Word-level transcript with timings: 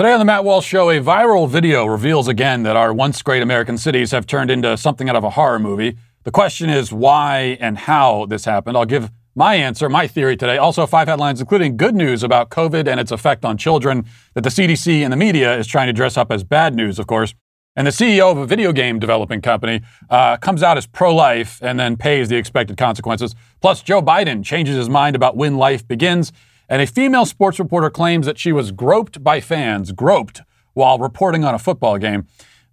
Today 0.00 0.14
on 0.14 0.18
the 0.18 0.24
Matt 0.24 0.44
Walsh 0.44 0.66
Show, 0.66 0.88
a 0.88 0.98
viral 0.98 1.46
video 1.46 1.84
reveals 1.84 2.26
again 2.26 2.62
that 2.62 2.74
our 2.74 2.90
once 2.90 3.20
great 3.20 3.42
American 3.42 3.76
cities 3.76 4.12
have 4.12 4.26
turned 4.26 4.50
into 4.50 4.74
something 4.78 5.10
out 5.10 5.14
of 5.14 5.24
a 5.24 5.28
horror 5.28 5.58
movie. 5.58 5.98
The 6.22 6.30
question 6.30 6.70
is 6.70 6.90
why 6.90 7.58
and 7.60 7.76
how 7.76 8.24
this 8.24 8.46
happened. 8.46 8.78
I'll 8.78 8.86
give 8.86 9.10
my 9.34 9.56
answer, 9.56 9.90
my 9.90 10.06
theory 10.06 10.38
today. 10.38 10.56
Also, 10.56 10.86
five 10.86 11.06
headlines, 11.06 11.38
including 11.38 11.76
good 11.76 11.94
news 11.94 12.22
about 12.22 12.48
COVID 12.48 12.88
and 12.88 12.98
its 12.98 13.12
effect 13.12 13.44
on 13.44 13.58
children 13.58 14.06
that 14.32 14.40
the 14.40 14.48
CDC 14.48 15.02
and 15.02 15.12
the 15.12 15.18
media 15.18 15.54
is 15.58 15.66
trying 15.66 15.88
to 15.88 15.92
dress 15.92 16.16
up 16.16 16.32
as 16.32 16.44
bad 16.44 16.74
news, 16.74 16.98
of 16.98 17.06
course. 17.06 17.34
And 17.76 17.86
the 17.86 17.90
CEO 17.90 18.32
of 18.32 18.38
a 18.38 18.46
video 18.46 18.72
game 18.72 19.00
developing 19.00 19.42
company 19.42 19.82
uh, 20.08 20.38
comes 20.38 20.62
out 20.62 20.78
as 20.78 20.86
pro 20.86 21.14
life 21.14 21.58
and 21.60 21.78
then 21.78 21.98
pays 21.98 22.30
the 22.30 22.36
expected 22.36 22.78
consequences. 22.78 23.34
Plus, 23.60 23.82
Joe 23.82 24.00
Biden 24.00 24.42
changes 24.46 24.76
his 24.76 24.88
mind 24.88 25.14
about 25.14 25.36
when 25.36 25.58
life 25.58 25.86
begins. 25.86 26.32
And 26.70 26.80
a 26.80 26.86
female 26.86 27.26
sports 27.26 27.58
reporter 27.58 27.90
claims 27.90 28.26
that 28.26 28.38
she 28.38 28.52
was 28.52 28.70
groped 28.70 29.24
by 29.24 29.40
fans, 29.40 29.90
groped 29.90 30.42
while 30.72 31.00
reporting 31.00 31.44
on 31.44 31.52
a 31.52 31.58
football 31.58 31.98
game. 31.98 32.28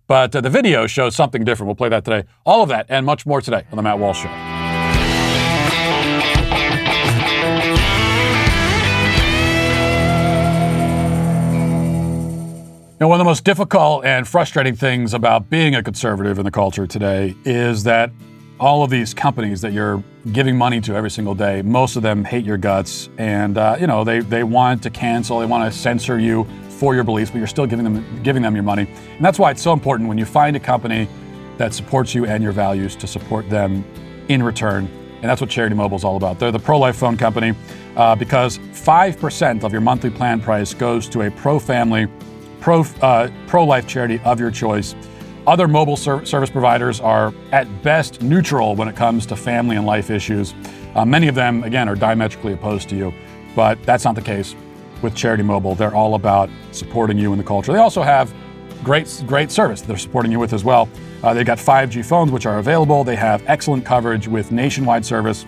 But 0.06 0.36
uh, 0.36 0.42
the 0.42 0.52
video 0.52 0.86
shows 0.86 1.16
something 1.16 1.44
different. 1.44 1.68
We'll 1.68 1.76
play 1.76 1.90
that 1.90 2.06
today. 2.06 2.28
All 2.46 2.62
of 2.62 2.70
that 2.70 2.86
and 2.90 3.08
much 3.08 3.26
more 3.26 3.42
today 3.42 3.66
on 3.72 3.76
The 3.76 3.82
Matt 3.82 3.98
Walsh 3.98 4.22
Show. 4.22 4.28
Now, 13.00 13.08
one 13.08 13.20
of 13.20 13.26
the 13.26 13.30
most 13.30 13.44
difficult 13.44 14.06
and 14.06 14.28
frustrating 14.28 14.76
things 14.76 15.16
about 15.16 15.50
being 15.50 15.74
a 15.74 15.82
conservative 15.82 16.38
in 16.38 16.46
the 16.46 16.52
culture 16.52 16.86
today 16.86 17.36
is 17.46 17.84
that 17.84 18.12
all 18.60 18.84
of 18.84 18.90
these 18.90 19.14
companies 19.14 19.62
that 19.62 19.72
you're 19.72 20.04
giving 20.32 20.58
money 20.58 20.82
to 20.82 20.96
every 20.96 21.12
single 21.12 21.36
day, 21.36 21.62
most 21.62 21.96
of 21.96 22.02
them 22.02 22.24
hate 22.24 22.44
your 22.44 22.58
guts, 22.58 23.10
and 23.18 23.58
uh, 23.58 23.78
you 23.80 23.88
know 23.88 24.04
they 24.04 24.20
they 24.20 24.44
want 24.44 24.82
to 24.84 24.90
cancel, 24.90 25.40
they 25.40 25.46
want 25.46 25.72
to 25.72 25.78
censor 25.78 26.20
you 26.20 26.46
for 26.70 26.96
your 26.96 27.04
beliefs, 27.04 27.32
but 27.32 27.38
you're 27.38 27.48
still 27.48 27.68
giving 27.68 27.84
them 27.84 28.24
giving 28.24 28.42
them 28.42 28.56
your 28.56 28.64
money, 28.64 28.88
and 29.16 29.24
that's 29.24 29.38
why 29.38 29.52
it's 29.52 29.62
so 29.62 29.74
important 29.74 30.10
when 30.10 30.18
you 30.18 30.26
find 30.26 30.56
a 30.56 30.60
company 30.60 31.08
that 31.58 31.74
supports 31.74 32.16
you 32.16 32.26
and 32.26 32.44
your 32.44 32.52
values 32.52 32.96
to 32.96 33.08
support 33.08 33.50
them 33.50 33.86
in 34.28 34.42
return, 34.42 34.88
and 35.22 35.24
that's 35.24 35.42
what 35.42 35.50
Charity 35.50 35.76
Mobile 35.76 35.98
is 35.98 36.04
all 36.04 36.18
about. 36.18 36.40
They're 36.40 36.52
the 36.52 36.60
pro-life 36.60 36.96
phone 36.96 37.18
company 37.18 37.54
uh, 37.96 38.16
because 38.16 38.60
five 38.74 39.20
percent 39.20 39.64
of 39.64 39.72
your 39.72 39.82
monthly 39.82 40.10
plan 40.10 40.42
price 40.42 40.74
goes 40.74 41.08
to 41.10 41.22
a 41.22 41.32
pro-family 41.32 42.08
pro, 42.60 42.82
uh, 43.02 43.30
pro-life 43.46 43.88
charity 43.88 44.20
of 44.26 44.40
your 44.40 44.52
choice. 44.52 44.96
Other 45.48 45.70
mobile 45.70 45.96
ser- 45.96 46.26
service 46.26 46.50
providers 46.50 47.00
are 47.00 47.34
at 47.54 47.82
best 47.82 48.22
neutral 48.22 48.76
when 48.76 48.90
it 48.90 48.98
comes 48.98 49.26
to 49.28 49.38
family 49.38 49.78
and 49.78 49.86
life 49.86 50.10
issues. 50.10 50.54
Uh, 50.94 51.06
many 51.06 51.30
of 51.30 51.36
them, 51.36 51.64
again, 51.64 51.88
are 51.88 51.96
diametrically 51.96 52.52
opposed 52.52 52.90
to 52.90 52.98
you, 52.98 53.14
but 53.56 53.82
that's 53.84 54.04
not 54.04 54.14
the 54.14 54.22
case 54.22 54.56
with 55.02 55.16
Charity 55.16 55.44
Mobile. 55.44 55.74
They're 55.74 55.96
all 55.96 56.16
about 56.16 56.50
supporting 56.74 57.18
you 57.18 57.32
in 57.32 57.38
the 57.38 57.46
culture. 57.46 57.72
They 57.72 57.80
also 57.80 58.02
have 58.02 58.34
great, 58.84 59.24
great 59.26 59.50
service 59.50 59.82
they're 59.82 59.96
supporting 59.96 60.34
you 60.34 60.40
with 60.40 60.52
as 60.52 60.66
well. 60.66 60.90
Uh, 61.24 61.34
they've 61.34 61.46
got 61.46 61.60
5G 61.60 62.04
phones, 62.04 62.30
which 62.30 62.46
are 62.46 62.60
available. 62.60 63.06
They 63.06 63.16
have 63.16 63.42
excellent 63.48 63.86
coverage 63.86 64.28
with 64.28 64.52
nationwide 64.52 65.06
service 65.06 65.46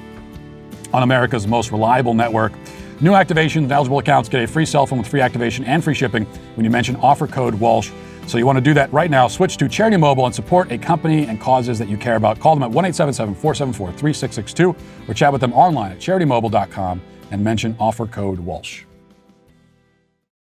on 0.93 1.03
America's 1.03 1.45
most 1.45 1.73
reliable 1.73 2.13
network. 2.13 2.53
New 3.01 3.11
activations 3.11 3.63
and 3.63 3.71
eligible 3.73 3.99
accounts 3.99 4.29
get 4.29 4.41
a 4.41 4.47
free 4.47 4.65
cell 4.65 4.85
phone 4.85 4.99
with 4.99 5.09
free 5.09 5.21
activation 5.21 5.65
and 5.65 5.83
free 5.83 5.93
shipping 5.93 6.23
when 6.55 6.63
you 6.63 6.69
mention 6.69 6.95
offer 6.97 7.27
code 7.27 7.53
Walsh. 7.55 7.91
So 8.29 8.37
you 8.37 8.45
want 8.45 8.57
to 8.57 8.61
do 8.61 8.75
that 8.75 8.93
right 8.93 9.09
now. 9.09 9.27
Switch 9.27 9.57
to 9.57 9.67
Charity 9.67 9.97
Mobile 9.97 10.27
and 10.27 10.35
support 10.35 10.71
a 10.71 10.77
company 10.77 11.25
and 11.25 11.41
causes 11.41 11.79
that 11.79 11.89
you 11.89 11.97
care 11.97 12.15
about. 12.15 12.39
Call 12.39 12.53
them 12.53 12.61
at 12.61 12.69
1 12.69 12.93
474 12.93 13.87
3662 13.87 14.75
or 15.07 15.13
chat 15.15 15.31
with 15.31 15.41
them 15.41 15.51
online 15.53 15.93
at 15.93 15.97
charitymobile.com 15.97 17.01
and 17.31 17.43
mention 17.43 17.75
offer 17.79 18.05
code 18.05 18.37
Walsh. 18.37 18.83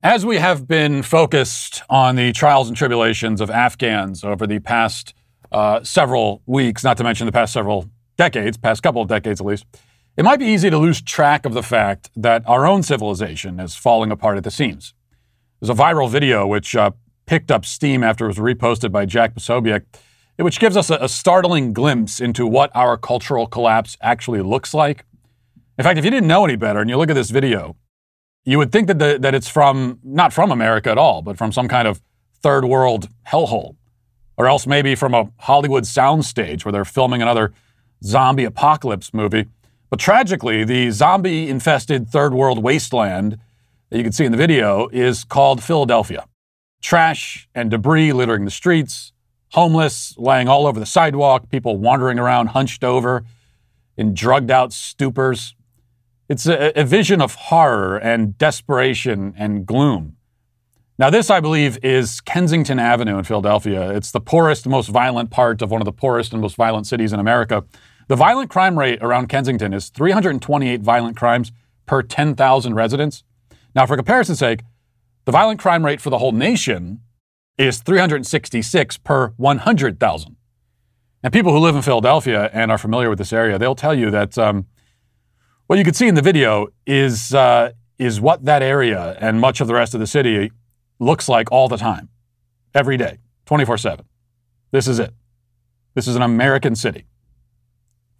As 0.01 0.25
we 0.25 0.37
have 0.37 0.69
been 0.69 1.03
focused 1.03 1.83
on 1.89 2.15
the 2.15 2.31
trials 2.31 2.69
and 2.69 2.77
tribulations 2.77 3.41
of 3.41 3.49
Afghans 3.49 4.23
over 4.23 4.47
the 4.47 4.59
past 4.59 5.13
uh, 5.51 5.83
several 5.83 6.43
weeks, 6.45 6.81
not 6.81 6.95
to 6.95 7.03
mention 7.03 7.25
the 7.25 7.33
past 7.33 7.51
several 7.51 7.89
decades, 8.15 8.55
past 8.55 8.83
couple 8.83 9.01
of 9.01 9.09
decades 9.09 9.41
at 9.41 9.47
least, 9.47 9.65
it 10.15 10.23
might 10.23 10.39
be 10.39 10.45
easy 10.45 10.69
to 10.69 10.77
lose 10.77 11.01
track 11.01 11.45
of 11.45 11.53
the 11.53 11.63
fact 11.63 12.09
that 12.15 12.41
our 12.47 12.65
own 12.65 12.83
civilization 12.83 13.59
is 13.59 13.75
falling 13.75 14.11
apart 14.11 14.37
at 14.37 14.45
the 14.45 14.51
seams. 14.51 14.93
There's 15.59 15.69
a 15.69 15.73
viral 15.73 16.09
video 16.09 16.47
which 16.47 16.73
uh, 16.73 16.91
picked 17.25 17.51
up 17.51 17.65
steam 17.65 18.03
after 18.03 18.25
it 18.25 18.29
was 18.29 18.37
reposted 18.37 18.91
by 18.91 19.05
Jack 19.05 19.33
Posobiec, 19.33 19.83
which 20.37 20.59
gives 20.59 20.75
us 20.77 20.89
a, 20.89 20.95
a 20.95 21.09
startling 21.09 21.73
glimpse 21.73 22.19
into 22.19 22.45
what 22.45 22.71
our 22.75 22.97
cultural 22.97 23.47
collapse 23.47 23.97
actually 24.01 24.41
looks 24.41 24.73
like. 24.73 25.05
In 25.77 25.83
fact, 25.83 25.97
if 25.97 26.05
you 26.05 26.11
didn't 26.11 26.27
know 26.27 26.45
any 26.45 26.55
better 26.55 26.79
and 26.79 26.89
you 26.89 26.97
look 26.97 27.09
at 27.09 27.15
this 27.15 27.31
video, 27.31 27.75
you 28.45 28.57
would 28.57 28.71
think 28.71 28.87
that, 28.87 28.99
the, 28.99 29.17
that 29.19 29.33
it's 29.33 29.47
from, 29.47 29.99
not 30.03 30.31
from 30.31 30.51
America 30.51 30.91
at 30.91 30.97
all, 30.97 31.21
but 31.21 31.37
from 31.37 31.51
some 31.51 31.67
kind 31.67 31.87
of 31.87 32.01
third 32.41 32.65
world 32.65 33.09
hellhole. 33.27 33.75
Or 34.37 34.47
else 34.47 34.67
maybe 34.67 34.95
from 34.95 35.13
a 35.13 35.29
Hollywood 35.39 35.85
soundstage 35.85 36.63
where 36.63 36.71
they're 36.71 36.85
filming 36.85 37.21
another 37.21 37.53
zombie 38.03 38.43
apocalypse 38.43 39.13
movie. 39.13 39.45
But 39.89 39.99
tragically, 39.99 40.63
the 40.63 40.91
zombie 40.91 41.49
infested 41.49 42.09
third 42.09 42.33
world 42.33 42.61
wasteland 42.61 43.39
that 43.89 43.97
you 43.97 44.03
can 44.03 44.11
see 44.11 44.25
in 44.25 44.31
the 44.31 44.37
video 44.37 44.89
is 44.89 45.23
called 45.23 45.63
Philadelphia. 45.63 46.25
Trash 46.85 47.49
and 47.55 47.71
debris 47.71 48.13
littering 48.13 48.45
the 48.45 48.51
streets, 48.51 49.11
homeless 49.53 50.15
laying 50.19 50.47
all 50.47 50.67
over 50.67 50.79
the 50.79 50.85
sidewalk, 50.85 51.49
people 51.49 51.77
wandering 51.77 52.19
around 52.19 52.49
hunched 52.49 52.83
over 52.83 53.25
in 53.97 54.13
drugged 54.13 54.51
out 54.51 54.69
stupors. 54.69 55.55
It's 56.29 56.45
a, 56.45 56.79
a 56.79 56.83
vision 56.83 57.23
of 57.23 57.33
horror 57.33 57.97
and 57.97 58.37
desperation 58.37 59.33
and 59.35 59.65
gloom. 59.65 60.17
Now, 60.99 61.09
this, 61.09 61.31
I 61.31 61.39
believe, 61.39 61.83
is 61.83 62.21
Kensington 62.21 62.77
Avenue 62.77 63.17
in 63.17 63.23
Philadelphia. 63.23 63.89
It's 63.89 64.11
the 64.11 64.21
poorest, 64.21 64.67
most 64.67 64.89
violent 64.89 65.31
part 65.31 65.63
of 65.63 65.71
one 65.71 65.81
of 65.81 65.85
the 65.85 65.91
poorest 65.91 66.33
and 66.33 66.41
most 66.43 66.55
violent 66.55 66.85
cities 66.85 67.11
in 67.11 67.19
America. 67.19 67.63
The 68.09 68.15
violent 68.15 68.51
crime 68.51 68.77
rate 68.77 68.99
around 69.01 69.27
Kensington 69.27 69.73
is 69.73 69.89
328 69.89 70.81
violent 70.81 71.17
crimes 71.17 71.51
per 71.87 72.03
10,000 72.03 72.75
residents. 72.75 73.23
Now, 73.73 73.87
for 73.87 73.95
comparison's 73.95 74.37
sake, 74.37 74.61
the 75.25 75.31
violent 75.31 75.59
crime 75.59 75.83
rate 75.83 75.99
for 75.99 76.09
the 76.09 76.19
whole 76.19 76.31
nation 76.31 77.01
is 77.57 77.79
366 77.79 78.97
per 78.99 79.29
100,000. 79.37 80.35
And 81.23 81.33
people 81.33 81.51
who 81.51 81.59
live 81.59 81.75
in 81.75 81.81
Philadelphia 81.81 82.49
and 82.53 82.71
are 82.71 82.77
familiar 82.77 83.09
with 83.09 83.17
this 83.17 83.33
area, 83.33 83.57
they'll 83.57 83.75
tell 83.75 83.95
you 83.95 84.11
that 84.11 84.37
um, 84.37 84.67
what 85.67 85.79
you 85.79 85.85
can 85.85 85.93
see 85.93 86.07
in 86.07 86.15
the 86.15 86.21
video 86.21 86.67
is, 86.85 87.33
uh, 87.33 87.71
is 87.97 88.21
what 88.21 88.45
that 88.45 88.61
area 88.61 89.17
and 89.19 89.41
much 89.41 89.61
of 89.61 89.67
the 89.67 89.73
rest 89.73 89.95
of 89.95 89.99
the 89.99 90.07
city 90.07 90.51
looks 90.99 91.27
like 91.27 91.51
all 91.51 91.67
the 91.67 91.77
time, 91.77 92.09
every 92.75 92.97
day, 92.97 93.17
24 93.45 93.77
7. 93.79 94.05
This 94.71 94.87
is 94.87 94.99
it. 94.99 95.13
This 95.95 96.07
is 96.07 96.15
an 96.15 96.21
American 96.21 96.75
city. 96.75 97.05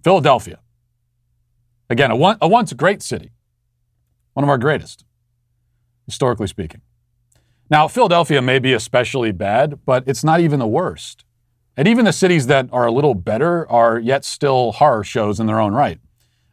Philadelphia. 0.04 0.60
Again, 1.90 2.10
a, 2.10 2.16
one, 2.16 2.38
a 2.42 2.48
once 2.48 2.74
great 2.74 3.04
city, 3.04 3.30
one 4.34 4.44
of 4.44 4.50
our 4.50 4.58
greatest, 4.58 5.06
historically 6.08 6.48
speaking. 6.48 6.82
Now, 7.70 7.88
Philadelphia 7.88 8.42
may 8.42 8.59
be 8.59 8.74
especially 8.74 9.31
bad, 9.31 9.80
but 9.86 10.03
it's 10.08 10.24
not 10.24 10.40
even 10.40 10.59
the 10.59 10.68
worst. 10.68 11.26
And 11.76 11.88
even 11.88 12.06
the 12.06 12.14
cities 12.14 12.48
that 12.48 12.70
are 12.72 12.86
a 12.86 12.92
little 12.92 13.16
better 13.16 13.70
are 13.70 14.00
yet 14.00 14.24
still 14.24 14.74
horror 14.74 15.03
shows 15.03 15.40
in 15.40 15.48
their 15.48 15.59
own 15.59 15.74
right. 15.74 16.00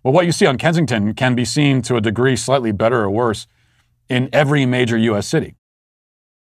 Well, 0.02 0.12
what 0.12 0.26
you 0.26 0.32
see 0.32 0.46
on 0.46 0.58
Kensington 0.58 1.14
can 1.14 1.34
be 1.34 1.44
seen 1.44 1.82
to 1.82 1.96
a 1.96 2.00
degree 2.00 2.34
slightly 2.34 2.72
better 2.72 3.02
or 3.02 3.10
worse 3.10 3.46
in 4.08 4.28
every 4.32 4.66
major 4.66 4.96
U.S. 4.98 5.28
city. 5.28 5.54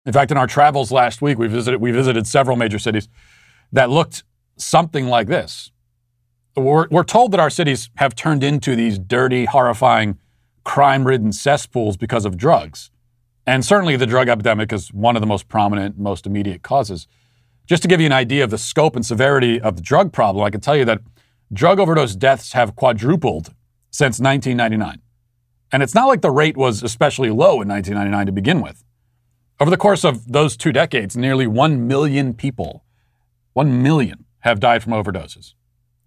In 0.06 0.14
fact, 0.14 0.32
in 0.32 0.38
our 0.38 0.48
travels 0.48 0.92
last 0.92 1.22
week, 1.22 1.38
we 1.38 1.48
visited, 1.48 1.80
we 1.80 1.92
visited 1.92 2.28
several 2.28 2.58
major 2.58 2.80
cities 2.80 3.08
that 3.72 3.90
looked 3.90 4.24
something 4.58 5.08
like 5.08 5.28
this. 5.28 5.72
We're, 6.56 6.88
we're 6.90 7.04
told 7.04 7.32
that 7.32 7.40
our 7.40 7.50
cities 7.50 7.90
have 7.96 8.16
turned 8.16 8.44
into 8.44 8.76
these 8.76 9.00
dirty, 9.00 9.46
horrifying, 9.46 10.20
crime 10.64 11.06
ridden 11.06 11.32
cesspools 11.32 11.98
because 11.98 12.26
of 12.26 12.38
drugs. 12.38 12.92
And 13.48 13.64
certainly 13.64 13.96
the 13.96 14.08
drug 14.08 14.28
epidemic 14.28 14.74
is 14.74 14.92
one 14.92 15.16
of 15.16 15.22
the 15.22 15.28
most 15.28 15.48
prominent, 15.48 15.98
most 15.98 16.26
immediate 16.26 16.64
causes. 16.64 17.08
Just 17.68 17.82
to 17.84 17.88
give 17.88 18.00
you 18.00 18.06
an 18.06 18.12
idea 18.12 18.44
of 18.44 18.50
the 18.50 18.58
scope 18.58 18.96
and 18.96 19.06
severity 19.06 19.60
of 19.60 19.76
the 19.76 19.82
drug 19.82 20.12
problem, 20.12 20.44
I 20.44 20.50
can 20.50 20.62
tell 20.62 20.76
you 20.76 20.86
that 20.86 21.02
drug 21.54 21.80
overdose 21.80 22.16
deaths 22.16 22.54
have 22.54 22.76
quadrupled 22.76 23.54
since 23.92 24.20
1999. 24.20 25.02
And 25.72 25.84
it's 25.84 25.96
not 25.96 26.08
like 26.08 26.22
the 26.22 26.32
rate 26.32 26.58
was 26.58 26.84
especially 26.84 27.30
low 27.30 27.62
in 27.62 27.68
1999 27.68 28.26
to 28.28 28.32
begin 28.32 28.62
with. 28.62 28.84
Over 29.60 29.72
the 29.72 29.78
course 29.78 30.04
of 30.04 30.32
those 30.32 30.58
two 30.58 30.72
decades, 30.72 31.16
nearly 31.16 31.48
1 31.48 31.88
million 31.88 32.34
people, 32.34 32.84
1 33.54 33.82
million, 33.82 34.26
have 34.40 34.60
died 34.60 34.84
from 34.84 34.94
overdoses. 34.94 35.54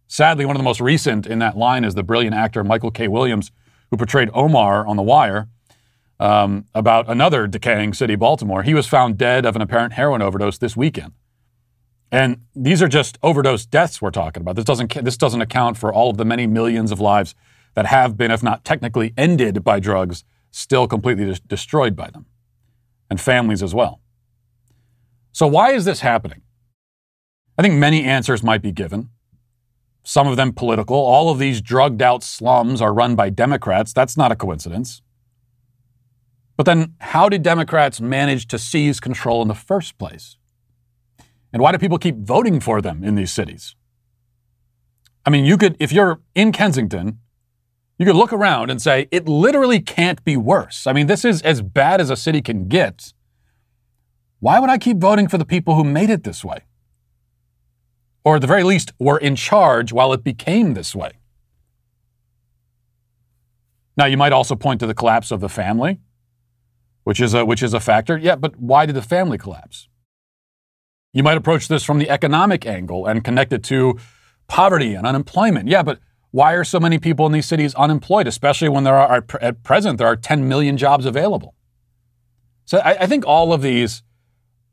Sadly, 0.06 0.44
one 0.44 0.54
of 0.54 0.60
the 0.60 0.64
most 0.64 0.80
recent 0.80 1.26
in 1.26 1.38
that 1.40 1.56
line 1.56 1.84
is 1.84 1.94
the 1.94 2.02
brilliant 2.02 2.34
actor 2.34 2.62
Michael 2.62 2.90
K. 2.90 3.08
Williams, 3.08 3.50
who 3.90 3.96
portrayed 3.96 4.30
Omar 4.32 4.86
on 4.86 4.96
The 4.96 5.02
Wire 5.02 5.48
um, 6.20 6.66
about 6.74 7.08
another 7.08 7.46
decaying 7.46 7.94
city, 7.94 8.16
Baltimore. 8.16 8.62
He 8.62 8.74
was 8.74 8.86
found 8.86 9.18
dead 9.18 9.46
of 9.46 9.56
an 9.56 9.62
apparent 9.62 9.94
heroin 9.94 10.22
overdose 10.22 10.58
this 10.58 10.76
weekend. 10.76 11.12
And 12.10 12.42
these 12.54 12.82
are 12.82 12.88
just 12.88 13.18
overdose 13.22 13.66
deaths 13.66 14.00
we're 14.00 14.10
talking 14.10 14.40
about. 14.40 14.56
This 14.56 14.64
doesn't, 14.64 15.04
this 15.04 15.16
doesn't 15.16 15.42
account 15.42 15.76
for 15.76 15.92
all 15.92 16.10
of 16.10 16.16
the 16.16 16.24
many 16.24 16.46
millions 16.46 16.90
of 16.90 17.00
lives 17.00 17.34
that 17.74 17.86
have 17.86 18.16
been, 18.16 18.30
if 18.30 18.42
not 18.42 18.64
technically 18.64 19.12
ended 19.16 19.62
by 19.62 19.78
drugs, 19.78 20.24
still 20.50 20.88
completely 20.88 21.36
destroyed 21.46 21.94
by 21.94 22.10
them. 22.10 22.26
and 23.10 23.20
families 23.20 23.62
as 23.62 23.74
well. 23.74 24.00
So, 25.32 25.46
why 25.46 25.72
is 25.72 25.84
this 25.84 26.00
happening? 26.00 26.42
I 27.56 27.62
think 27.62 27.74
many 27.74 28.04
answers 28.04 28.42
might 28.42 28.62
be 28.62 28.72
given, 28.72 29.10
some 30.02 30.26
of 30.26 30.36
them 30.36 30.52
political. 30.52 30.96
All 30.96 31.30
of 31.30 31.38
these 31.38 31.60
drugged 31.60 32.02
out 32.02 32.22
slums 32.22 32.80
are 32.80 32.94
run 32.94 33.14
by 33.14 33.30
Democrats. 33.30 33.92
That's 33.92 34.16
not 34.16 34.32
a 34.32 34.36
coincidence. 34.36 35.02
But 36.58 36.64
then, 36.64 36.94
how 36.98 37.28
did 37.28 37.44
Democrats 37.44 38.00
manage 38.00 38.48
to 38.48 38.58
seize 38.58 38.98
control 38.98 39.42
in 39.42 39.48
the 39.48 39.54
first 39.54 39.96
place? 39.96 40.36
And 41.52 41.62
why 41.62 41.70
do 41.70 41.78
people 41.78 41.98
keep 41.98 42.16
voting 42.16 42.58
for 42.58 42.82
them 42.82 43.04
in 43.04 43.14
these 43.14 43.30
cities? 43.30 43.76
I 45.24 45.30
mean, 45.30 45.44
you 45.44 45.56
could, 45.56 45.76
if 45.78 45.92
you're 45.92 46.20
in 46.34 46.50
Kensington, 46.50 47.20
you 47.96 48.04
could 48.04 48.16
look 48.16 48.32
around 48.32 48.70
and 48.70 48.82
say, 48.82 49.06
it 49.12 49.28
literally 49.28 49.80
can't 49.80 50.22
be 50.24 50.36
worse. 50.36 50.84
I 50.84 50.92
mean, 50.92 51.06
this 51.06 51.24
is 51.24 51.42
as 51.42 51.62
bad 51.62 52.00
as 52.00 52.10
a 52.10 52.16
city 52.16 52.42
can 52.42 52.66
get. 52.66 53.12
Why 54.40 54.58
would 54.58 54.68
I 54.68 54.78
keep 54.78 54.98
voting 54.98 55.28
for 55.28 55.38
the 55.38 55.44
people 55.44 55.76
who 55.76 55.84
made 55.84 56.10
it 56.10 56.24
this 56.24 56.44
way? 56.44 56.64
Or 58.24 58.34
at 58.34 58.40
the 58.40 58.48
very 58.48 58.64
least, 58.64 58.92
were 58.98 59.18
in 59.18 59.36
charge 59.36 59.92
while 59.92 60.12
it 60.12 60.24
became 60.24 60.74
this 60.74 60.92
way. 60.92 61.12
Now, 63.96 64.06
you 64.06 64.16
might 64.16 64.32
also 64.32 64.56
point 64.56 64.80
to 64.80 64.88
the 64.88 64.94
collapse 64.94 65.30
of 65.30 65.38
the 65.38 65.48
family, 65.48 66.00
which 67.08 67.20
is 67.20 67.32
a, 67.32 67.42
which 67.42 67.62
is 67.62 67.72
a 67.72 67.80
factor. 67.80 68.18
Yeah, 68.18 68.36
but 68.36 68.60
why 68.60 68.84
did 68.84 68.94
the 68.94 69.00
family 69.00 69.38
collapse? 69.38 69.88
You 71.14 71.22
might 71.22 71.38
approach 71.38 71.66
this 71.66 71.82
from 71.82 71.98
the 71.98 72.10
economic 72.10 72.66
angle 72.66 73.06
and 73.06 73.24
connect 73.24 73.50
it 73.54 73.64
to 73.64 73.98
poverty 74.46 74.92
and 74.92 75.06
unemployment. 75.06 75.70
Yeah, 75.70 75.82
but 75.82 76.00
why 76.32 76.52
are 76.52 76.64
so 76.64 76.78
many 76.78 76.98
people 76.98 77.24
in 77.24 77.32
these 77.32 77.46
cities 77.46 77.74
unemployed, 77.76 78.26
especially 78.26 78.68
when 78.68 78.84
there 78.84 78.94
are, 78.94 79.24
at 79.40 79.62
present, 79.62 79.96
there 79.96 80.06
are 80.06 80.16
10 80.16 80.46
million 80.46 80.76
jobs 80.76 81.06
available? 81.06 81.54
So 82.66 82.76
I, 82.76 83.04
I 83.04 83.06
think 83.06 83.24
all 83.26 83.54
of 83.54 83.62
these 83.62 84.02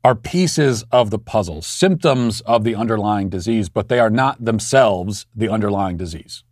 are 0.04 0.14
pieces 0.14 0.84
of 0.92 1.08
the 1.08 1.18
puzzle, 1.18 1.62
symptoms 1.62 2.42
of 2.42 2.64
the 2.64 2.74
underlying 2.74 3.30
disease, 3.30 3.70
but 3.70 3.88
they 3.88 3.98
are 3.98 4.10
not 4.10 4.44
themselves 4.44 5.24
the 5.34 5.48
underlying 5.48 5.96
disease. 5.96 6.44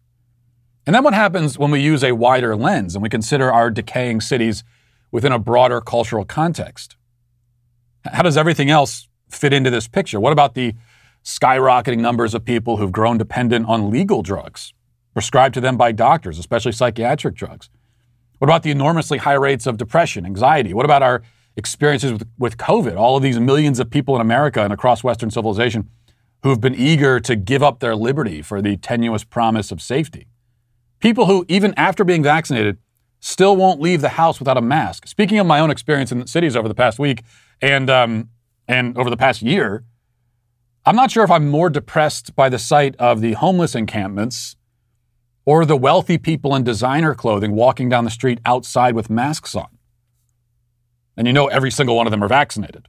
And 0.86 0.96
then 0.96 1.04
what 1.04 1.12
happens 1.12 1.58
when 1.58 1.70
we 1.70 1.80
use 1.80 2.02
a 2.02 2.12
wider 2.12 2.56
lens 2.56 2.94
and 2.94 3.02
we 3.02 3.10
consider 3.10 3.52
our 3.52 3.70
decaying 3.70 4.22
cities 4.22 4.64
within 5.14 5.30
a 5.30 5.38
broader 5.38 5.80
cultural 5.80 6.24
context? 6.24 6.96
How 8.04 8.22
does 8.22 8.36
everything 8.36 8.68
else 8.68 9.06
fit 9.30 9.52
into 9.52 9.70
this 9.70 9.86
picture? 9.86 10.18
What 10.18 10.32
about 10.32 10.54
the 10.54 10.74
skyrocketing 11.22 11.98
numbers 11.98 12.34
of 12.34 12.44
people 12.44 12.78
who've 12.78 12.90
grown 12.90 13.16
dependent 13.16 13.66
on 13.66 13.92
legal 13.92 14.22
drugs 14.22 14.74
prescribed 15.12 15.54
to 15.54 15.60
them 15.60 15.76
by 15.76 15.92
doctors, 15.92 16.36
especially 16.36 16.72
psychiatric 16.72 17.36
drugs? 17.36 17.70
What 18.38 18.48
about 18.48 18.64
the 18.64 18.72
enormously 18.72 19.18
high 19.18 19.34
rates 19.34 19.68
of 19.68 19.76
depression, 19.76 20.26
anxiety? 20.26 20.74
What 20.74 20.84
about 20.84 21.04
our 21.04 21.22
experiences 21.56 22.12
with, 22.12 22.26
with 22.36 22.56
COVID? 22.56 22.96
All 22.96 23.16
of 23.16 23.22
these 23.22 23.38
millions 23.38 23.78
of 23.78 23.90
people 23.90 24.16
in 24.16 24.20
America 24.20 24.64
and 24.64 24.72
across 24.72 25.04
Western 25.04 25.30
civilization 25.30 25.90
who've 26.42 26.60
been 26.60 26.74
eager 26.74 27.20
to 27.20 27.36
give 27.36 27.62
up 27.62 27.78
their 27.78 27.94
liberty 27.94 28.42
for 28.42 28.60
the 28.60 28.76
tenuous 28.78 29.22
promise 29.22 29.70
of 29.70 29.80
safety. 29.80 30.26
People 30.98 31.26
who, 31.26 31.46
even 31.48 31.72
after 31.76 32.02
being 32.02 32.24
vaccinated, 32.24 32.78
still 33.24 33.56
won't 33.56 33.80
leave 33.80 34.02
the 34.02 34.10
house 34.10 34.38
without 34.38 34.58
a 34.58 34.60
mask. 34.60 35.06
Speaking 35.06 35.38
of 35.38 35.46
my 35.46 35.58
own 35.58 35.70
experience 35.70 36.12
in 36.12 36.18
the 36.18 36.28
cities 36.28 36.54
over 36.54 36.68
the 36.68 36.74
past 36.74 36.98
week 36.98 37.22
and, 37.62 37.88
um, 37.88 38.28
and 38.68 38.98
over 38.98 39.08
the 39.08 39.16
past 39.16 39.40
year, 39.40 39.82
I'm 40.84 40.94
not 40.94 41.10
sure 41.10 41.24
if 41.24 41.30
I'm 41.30 41.48
more 41.48 41.70
depressed 41.70 42.36
by 42.36 42.50
the 42.50 42.58
sight 42.58 42.94
of 42.96 43.22
the 43.22 43.32
homeless 43.32 43.74
encampments 43.74 44.56
or 45.46 45.64
the 45.64 45.76
wealthy 45.76 46.18
people 46.18 46.54
in 46.54 46.64
designer 46.64 47.14
clothing 47.14 47.52
walking 47.52 47.88
down 47.88 48.04
the 48.04 48.10
street 48.10 48.40
outside 48.44 48.94
with 48.94 49.08
masks 49.08 49.54
on. 49.54 49.68
And 51.16 51.26
you 51.26 51.32
know 51.32 51.46
every 51.46 51.70
single 51.70 51.96
one 51.96 52.06
of 52.06 52.10
them 52.10 52.22
are 52.22 52.28
vaccinated. 52.28 52.88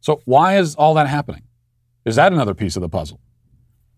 So, 0.00 0.20
why 0.26 0.58
is 0.58 0.74
all 0.74 0.92
that 0.94 1.06
happening? 1.06 1.44
Is 2.04 2.16
that 2.16 2.32
another 2.32 2.54
piece 2.54 2.76
of 2.76 2.82
the 2.82 2.88
puzzle? 2.88 3.20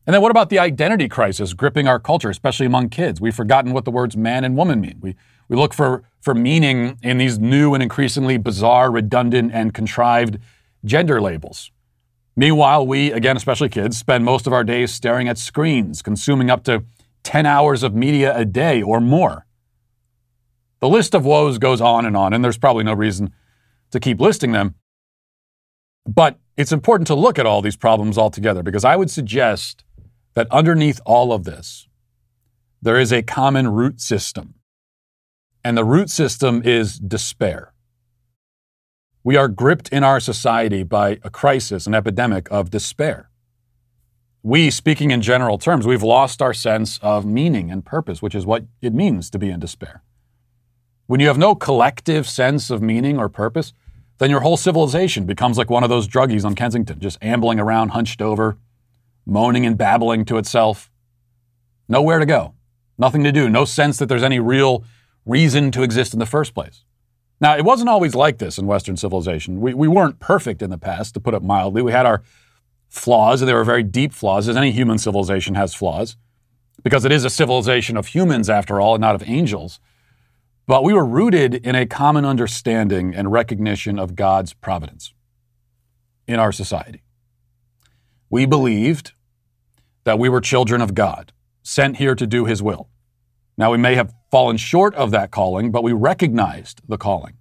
And 0.07 0.13
then, 0.13 0.21
what 0.21 0.31
about 0.31 0.51
the 0.51 0.59
identity 0.59 1.09
crisis 1.09 1.55
gripping 1.55 1.89
our 1.89 1.99
culture, 1.99 2.29
especially 2.29 2.67
among 2.67 2.91
kids? 2.91 3.21
We've 3.21 3.35
forgotten 3.35 3.73
what 3.73 3.85
the 3.85 3.91
words 3.91 4.17
man 4.17 4.45
and 4.45 4.57
woman 4.57 4.81
mean. 4.81 4.99
We, 5.01 5.17
we 5.49 5.57
look 5.57 5.73
for, 5.73 6.05
for 6.21 6.35
meaning 6.35 6.99
in 7.03 7.19
these 7.19 7.39
new 7.39 7.73
and 7.73 7.83
increasingly 7.83 8.37
bizarre, 8.37 8.91
redundant, 8.91 9.53
and 9.55 9.73
contrived 9.73 10.39
gender 10.85 11.21
labels. 11.21 11.71
Meanwhile, 12.37 12.87
we, 12.87 13.13
again, 13.13 13.37
especially 13.37 13.69
kids, 13.69 13.97
spend 13.97 14.25
most 14.25 14.47
of 14.47 14.53
our 14.53 14.65
days 14.65 14.93
staring 14.93 15.29
at 15.29 15.39
screens, 15.39 16.03
consuming 16.03 16.51
up 16.51 16.65
to 16.65 16.85
10 17.23 17.47
hours 17.47 17.83
of 17.83 17.95
media 17.95 18.37
a 18.37 18.45
day 18.45 18.83
or 18.83 19.01
more. 19.01 19.47
The 20.81 20.89
list 20.89 21.15
of 21.15 21.25
woes 21.25 21.59
goes 21.59 21.81
on 21.81 22.05
and 22.05 22.17
on, 22.17 22.35
and 22.35 22.45
there's 22.45 22.59
probably 22.59 22.85
no 22.85 22.93
reason 22.93 23.33
to 23.93 24.01
keep 24.01 24.21
listing 24.21 24.53
them. 24.53 24.75
But 26.07 26.39
it's 26.57 26.73
important 26.73 27.07
to 27.07 27.15
look 27.15 27.39
at 27.39 27.47
all 27.47 27.63
these 27.63 27.77
problems 27.77 28.19
altogether 28.19 28.63
because 28.63 28.85
I 28.85 28.97
would 28.97 29.11
suggest 29.11 29.85
that 30.35 30.49
underneath 30.51 31.01
all 31.05 31.33
of 31.33 31.45
this, 31.45 31.89
there 32.83 32.99
is 32.99 33.13
a 33.13 33.23
common 33.23 33.69
root 33.69 34.01
system. 34.01 34.55
And 35.65 35.77
the 35.77 35.85
root 35.85 36.11
system 36.11 36.63
is 36.65 36.99
despair. 36.99 37.73
We 39.23 39.37
are 39.37 39.49
gripped 39.49 39.89
in 39.89 40.05
our 40.05 40.21
society 40.21 40.83
by 40.83 41.19
a 41.23 41.31
crisis, 41.31 41.87
an 41.87 41.95
epidemic 41.95 42.47
of 42.51 42.69
despair. 42.69 43.31
We, 44.43 44.71
speaking 44.71 45.11
in 45.11 45.23
general 45.23 45.57
terms, 45.57 45.87
we've 45.87 46.03
lost 46.03 46.43
our 46.43 46.53
sense 46.53 46.99
of 46.99 47.25
meaning 47.25 47.71
and 47.71 47.83
purpose, 47.83 48.21
which 48.21 48.35
is 48.35 48.45
what 48.45 48.67
it 48.83 48.93
means 48.93 49.31
to 49.31 49.39
be 49.39 49.49
in 49.49 49.61
despair. 49.61 50.03
When 51.07 51.21
you 51.21 51.29
have 51.29 51.39
no 51.39 51.55
collective 51.55 52.29
sense 52.29 52.69
of 52.69 52.83
meaning 52.83 53.19
or 53.19 53.31
purpose, 53.31 53.73
then 54.19 54.29
your 54.29 54.41
whole 54.41 54.59
civilization 54.59 55.25
becomes 55.25 55.57
like 55.57 55.71
one 55.71 55.83
of 55.83 55.89
those 55.89 56.07
druggies 56.07 56.45
on 56.45 56.55
Kensington, 56.55 57.01
just 57.01 57.17
ambling 57.23 57.59
around 57.59 57.91
hunched 57.91 58.21
over, 58.21 58.59
moaning 59.27 59.67
and 59.67 59.79
babbling 59.79 60.25
to 60.27 60.39
itself. 60.39 60.91
Nowhere 61.89 62.19
to 62.19 62.27
go, 62.27 62.55
nothing 62.99 63.25
to 63.25 63.33
do, 63.33 63.49
no 63.49 63.65
sense 63.65 63.99
that 63.99 64.07
there's 64.07 64.23
any 64.23 64.41
real 64.41 64.85
reason 65.27 65.71
to 65.73 65.83
exist 65.83 66.13
in 66.13 66.19
the 66.19 66.27
first 66.27 66.55
place. 66.55 66.85
Now, 67.41 67.57
it 67.57 67.65
wasn't 67.65 67.89
always 67.89 68.15
like 68.15 68.39
this 68.39 68.59
in 68.59 68.67
Western 68.67 68.97
civilization. 68.97 69.61
We, 69.61 69.75
we 69.75 69.89
weren't 69.89 70.21
perfect 70.21 70.63
in 70.63 70.71
the 70.71 70.79
past, 70.79 71.15
to 71.15 71.21
put 71.21 71.35
it 71.35 71.43
mildly. 71.43 71.83
We 71.83 71.93
had 71.93 72.07
our 72.07 72.23
flaws, 72.89 73.43
and 73.43 73.49
they 73.49 73.55
were 73.55 73.65
very 73.65 73.83
deep 73.83 74.13
flaws, 74.13 74.49
as 74.49 74.57
any 74.57 74.71
human 74.71 74.99
civilization 74.99 75.55
has 75.55 75.75
flaws, 75.75 76.17
because 76.83 77.05
it 77.05 77.13
is 77.13 77.25
a 77.25 77.31
civilization 77.31 77.97
of 77.97 78.09
humans, 78.09 78.49
after 78.49 78.81
all, 78.81 78.95
and 78.95 79.01
not 79.01 79.15
of 79.15 79.29
angels. 79.29 79.81
But 80.67 80.85
we 80.85 80.95
were 80.95 81.05
rooted 81.05 81.55
in 81.55 81.75
a 81.75 81.87
common 81.87 82.25
understanding 82.25 83.15
and 83.15 83.31
recognition 83.31 83.99
of 83.99 84.17
God's 84.17 84.55
providence 84.55 85.13
in 86.27 86.39
our 86.39 86.53
society. 86.53 87.04
We 88.35 88.47
believed 88.47 89.13
that 90.03 90.19
we 90.19 90.29
were 90.29 90.41
children 90.41 90.81
of 90.81 90.93
God, 90.93 91.33
sent 91.63 91.99
here 91.99 92.17
to 92.17 92.27
do 92.27 92.47
His 92.47 92.61
will. 92.61 92.89
Now, 93.57 93.71
we 93.71 93.79
may 93.79 93.95
have 93.95 94.13
fallen 94.29 94.57
short 94.57 94.93
of 94.97 95.13
that 95.13 95.31
calling, 95.31 95.71
but 95.71 95.85
we 95.85 95.93
recognized 95.93 96.81
the 96.89 96.99
calling. 96.99 97.35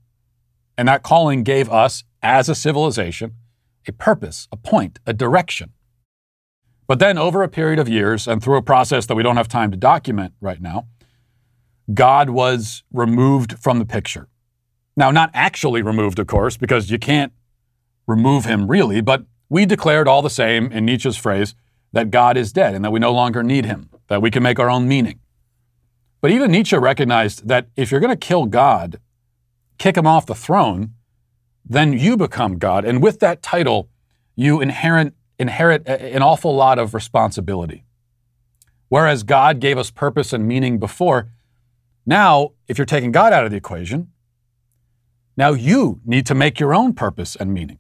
And 0.78 0.88
that 0.88 1.02
calling 1.02 1.42
gave 1.42 1.68
us, 1.68 2.04
as 2.22 2.48
a 2.48 2.54
civilization, 2.54 3.34
a 3.88 3.92
purpose, 3.92 4.48
a 4.52 4.56
point, 4.56 5.00
a 5.08 5.14
direction. 5.14 5.72
But 6.86 7.00
then, 7.00 7.18
over 7.18 7.42
a 7.42 7.50
period 7.50 7.80
of 7.80 7.90
years 7.90 8.28
and 8.28 8.40
through 8.40 8.58
a 8.58 8.62
process 8.62 9.08
that 9.08 9.16
we 9.16 9.24
don't 9.24 9.38
have 9.38 9.48
time 9.48 9.72
to 9.72 9.78
document 9.78 10.36
right 10.42 10.62
now, 10.62 10.86
God 11.92 12.30
was 12.30 12.84
removed 12.92 13.58
from 13.58 13.80
the 13.80 13.86
picture. 13.86 14.28
Now, 14.96 15.10
not 15.10 15.32
actually 15.34 15.82
removed, 15.82 16.20
of 16.20 16.28
course, 16.28 16.56
because 16.56 16.92
you 16.92 17.00
can't 17.00 17.34
remove 18.06 18.46
him 18.46 18.68
really, 18.68 19.02
but 19.02 19.26
we 19.54 19.68
declared 19.68 20.08
all 20.08 20.24
the 20.24 20.32
same, 20.32 20.72
in 20.72 20.84
Nietzsche's 20.84 21.16
phrase, 21.16 21.54
that 21.92 22.10
God 22.10 22.38
is 22.38 22.52
dead 22.52 22.74
and 22.74 22.84
that 22.84 22.90
we 22.90 23.00
no 23.00 23.14
longer 23.14 23.44
need 23.44 23.66
him, 23.66 23.88
that 24.08 24.20
we 24.20 24.32
can 24.32 24.42
make 24.42 24.58
our 24.58 24.68
own 24.68 24.88
meaning. 24.88 25.20
But 26.22 26.32
even 26.32 26.50
Nietzsche 26.50 26.76
recognized 26.76 27.48
that 27.48 27.68
if 27.76 27.92
you're 27.92 28.00
going 28.00 28.18
to 28.18 28.28
kill 28.28 28.48
God, 28.48 29.00
kick 29.78 29.96
him 29.96 30.08
off 30.08 30.26
the 30.26 30.34
throne, 30.34 30.96
then 31.64 31.94
you 31.94 32.18
become 32.18 32.58
God. 32.58 32.84
And 32.84 33.00
with 33.00 33.20
that 33.20 33.44
title, 33.44 33.90
you 34.36 34.60
inherit, 34.60 35.14
inherit 35.38 35.88
an 35.88 36.24
awful 36.24 36.56
lot 36.56 36.80
of 36.80 36.96
responsibility. 36.96 37.86
Whereas 38.90 39.22
God 39.22 39.60
gave 39.60 39.78
us 39.78 39.92
purpose 39.92 40.34
and 40.34 40.48
meaning 40.48 40.80
before, 40.80 41.30
now, 42.08 42.54
if 42.68 42.80
you're 42.80 42.86
taking 42.86 43.12
God 43.12 43.34
out 43.34 43.46
of 43.46 43.52
the 43.52 43.58
equation, 43.58 44.08
now 45.38 45.54
you 45.54 46.02
need 46.04 46.26
to 46.26 46.34
make 46.34 46.60
your 46.60 46.74
own 46.74 46.94
purpose 46.94 47.36
and 47.36 47.54
meaning. 47.54 47.78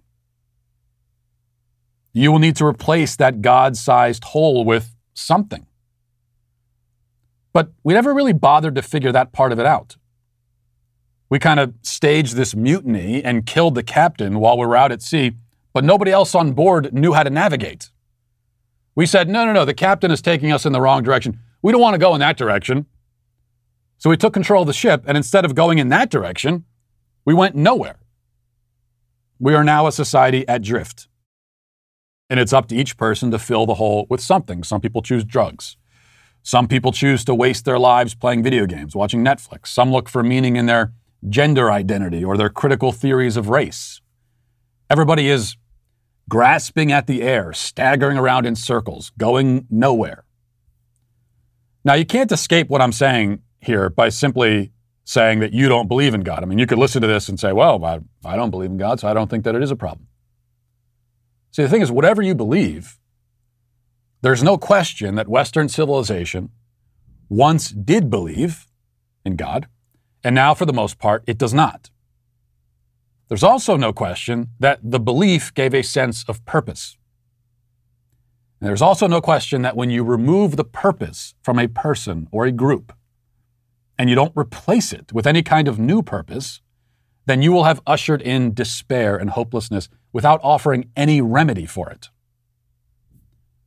You 2.13 2.31
will 2.31 2.39
need 2.39 2.55
to 2.57 2.65
replace 2.65 3.15
that 3.15 3.41
God 3.41 3.75
sized 3.75 4.23
hole 4.23 4.63
with 4.63 4.95
something. 5.13 5.65
But 7.51 7.71
we 7.83 7.93
never 7.93 8.13
really 8.13 8.33
bothered 8.33 8.75
to 8.75 8.81
figure 8.81 9.11
that 9.11 9.31
part 9.31 9.51
of 9.51 9.59
it 9.59 9.65
out. 9.65 9.97
We 11.29 11.39
kind 11.39 11.59
of 11.59 11.73
staged 11.81 12.35
this 12.35 12.55
mutiny 12.55 13.23
and 13.23 13.45
killed 13.45 13.75
the 13.75 13.83
captain 13.83 14.39
while 14.39 14.57
we 14.57 14.65
were 14.65 14.75
out 14.75 14.91
at 14.91 15.01
sea, 15.01 15.33
but 15.73 15.83
nobody 15.83 16.11
else 16.11 16.35
on 16.35 16.53
board 16.53 16.93
knew 16.93 17.13
how 17.13 17.23
to 17.23 17.29
navigate. 17.29 17.89
We 18.95 19.07
said, 19.07 19.27
no, 19.27 19.45
no, 19.45 19.53
no, 19.53 19.65
the 19.65 19.73
captain 19.73 20.11
is 20.11 20.21
taking 20.21 20.51
us 20.51 20.65
in 20.65 20.73
the 20.73 20.81
wrong 20.81 21.01
direction. 21.01 21.39
We 21.63 21.71
don't 21.71 21.81
want 21.81 21.95
to 21.95 21.99
go 21.99 22.13
in 22.13 22.19
that 22.19 22.37
direction. 22.37 22.85
So 23.97 24.09
we 24.09 24.17
took 24.17 24.33
control 24.33 24.61
of 24.61 24.67
the 24.67 24.73
ship, 24.73 25.03
and 25.07 25.17
instead 25.17 25.45
of 25.45 25.55
going 25.55 25.79
in 25.79 25.89
that 25.89 26.11
direction, 26.11 26.65
We 27.25 27.33
went 27.33 27.55
nowhere. 27.55 27.99
We 29.39 29.53
are 29.53 29.63
now 29.63 29.87
a 29.87 29.91
society 29.91 30.47
at 30.47 30.61
drift. 30.61 31.07
And 32.29 32.39
it's 32.39 32.53
up 32.53 32.67
to 32.67 32.75
each 32.75 32.97
person 32.97 33.31
to 33.31 33.39
fill 33.39 33.65
the 33.65 33.75
hole 33.75 34.07
with 34.09 34.21
something. 34.21 34.63
Some 34.63 34.81
people 34.81 35.01
choose 35.01 35.23
drugs. 35.23 35.77
Some 36.41 36.67
people 36.67 36.91
choose 36.91 37.23
to 37.25 37.35
waste 37.35 37.65
their 37.65 37.79
lives 37.79 38.15
playing 38.15 38.43
video 38.43 38.65
games, 38.65 38.95
watching 38.95 39.23
Netflix. 39.23 39.67
Some 39.67 39.91
look 39.91 40.09
for 40.09 40.23
meaning 40.23 40.55
in 40.55 40.65
their 40.65 40.93
gender 41.29 41.71
identity 41.71 42.23
or 42.23 42.35
their 42.35 42.49
critical 42.49 42.91
theories 42.91 43.37
of 43.37 43.49
race. 43.49 44.01
Everybody 44.89 45.29
is 45.29 45.55
grasping 46.29 46.91
at 46.91 47.07
the 47.07 47.21
air, 47.21 47.53
staggering 47.53 48.17
around 48.17 48.45
in 48.45 48.55
circles, 48.55 49.11
going 49.17 49.67
nowhere. 49.69 50.25
Now, 51.85 51.93
you 51.93 52.05
can't 52.05 52.31
escape 52.31 52.69
what 52.69 52.81
I'm 52.81 52.91
saying 52.91 53.41
here 53.59 53.89
by 53.89 54.09
simply 54.09 54.71
saying 55.05 55.39
that 55.39 55.53
you 55.53 55.67
don't 55.67 55.87
believe 55.87 56.13
in 56.13 56.21
God. 56.21 56.43
I 56.43 56.45
mean, 56.45 56.59
you 56.59 56.65
could 56.65 56.77
listen 56.77 57.01
to 57.01 57.07
this 57.07 57.27
and 57.27 57.39
say, 57.39 57.51
well, 57.51 57.83
I, 57.83 57.99
I 58.23 58.35
don't 58.35 58.51
believe 58.51 58.71
in 58.71 58.77
God, 58.77 58.99
so 58.99 59.07
I 59.07 59.13
don't 59.13 59.29
think 59.29 59.43
that 59.43 59.55
it 59.55 59.63
is 59.63 59.71
a 59.71 59.75
problem. 59.75 60.07
See, 61.53 61.61
the 61.61 61.69
thing 61.69 61.83
is, 61.83 61.91
whatever 61.91 62.23
you 62.23 62.33
believe, 62.33 62.97
there's 64.21 64.41
no 64.41 64.57
question 64.57 65.13
that 65.15 65.27
Western 65.27 65.69
civilization 65.69 66.49
once 67.29 67.69
did 67.69 68.09
believe 68.09 68.65
in 69.23 69.35
God, 69.35 69.67
and 70.23 70.33
now, 70.33 70.55
for 70.55 70.65
the 70.65 70.73
most 70.73 70.97
part, 70.97 71.23
it 71.27 71.37
does 71.37 71.53
not. 71.53 71.91
There's 73.27 73.43
also 73.43 73.77
no 73.77 73.93
question 73.93 74.49
that 74.59 74.79
the 74.83 74.99
belief 74.99 75.53
gave 75.53 75.75
a 75.75 75.83
sense 75.83 76.25
of 76.27 76.43
purpose. 76.45 76.97
And 78.59 78.67
there's 78.67 78.81
also 78.81 79.05
no 79.05 79.21
question 79.21 79.61
that 79.61 79.75
when 79.75 79.91
you 79.91 80.03
remove 80.03 80.55
the 80.55 80.63
purpose 80.63 81.35
from 81.43 81.59
a 81.59 81.67
person 81.67 82.27
or 82.31 82.45
a 82.45 82.51
group, 82.51 82.93
and 83.99 84.09
you 84.09 84.15
don't 84.15 84.35
replace 84.35 84.91
it 84.91 85.13
with 85.13 85.27
any 85.27 85.43
kind 85.43 85.67
of 85.67 85.77
new 85.77 86.01
purpose, 86.01 86.61
then 87.27 87.43
you 87.43 87.51
will 87.51 87.65
have 87.65 87.81
ushered 87.85 88.23
in 88.23 88.55
despair 88.55 89.15
and 89.17 89.29
hopelessness 89.29 89.87
without 90.13 90.39
offering 90.43 90.89
any 90.95 91.19
remedy 91.19 91.65
for 91.65 91.89
it. 91.89 92.09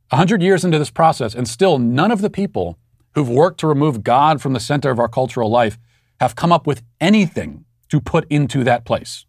A 0.09 0.15
hundred 0.15 0.41
years 0.41 0.65
into 0.65 0.79
this 0.79 0.89
process, 0.89 1.35
and 1.35 1.47
still 1.47 1.77
none 1.77 2.11
of 2.11 2.21
the 2.21 2.29
people 2.29 2.79
who've 3.13 3.29
worked 3.29 3.59
to 3.59 3.67
remove 3.67 4.03
God 4.03 4.41
from 4.41 4.53
the 4.53 4.59
center 4.59 4.89
of 4.89 4.99
our 4.99 5.09
cultural 5.09 5.49
life 5.49 5.77
have 6.19 6.35
come 6.35 6.51
up 6.51 6.65
with 6.65 6.81
anything 7.01 7.65
to 7.89 7.99
put 7.99 8.25
into 8.29 8.63
that 8.63 8.85
place. 8.85 9.25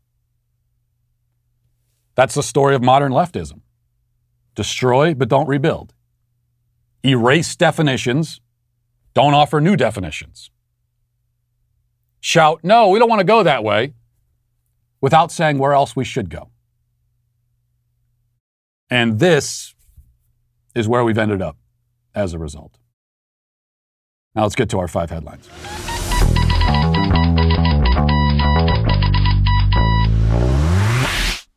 That's 2.14 2.34
the 2.34 2.42
story 2.42 2.74
of 2.74 2.82
modern 2.82 3.12
leftism 3.12 3.60
destroy, 4.54 5.14
but 5.14 5.28
don't 5.28 5.46
rebuild. 5.46 5.94
Erase 7.04 7.54
definitions, 7.54 8.40
don't 9.14 9.32
offer 9.32 9.60
new 9.60 9.76
definitions. 9.76 10.50
Shout, 12.20 12.64
no, 12.64 12.88
we 12.88 12.98
don't 12.98 13.08
want 13.08 13.20
to 13.20 13.24
go 13.24 13.44
that 13.44 13.62
way, 13.62 13.94
without 15.00 15.30
saying 15.30 15.58
where 15.58 15.72
else 15.72 15.94
we 15.94 16.04
should 16.04 16.28
go. 16.28 16.50
And 18.90 19.18
this 19.18 19.74
is 20.74 20.88
where 20.88 21.04
we've 21.04 21.18
ended 21.18 21.42
up 21.42 21.56
as 22.14 22.32
a 22.32 22.38
result. 22.38 22.78
Now 24.34 24.42
let's 24.42 24.54
get 24.54 24.68
to 24.70 24.78
our 24.78 24.88
five 24.88 25.10
headlines. 25.10 25.48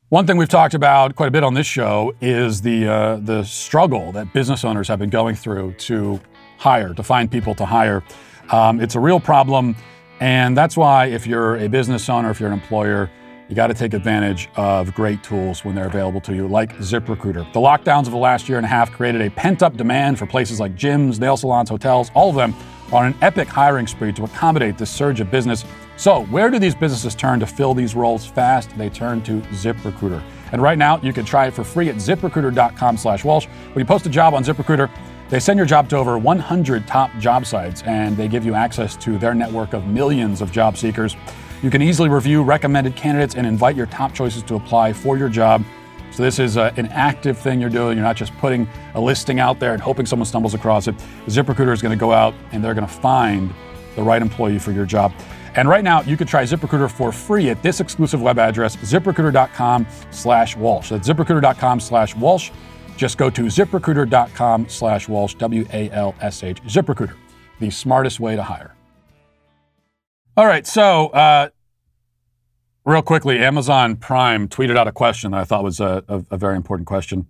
One 0.09 0.27
thing 0.27 0.35
we've 0.35 0.49
talked 0.49 0.73
about 0.73 1.15
quite 1.15 1.27
a 1.27 1.31
bit 1.31 1.43
on 1.43 1.53
this 1.53 1.67
show 1.67 2.13
is 2.19 2.61
the 2.61 2.85
uh, 2.85 3.15
the 3.17 3.43
struggle 3.43 4.11
that 4.11 4.33
business 4.33 4.65
owners 4.65 4.89
have 4.89 4.99
been 4.99 5.09
going 5.09 5.35
through 5.35 5.73
to 5.73 6.19
hire, 6.57 6.93
to 6.93 7.03
find 7.03 7.31
people 7.31 7.55
to 7.55 7.65
hire. 7.65 8.03
Um, 8.51 8.81
it's 8.81 8.95
a 8.95 8.99
real 8.99 9.21
problem, 9.21 9.73
and 10.19 10.57
that's 10.57 10.75
why 10.75 11.05
if 11.05 11.25
you're 11.25 11.55
a 11.55 11.69
business 11.69 12.09
owner, 12.09 12.29
if 12.29 12.41
you're 12.41 12.51
an 12.51 12.59
employer, 12.59 13.09
you 13.51 13.55
got 13.55 13.67
to 13.67 13.73
take 13.73 13.93
advantage 13.93 14.49
of 14.55 14.93
great 14.93 15.21
tools 15.25 15.65
when 15.65 15.75
they're 15.75 15.87
available 15.87 16.21
to 16.21 16.33
you, 16.33 16.47
like 16.47 16.73
ZipRecruiter. 16.77 17.51
The 17.51 17.59
lockdowns 17.59 18.05
of 18.05 18.11
the 18.11 18.17
last 18.17 18.47
year 18.47 18.57
and 18.57 18.65
a 18.65 18.69
half 18.69 18.93
created 18.93 19.19
a 19.19 19.29
pent 19.29 19.61
up 19.61 19.75
demand 19.75 20.17
for 20.17 20.25
places 20.25 20.61
like 20.61 20.77
gyms, 20.77 21.19
nail 21.19 21.35
salons, 21.35 21.67
hotels, 21.69 22.11
all 22.15 22.29
of 22.29 22.35
them 22.37 22.55
are 22.93 23.03
on 23.03 23.11
an 23.11 23.17
epic 23.21 23.49
hiring 23.49 23.87
spree 23.87 24.13
to 24.13 24.23
accommodate 24.23 24.77
this 24.77 24.89
surge 24.89 25.19
of 25.19 25.29
business. 25.29 25.65
So, 25.97 26.23
where 26.27 26.49
do 26.49 26.59
these 26.59 26.73
businesses 26.73 27.13
turn 27.13 27.41
to 27.41 27.45
fill 27.45 27.73
these 27.73 27.93
roles 27.93 28.25
fast? 28.25 28.69
They 28.77 28.89
turn 28.89 29.21
to 29.23 29.41
ZipRecruiter. 29.51 30.23
And 30.53 30.61
right 30.61 30.77
now, 30.77 31.01
you 31.01 31.11
can 31.11 31.25
try 31.25 31.47
it 31.47 31.53
for 31.53 31.65
free 31.65 31.89
at 31.89 31.95
ziprecruiter.com 31.95 32.95
slash 32.95 33.25
Walsh. 33.25 33.47
When 33.47 33.79
you 33.79 33.85
post 33.85 34.05
a 34.05 34.09
job 34.09 34.33
on 34.33 34.45
ZipRecruiter, 34.45 34.89
they 35.29 35.41
send 35.41 35.57
your 35.57 35.65
job 35.65 35.89
to 35.89 35.97
over 35.97 36.17
100 36.17 36.87
top 36.87 37.11
job 37.19 37.45
sites 37.45 37.83
and 37.83 38.15
they 38.15 38.29
give 38.29 38.45
you 38.45 38.53
access 38.53 38.95
to 38.97 39.17
their 39.17 39.33
network 39.33 39.73
of 39.73 39.87
millions 39.87 40.41
of 40.41 40.53
job 40.53 40.77
seekers. 40.77 41.17
You 41.61 41.69
can 41.69 41.81
easily 41.81 42.09
review 42.09 42.41
recommended 42.41 42.95
candidates 42.95 43.35
and 43.35 43.45
invite 43.45 43.75
your 43.75 43.85
top 43.85 44.13
choices 44.13 44.41
to 44.43 44.55
apply 44.55 44.93
for 44.93 45.17
your 45.17 45.29
job. 45.29 45.63
So 46.11 46.23
this 46.23 46.39
is 46.39 46.57
uh, 46.57 46.73
an 46.75 46.87
active 46.87 47.37
thing 47.37 47.61
you're 47.61 47.69
doing. 47.69 47.97
You're 47.97 48.05
not 48.05 48.15
just 48.15 48.35
putting 48.37 48.67
a 48.95 48.99
listing 48.99 49.39
out 49.39 49.59
there 49.59 49.73
and 49.73 49.81
hoping 49.81 50.05
someone 50.05 50.25
stumbles 50.25 50.53
across 50.53 50.87
it. 50.87 50.95
ZipRecruiter 51.27 51.71
is 51.71 51.81
going 51.81 51.97
to 51.97 51.99
go 51.99 52.11
out 52.11 52.33
and 52.51 52.63
they're 52.63 52.73
going 52.73 52.87
to 52.87 52.93
find 52.93 53.53
the 53.95 54.03
right 54.03 54.21
employee 54.21 54.59
for 54.59 54.71
your 54.71 54.85
job. 54.85 55.13
And 55.55 55.69
right 55.69 55.83
now, 55.83 56.01
you 56.01 56.17
can 56.17 56.27
try 56.27 56.43
ZipRecruiter 56.43 56.89
for 56.89 57.11
free 57.11 57.49
at 57.49 57.61
this 57.61 57.79
exclusive 57.79 58.21
web 58.21 58.39
address, 58.39 58.75
ziprecruiter.com 58.77 59.85
slash 60.09 60.55
Walsh. 60.57 60.89
That's 60.89 61.07
ziprecruiter.com 61.07 61.79
slash 61.79 62.15
Walsh. 62.15 62.51
Just 62.97 63.17
go 63.17 63.29
to 63.29 63.43
ziprecruiter.com 63.43 64.69
slash 64.69 65.07
Walsh, 65.09 65.35
W-A-L-S-H. 65.35 66.63
ZipRecruiter, 66.63 67.15
the 67.59 67.69
smartest 67.69 68.19
way 68.19 68.35
to 68.35 68.43
hire. 68.43 68.75
All 70.41 70.47
right, 70.47 70.65
so 70.65 71.09
uh, 71.09 71.49
real 72.83 73.03
quickly, 73.03 73.37
Amazon 73.37 73.95
Prime 73.95 74.47
tweeted 74.47 74.75
out 74.75 74.87
a 74.87 74.91
question 74.91 75.29
that 75.29 75.41
I 75.41 75.43
thought 75.43 75.63
was 75.63 75.79
a, 75.79 76.03
a, 76.07 76.23
a 76.31 76.37
very 76.37 76.55
important 76.55 76.87
question. 76.87 77.27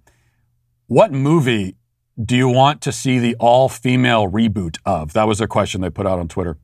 What 0.87 1.11
movie 1.11 1.75
do 2.23 2.37
you 2.37 2.47
want 2.47 2.79
to 2.83 2.93
see 2.93 3.19
the 3.19 3.35
all 3.37 3.67
female 3.67 4.31
reboot 4.31 4.77
of? 4.85 5.11
That 5.11 5.27
was 5.27 5.41
a 5.41 5.47
question 5.47 5.81
they 5.81 5.89
put 5.89 6.07
out 6.07 6.19
on 6.19 6.29
Twitter. 6.29 6.57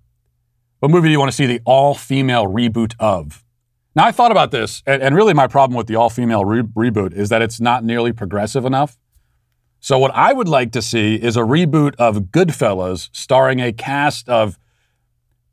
What 0.80 0.90
movie 0.90 1.10
do 1.10 1.12
you 1.12 1.20
want 1.20 1.32
to 1.32 1.36
see 1.36 1.48
the 1.48 1.60
all 1.66 1.94
female 1.94 2.46
reboot 2.46 2.94
of? 2.98 3.44
Now, 3.94 4.06
I 4.06 4.14
thought 4.14 4.32
about 4.32 4.52
this, 4.52 4.82
and, 4.86 5.04
and 5.04 5.18
really 5.18 5.34
my 5.34 5.48
problem 5.48 5.76
with 5.76 5.88
the 5.88 5.98
all 5.98 6.10
female 6.10 6.46
re- 6.46 6.62
reboot 6.62 7.12
is 7.12 7.28
that 7.28 7.42
it's 7.42 7.60
not 7.60 7.84
nearly 7.84 8.14
progressive 8.14 8.64
enough. 8.64 8.98
So, 9.82 10.00
what 10.00 10.12
I 10.16 10.32
would 10.32 10.48
like 10.48 10.72
to 10.72 10.82
see 10.82 11.16
is 11.16 11.36
a 11.36 11.42
reboot 11.42 11.96
of 11.96 12.32
Goodfellas 12.32 13.10
starring 13.12 13.60
a 13.60 13.74
cast 13.74 14.30
of 14.30 14.58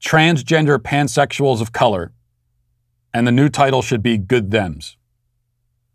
transgender 0.04 0.78
pansexuals 0.78 1.60
of 1.60 1.72
color, 1.72 2.12
and 3.12 3.26
the 3.26 3.32
new 3.32 3.48
title 3.48 3.82
should 3.82 4.02
be 4.02 4.18
Good 4.18 4.50
Thems. 4.50 4.96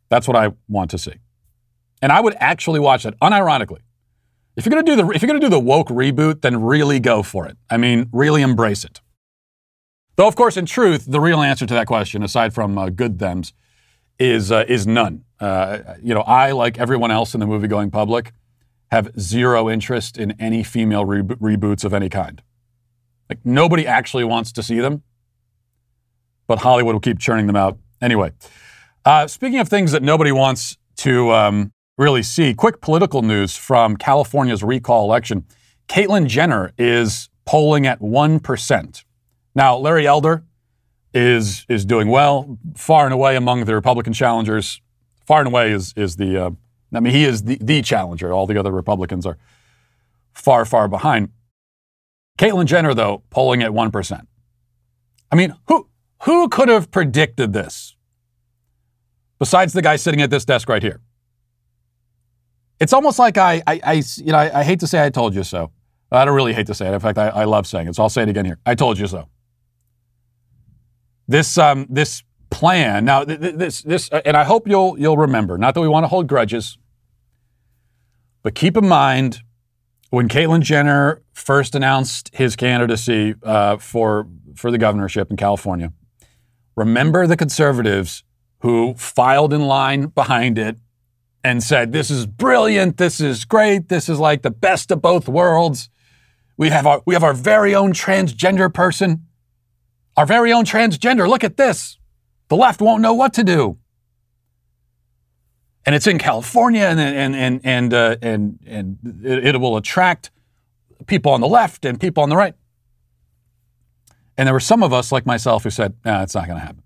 That's 0.09 0.27
what 0.27 0.35
I 0.35 0.53
want 0.67 0.89
to 0.91 0.97
see. 0.97 1.15
And 2.01 2.11
I 2.11 2.21
would 2.21 2.35
actually 2.39 2.79
watch 2.79 3.03
that, 3.03 3.19
unironically. 3.19 3.81
If 4.55 4.65
you're 4.65 4.71
gonna 4.71 4.83
do 4.83 4.95
the 4.95 5.09
if 5.11 5.21
you're 5.21 5.27
gonna 5.27 5.39
do 5.39 5.49
the 5.49 5.59
woke 5.59 5.89
reboot, 5.89 6.41
then 6.41 6.61
really 6.61 6.99
go 6.99 7.23
for 7.23 7.45
it. 7.45 7.57
I 7.69 7.77
mean, 7.77 8.09
really 8.11 8.41
embrace 8.41 8.83
it. 8.83 8.99
Though, 10.15 10.27
of 10.27 10.35
course, 10.35 10.57
in 10.57 10.65
truth, 10.65 11.05
the 11.07 11.21
real 11.21 11.41
answer 11.41 11.65
to 11.65 11.73
that 11.75 11.87
question, 11.87 12.23
aside 12.23 12.53
from 12.53 12.77
uh, 12.77 12.89
good 12.89 13.19
thems, 13.19 13.53
is 14.17 14.51
uh, 14.51 14.65
is 14.67 14.85
none. 14.85 15.23
Uh, 15.39 15.79
you 16.01 16.13
know, 16.13 16.21
I, 16.21 16.51
like 16.51 16.77
everyone 16.77 17.11
else 17.11 17.33
in 17.33 17.39
the 17.39 17.47
movie-going 17.47 17.91
public, 17.91 18.33
have 18.91 19.17
zero 19.17 19.69
interest 19.69 20.17
in 20.17 20.31
any 20.39 20.63
female 20.63 21.05
re- 21.05 21.21
reboots 21.21 21.85
of 21.85 21.93
any 21.93 22.09
kind. 22.09 22.41
Like 23.29 23.39
nobody 23.45 23.85
actually 23.85 24.23
wants 24.23 24.51
to 24.53 24.63
see 24.63 24.79
them, 24.79 25.03
but 26.47 26.59
Hollywood 26.59 26.95
will 26.95 26.99
keep 26.99 27.19
churning 27.19 27.47
them 27.47 27.55
out 27.55 27.77
anyway. 28.01 28.31
Uh, 29.05 29.27
speaking 29.27 29.59
of 29.59 29.69
things 29.69 29.91
that 29.91 30.03
nobody 30.03 30.31
wants 30.31 30.77
to 30.97 31.31
um, 31.31 31.71
really 31.97 32.23
see, 32.23 32.53
quick 32.53 32.81
political 32.81 33.21
news 33.21 33.55
from 33.55 33.97
California's 33.97 34.63
recall 34.63 35.05
election. 35.05 35.45
Caitlyn 35.87 36.27
Jenner 36.27 36.71
is 36.77 37.29
polling 37.45 37.85
at 37.85 37.99
1%. 37.99 39.03
Now, 39.55 39.77
Larry 39.77 40.07
Elder 40.07 40.43
is, 41.13 41.65
is 41.67 41.85
doing 41.85 42.07
well, 42.09 42.57
far 42.75 43.05
and 43.05 43.13
away 43.13 43.35
among 43.35 43.65
the 43.65 43.75
Republican 43.75 44.13
challengers. 44.13 44.81
Far 45.25 45.39
and 45.39 45.47
away 45.47 45.71
is, 45.71 45.93
is 45.97 46.15
the, 46.15 46.37
uh, 46.37 46.51
I 46.93 46.99
mean, 46.99 47.13
he 47.13 47.25
is 47.25 47.43
the, 47.43 47.57
the 47.59 47.81
challenger. 47.81 48.31
All 48.31 48.45
the 48.45 48.57
other 48.57 48.71
Republicans 48.71 49.25
are 49.25 49.37
far, 50.33 50.65
far 50.65 50.87
behind. 50.87 51.29
Caitlyn 52.39 52.65
Jenner, 52.65 52.93
though, 52.93 53.21
polling 53.29 53.61
at 53.61 53.71
1%. 53.71 54.21
I 55.29 55.35
mean, 55.35 55.55
who, 55.67 55.89
who 56.23 56.47
could 56.47 56.69
have 56.69 56.89
predicted 56.89 57.51
this? 57.51 57.97
Besides 59.39 59.73
the 59.73 59.81
guy 59.81 59.97
sitting 59.97 60.21
at 60.21 60.29
this 60.29 60.45
desk 60.45 60.69
right 60.69 60.81
here. 60.81 61.01
It's 62.79 62.93
almost 62.93 63.19
like 63.19 63.37
I, 63.37 63.61
I, 63.67 63.81
I 63.83 63.93
you 64.15 64.31
know, 64.31 64.37
I, 64.37 64.61
I, 64.61 64.63
hate 64.63 64.79
to 64.79 64.87
say 64.87 65.05
I 65.05 65.09
told 65.09 65.35
you 65.35 65.43
so. 65.43 65.71
I 66.13 66.23
don't 66.23 66.33
really 66.33 66.53
hate 66.53 66.67
to 66.67 66.73
say 66.73 66.87
it. 66.87 66.93
In 66.93 66.99
fact, 67.01 67.17
I, 67.17 67.27
I 67.27 67.43
love 67.43 67.67
saying 67.67 67.89
it. 67.89 67.95
So 67.95 68.03
I'll 68.03 68.09
say 68.09 68.23
it 68.23 68.29
again 68.29 68.45
here. 68.45 68.57
I 68.65 68.73
told 68.73 68.97
you 68.97 69.07
so. 69.07 69.27
This, 71.27 71.57
um, 71.57 71.87
this 71.89 72.23
plan. 72.49 73.03
Now, 73.03 73.25
this, 73.25 73.81
this, 73.81 74.09
and 74.09 74.37
I 74.37 74.45
hope 74.45 74.65
you'll, 74.65 74.97
you'll 74.97 75.17
remember. 75.17 75.57
Not 75.57 75.73
that 75.73 75.81
we 75.81 75.89
want 75.89 76.05
to 76.05 76.07
hold 76.07 76.27
grudges, 76.27 76.77
but 78.43 78.55
keep 78.55 78.77
in 78.77 78.87
mind 78.87 79.41
when 80.09 80.27
Caitlyn 80.27 80.61
Jenner 80.61 81.21
first 81.33 81.75
announced 81.75 82.29
his 82.33 82.55
candidacy 82.55 83.35
uh, 83.43 83.77
for 83.77 84.27
for 84.55 84.71
the 84.71 84.77
governorship 84.77 85.31
in 85.31 85.37
California, 85.37 85.93
Remember 86.79 87.27
the 87.27 87.35
conservatives 87.35 88.23
who 88.59 88.93
filed 88.93 89.51
in 89.51 89.63
line 89.63 90.05
behind 90.05 90.57
it 90.57 90.77
and 91.43 91.61
said, 91.61 91.91
This 91.91 92.09
is 92.09 92.25
brilliant. 92.25 92.95
This 92.95 93.19
is 93.19 93.43
great. 93.43 93.89
This 93.89 94.07
is 94.07 94.17
like 94.17 94.43
the 94.43 94.49
best 94.49 94.89
of 94.89 95.01
both 95.01 95.27
worlds. 95.27 95.89
We 96.55 96.69
have 96.69 96.87
our, 96.87 97.01
we 97.05 97.15
have 97.15 97.23
our 97.25 97.33
very 97.33 97.75
own 97.75 97.91
transgender 97.91 98.73
person, 98.73 99.25
our 100.15 100.25
very 100.25 100.53
own 100.53 100.63
transgender. 100.63 101.27
Look 101.27 101.43
at 101.43 101.57
this. 101.57 101.99
The 102.47 102.55
left 102.55 102.79
won't 102.79 103.01
know 103.01 103.13
what 103.13 103.33
to 103.33 103.43
do. 103.43 103.77
And 105.85 105.95
it's 105.95 106.07
in 106.07 106.19
California, 106.19 106.83
and, 106.83 106.99
and, 106.99 107.35
and, 107.35 107.61
and, 107.63 107.93
uh, 107.93 108.15
and, 108.21 108.59
and 108.65 108.97
it, 109.23 109.55
it 109.55 109.59
will 109.59 109.77
attract 109.77 110.29
people 111.07 111.31
on 111.31 111.41
the 111.41 111.47
left 111.47 111.85
and 111.85 111.99
people 111.99 112.21
on 112.21 112.29
the 112.29 112.35
right. 112.35 112.53
And 114.37 114.47
there 114.47 114.53
were 114.53 114.59
some 114.59 114.83
of 114.83 114.93
us, 114.93 115.11
like 115.11 115.25
myself, 115.25 115.63
who 115.63 115.69
said, 115.69 115.95
nah, 116.05 116.23
it's 116.23 116.35
not 116.35 116.47
going 116.47 116.59
to 116.59 116.65
happen. 116.65 116.83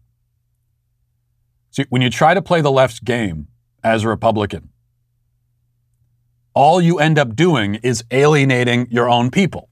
See, 1.71 1.85
when 1.89 2.01
you 2.01 2.09
try 2.09 2.33
to 2.33 2.41
play 2.41 2.61
the 2.61 2.71
left's 2.71 2.99
game 2.99 3.47
as 3.83 4.03
a 4.03 4.07
Republican, 4.07 4.69
all 6.53 6.79
you 6.79 6.99
end 6.99 7.17
up 7.17 7.35
doing 7.35 7.75
is 7.75 8.03
alienating 8.11 8.87
your 8.91 9.09
own 9.09 9.31
people. 9.31 9.69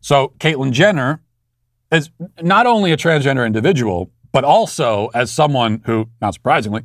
So, 0.00 0.32
Caitlyn 0.38 0.72
Jenner 0.72 1.22
is 1.90 2.10
not 2.40 2.66
only 2.66 2.92
a 2.92 2.96
transgender 2.96 3.44
individual, 3.44 4.10
but 4.38 4.44
also 4.44 5.08
as 5.14 5.32
someone 5.32 5.82
who, 5.86 6.08
not 6.20 6.32
surprisingly, 6.32 6.82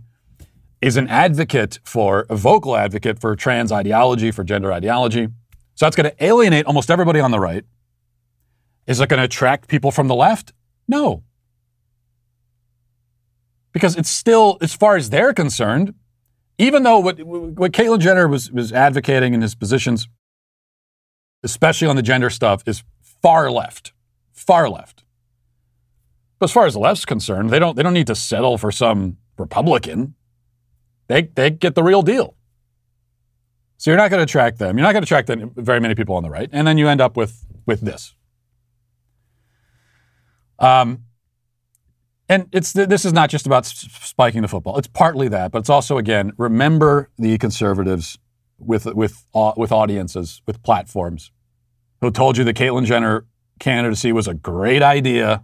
is 0.81 0.97
an 0.97 1.07
advocate 1.07 1.77
for, 1.83 2.25
a 2.27 2.35
vocal 2.35 2.75
advocate 2.75 3.19
for 3.19 3.35
trans 3.35 3.71
ideology, 3.71 4.31
for 4.31 4.43
gender 4.43 4.73
ideology. 4.73 5.27
So 5.75 5.85
that's 5.85 5.95
going 5.95 6.09
to 6.09 6.25
alienate 6.25 6.65
almost 6.65 6.89
everybody 6.89 7.19
on 7.19 7.29
the 7.29 7.39
right. 7.39 7.63
Is 8.87 8.99
it 8.99 9.07
going 9.07 9.19
to 9.19 9.25
attract 9.25 9.67
people 9.67 9.91
from 9.91 10.07
the 10.07 10.15
left? 10.15 10.51
No. 10.87 11.21
Because 13.71 13.95
it's 13.97 14.09
still, 14.09 14.57
as 14.59 14.73
far 14.73 14.97
as 14.97 15.11
they're 15.11 15.31
concerned, 15.31 15.93
even 16.57 16.81
though 16.81 16.97
what, 16.97 17.21
what 17.21 17.71
Caitlyn 17.71 17.99
Jenner 17.99 18.27
was, 18.27 18.51
was 18.51 18.73
advocating 18.73 19.35
in 19.35 19.41
his 19.43 19.53
positions, 19.53 20.07
especially 21.43 21.87
on 21.87 21.97
the 21.97 22.01
gender 22.01 22.31
stuff, 22.31 22.63
is 22.65 22.83
far 23.21 23.51
left, 23.51 23.93
far 24.31 24.67
left. 24.67 25.02
But 26.39 26.45
as 26.45 26.51
far 26.51 26.65
as 26.65 26.73
the 26.73 26.79
left's 26.79 27.05
concerned, 27.05 27.49
they 27.49 27.59
don't, 27.59 27.75
they 27.75 27.83
don't 27.83 27.93
need 27.93 28.07
to 28.07 28.15
settle 28.15 28.57
for 28.57 28.71
some 28.71 29.17
Republican 29.37 30.15
they, 31.07 31.23
they 31.23 31.49
get 31.49 31.75
the 31.75 31.83
real 31.83 32.01
deal. 32.01 32.35
So 33.77 33.91
you're 33.91 33.97
not 33.97 34.09
going 34.09 34.19
to 34.19 34.23
attract 34.23 34.59
them. 34.59 34.77
You're 34.77 34.83
not 34.83 34.93
going 34.93 35.03
to 35.03 35.15
attract 35.15 35.29
very 35.57 35.79
many 35.79 35.95
people 35.95 36.15
on 36.15 36.23
the 36.23 36.29
right, 36.29 36.49
and 36.51 36.65
then 36.65 36.77
you 36.77 36.87
end 36.87 37.01
up 37.01 37.17
with 37.17 37.45
with 37.65 37.81
this. 37.81 38.15
Um, 40.59 41.03
and 42.29 42.47
it's 42.53 42.71
this 42.71 43.03
is 43.03 43.11
not 43.11 43.29
just 43.29 43.45
about 43.45 43.65
spiking 43.65 44.41
the 44.41 44.47
football. 44.47 44.77
It's 44.77 44.87
partly 44.87 45.27
that, 45.27 45.51
but 45.51 45.59
it's 45.59 45.69
also 45.69 45.97
again 45.97 46.31
remember 46.37 47.09
the 47.17 47.37
conservatives 47.37 48.17
with 48.57 48.85
with 48.85 49.25
with 49.33 49.71
audiences 49.71 50.41
with 50.47 50.63
platforms 50.63 51.31
who 51.99 52.09
told 52.09 52.37
you 52.37 52.45
the 52.45 52.53
Caitlyn 52.53 52.85
Jenner 52.85 53.25
candidacy 53.59 54.13
was 54.13 54.27
a 54.27 54.33
great 54.33 54.81
idea. 54.81 55.43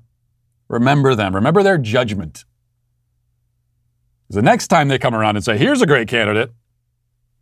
Remember 0.70 1.16
them. 1.16 1.36
Remember 1.36 1.64
their 1.64 1.78
judgment. 1.78 2.46
The 4.30 4.44
next 4.44 4.68
time 4.68 4.88
they 4.88 5.00
come 5.00 5.16
around 5.16 5.36
and 5.36 5.44
say, 5.44 5.58
here's 5.58 5.82
a 5.82 5.88
great 5.88 6.08
candidate, 6.08 6.52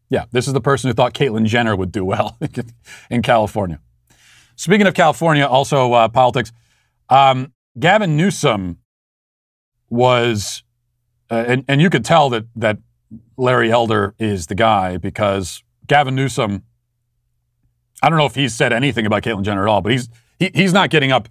yeah, 0.09 0.25
this 0.31 0.47
is 0.47 0.53
the 0.53 0.61
person 0.61 0.89
who 0.89 0.93
thought 0.93 1.13
Caitlyn 1.13 1.45
Jenner 1.45 1.75
would 1.75 1.91
do 1.91 2.05
well 2.05 2.37
in 3.09 3.21
California. 3.21 3.81
Speaking 4.55 4.87
of 4.87 4.93
California, 4.93 5.45
also 5.45 5.91
uh, 5.91 6.07
politics, 6.07 6.53
um, 7.09 7.53
Gavin 7.77 8.15
Newsom 8.15 8.77
was, 9.89 10.63
uh, 11.29 11.43
and, 11.45 11.65
and 11.67 11.81
you 11.81 11.89
could 11.89 12.05
tell 12.05 12.29
that, 12.29 12.45
that 12.55 12.77
Larry 13.35 13.69
Elder 13.69 14.15
is 14.17 14.47
the 14.47 14.55
guy 14.55 14.95
because 14.95 15.61
Gavin 15.87 16.15
Newsom, 16.15 16.63
I 18.01 18.09
don't 18.09 18.17
know 18.17 18.25
if 18.25 18.35
he's 18.35 18.55
said 18.55 18.71
anything 18.71 19.05
about 19.05 19.23
Caitlyn 19.23 19.43
Jenner 19.43 19.67
at 19.67 19.69
all, 19.69 19.81
but 19.81 19.91
he's, 19.91 20.07
he, 20.39 20.51
he's 20.53 20.71
not 20.71 20.89
getting 20.89 21.11
up 21.11 21.27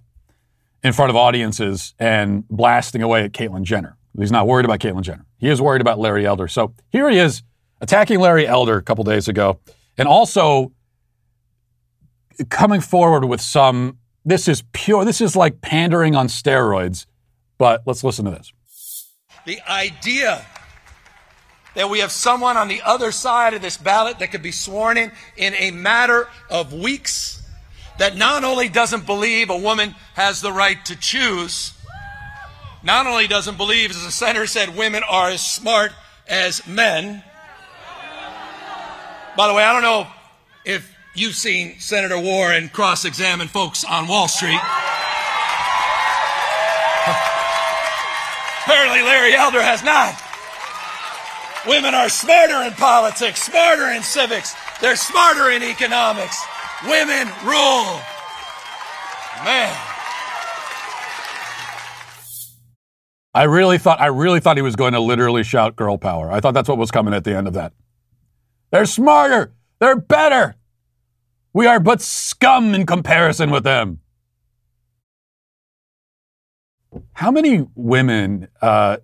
in 0.83 0.93
front 0.93 1.09
of 1.09 1.15
audiences 1.15 1.93
and 1.99 2.47
blasting 2.49 3.01
away 3.01 3.23
at 3.23 3.31
Caitlyn 3.31 3.63
Jenner. 3.63 3.97
He's 4.17 4.31
not 4.31 4.47
worried 4.47 4.65
about 4.65 4.79
Caitlyn 4.79 5.01
Jenner. 5.01 5.25
He 5.37 5.49
is 5.49 5.61
worried 5.61 5.81
about 5.81 5.99
Larry 5.99 6.25
Elder. 6.25 6.47
So 6.47 6.73
here 6.89 7.09
he 7.09 7.19
is 7.19 7.43
attacking 7.81 8.19
Larry 8.19 8.47
Elder 8.47 8.77
a 8.77 8.81
couple 8.81 9.03
days 9.03 9.27
ago, 9.27 9.59
and 9.97 10.07
also 10.07 10.71
coming 12.49 12.81
forward 12.81 13.25
with 13.25 13.41
some. 13.41 13.97
This 14.25 14.47
is 14.47 14.63
pure. 14.73 15.05
This 15.05 15.21
is 15.21 15.35
like 15.35 15.61
pandering 15.61 16.15
on 16.15 16.27
steroids. 16.27 17.05
But 17.57 17.83
let's 17.85 18.03
listen 18.03 18.25
to 18.25 18.31
this. 18.31 18.51
The 19.45 19.61
idea 19.69 20.45
that 21.75 21.89
we 21.89 21.99
have 21.99 22.11
someone 22.11 22.57
on 22.57 22.67
the 22.67 22.81
other 22.81 23.11
side 23.11 23.53
of 23.53 23.61
this 23.61 23.77
ballot 23.77 24.19
that 24.19 24.31
could 24.31 24.41
be 24.41 24.51
sworn 24.51 24.97
in 24.97 25.11
in 25.37 25.53
a 25.53 25.71
matter 25.71 26.27
of 26.49 26.73
weeks 26.73 27.36
that 27.99 28.15
not 28.15 28.43
only 28.43 28.69
doesn't 28.69 29.05
believe 29.05 29.49
a 29.49 29.57
woman 29.57 29.95
has 30.13 30.41
the 30.41 30.51
right 30.51 30.83
to 30.85 30.95
choose 30.95 31.73
not 32.83 33.05
only 33.07 33.27
doesn't 33.27 33.57
believe, 33.57 33.91
as 33.91 34.01
the 34.03 34.11
senator 34.11 34.47
said, 34.47 34.77
women 34.77 35.03
are 35.09 35.29
as 35.29 35.45
smart 35.45 35.91
as 36.27 36.65
men. 36.65 37.23
By 39.35 39.47
the 39.47 39.53
way, 39.53 39.63
I 39.63 39.73
don't 39.73 39.81
know 39.81 40.07
if 40.63 40.89
you've 41.13 41.35
seen 41.35 41.79
Senator 41.79 42.17
Warren 42.19 42.69
cross 42.69 43.03
examine 43.03 43.49
folks 43.49 43.83
on 43.83 44.07
Wall 44.07 44.27
Street. 44.27 44.59
Apparently, 48.63 49.01
Larry 49.01 49.33
Elder 49.33 49.61
has 49.61 49.83
not. 49.83 50.15
Women 51.67 51.93
are 51.93 52.07
smarter 52.09 52.63
in 52.63 52.71
politics, 52.73 53.41
smarter 53.41 53.91
in 53.91 54.03
civics, 54.03 54.55
they're 54.79 54.95
smarter 54.95 55.49
in 55.51 55.61
economics. 55.61 56.41
Women 56.85 57.27
rule. 57.43 58.01
Man. 59.43 59.75
I 63.33 63.43
really 63.43 63.77
thought 63.77 63.99
I 64.01 64.07
really 64.07 64.39
thought 64.39 64.57
he 64.57 64.63
was 64.63 64.75
going 64.75 64.93
to 64.93 64.99
literally 64.99 65.43
shout 65.43 65.75
girl 65.75 65.97
power. 65.97 66.31
I 66.31 66.39
thought 66.39 66.53
that's 66.53 66.69
what 66.69 66.77
was 66.77 66.91
coming 66.91 67.13
at 67.13 67.23
the 67.23 67.35
end 67.35 67.47
of 67.47 67.53
that. 67.53 67.73
They're 68.71 68.85
smarter. 68.85 69.53
They're 69.79 69.95
better. 69.95 70.55
We 71.53 71.65
are 71.65 71.79
but 71.79 72.01
scum 72.01 72.73
in 72.73 72.85
comparison 72.85 73.51
with 73.51 73.63
them. 73.63 73.99
How 77.13 77.31
many 77.31 77.67
women 77.75 78.47
uh, 78.61 78.97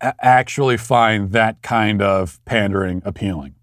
actually 0.00 0.76
find 0.76 1.32
that 1.32 1.62
kind 1.62 2.02
of 2.02 2.42
pandering 2.44 3.02
appealing? 3.04 3.54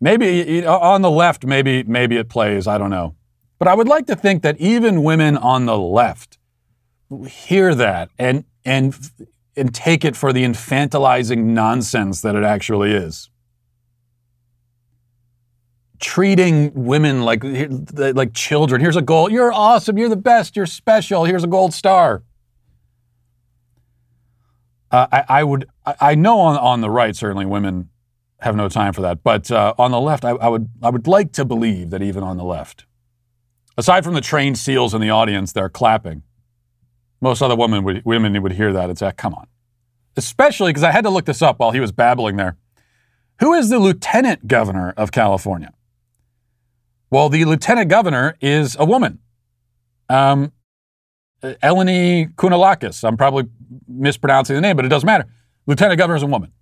Maybe 0.00 0.64
on 0.64 1.02
the 1.02 1.10
left, 1.10 1.44
maybe 1.44 1.82
maybe 1.82 2.16
it 2.16 2.28
plays. 2.28 2.66
I 2.66 2.78
don't 2.78 2.90
know, 2.90 3.16
but 3.58 3.66
I 3.66 3.74
would 3.74 3.88
like 3.88 4.06
to 4.06 4.16
think 4.16 4.42
that 4.42 4.56
even 4.58 5.02
women 5.02 5.36
on 5.36 5.66
the 5.66 5.78
left 5.78 6.38
hear 7.26 7.74
that 7.74 8.10
and 8.18 8.44
and 8.64 8.94
and 9.56 9.74
take 9.74 10.04
it 10.04 10.14
for 10.14 10.32
the 10.32 10.44
infantilizing 10.44 11.44
nonsense 11.44 12.20
that 12.20 12.36
it 12.36 12.44
actually 12.44 12.92
is. 12.92 13.28
Treating 15.98 16.72
women 16.74 17.22
like 17.22 17.42
like 17.42 18.34
children. 18.34 18.80
Here's 18.80 18.94
a 18.94 19.02
gold. 19.02 19.32
You're 19.32 19.52
awesome. 19.52 19.98
You're 19.98 20.08
the 20.08 20.16
best. 20.16 20.54
You're 20.54 20.66
special. 20.66 21.24
Here's 21.24 21.42
a 21.42 21.48
gold 21.48 21.74
star. 21.74 22.22
Uh, 24.90 25.06
I, 25.12 25.24
I, 25.28 25.44
would. 25.44 25.68
I 25.84 26.14
know 26.14 26.38
on 26.40 26.56
on 26.56 26.80
the 26.80 26.88
right 26.88 27.14
certainly 27.14 27.44
women 27.46 27.90
have 28.40 28.54
no 28.56 28.68
time 28.68 28.92
for 28.92 29.00
that, 29.02 29.22
but 29.22 29.50
uh, 29.50 29.74
on 29.78 29.90
the 29.90 30.00
left, 30.00 30.24
I, 30.24 30.30
I 30.30 30.48
would 30.48 30.68
I 30.82 30.90
would 30.90 31.06
like 31.06 31.32
to 31.32 31.44
believe 31.44 31.90
that 31.90 32.02
even 32.02 32.22
on 32.22 32.36
the 32.36 32.44
left, 32.44 32.86
aside 33.76 34.04
from 34.04 34.14
the 34.14 34.20
trained 34.20 34.58
seals 34.58 34.94
in 34.94 35.00
the 35.00 35.10
audience, 35.10 35.52
they're 35.52 35.68
clapping 35.68 36.22
most 37.20 37.42
other 37.42 37.56
women 37.56 37.84
would, 37.84 38.04
women 38.04 38.40
would 38.42 38.52
hear 38.52 38.72
that 38.72 38.88
and 38.88 38.98
say, 38.98 39.10
come 39.16 39.34
on. 39.34 39.46
Especially 40.16 40.70
because 40.70 40.82
I 40.82 40.90
had 40.90 41.04
to 41.04 41.10
look 41.10 41.24
this 41.24 41.42
up 41.42 41.58
while 41.58 41.70
he 41.70 41.80
was 41.80 41.92
babbling 41.92 42.36
there. 42.36 42.56
Who 43.40 43.54
is 43.54 43.68
the 43.68 43.78
lieutenant 43.78 44.48
governor 44.48 44.94
of 44.96 45.12
California? 45.12 45.72
Well, 47.10 47.28
the 47.28 47.44
lieutenant 47.44 47.88
governor 47.88 48.36
is 48.40 48.76
a 48.78 48.84
woman. 48.84 49.20
Um, 50.08 50.52
Eleni 51.42 52.34
Kounalakis. 52.34 53.06
I'm 53.06 53.16
probably 53.16 53.44
mispronouncing 53.86 54.56
the 54.56 54.60
name, 54.60 54.76
but 54.76 54.84
it 54.84 54.88
doesn't 54.88 55.06
matter. 55.06 55.26
Lieutenant 55.66 55.98
governor 55.98 56.16
is 56.16 56.22
a 56.22 56.26
woman. 56.26 56.52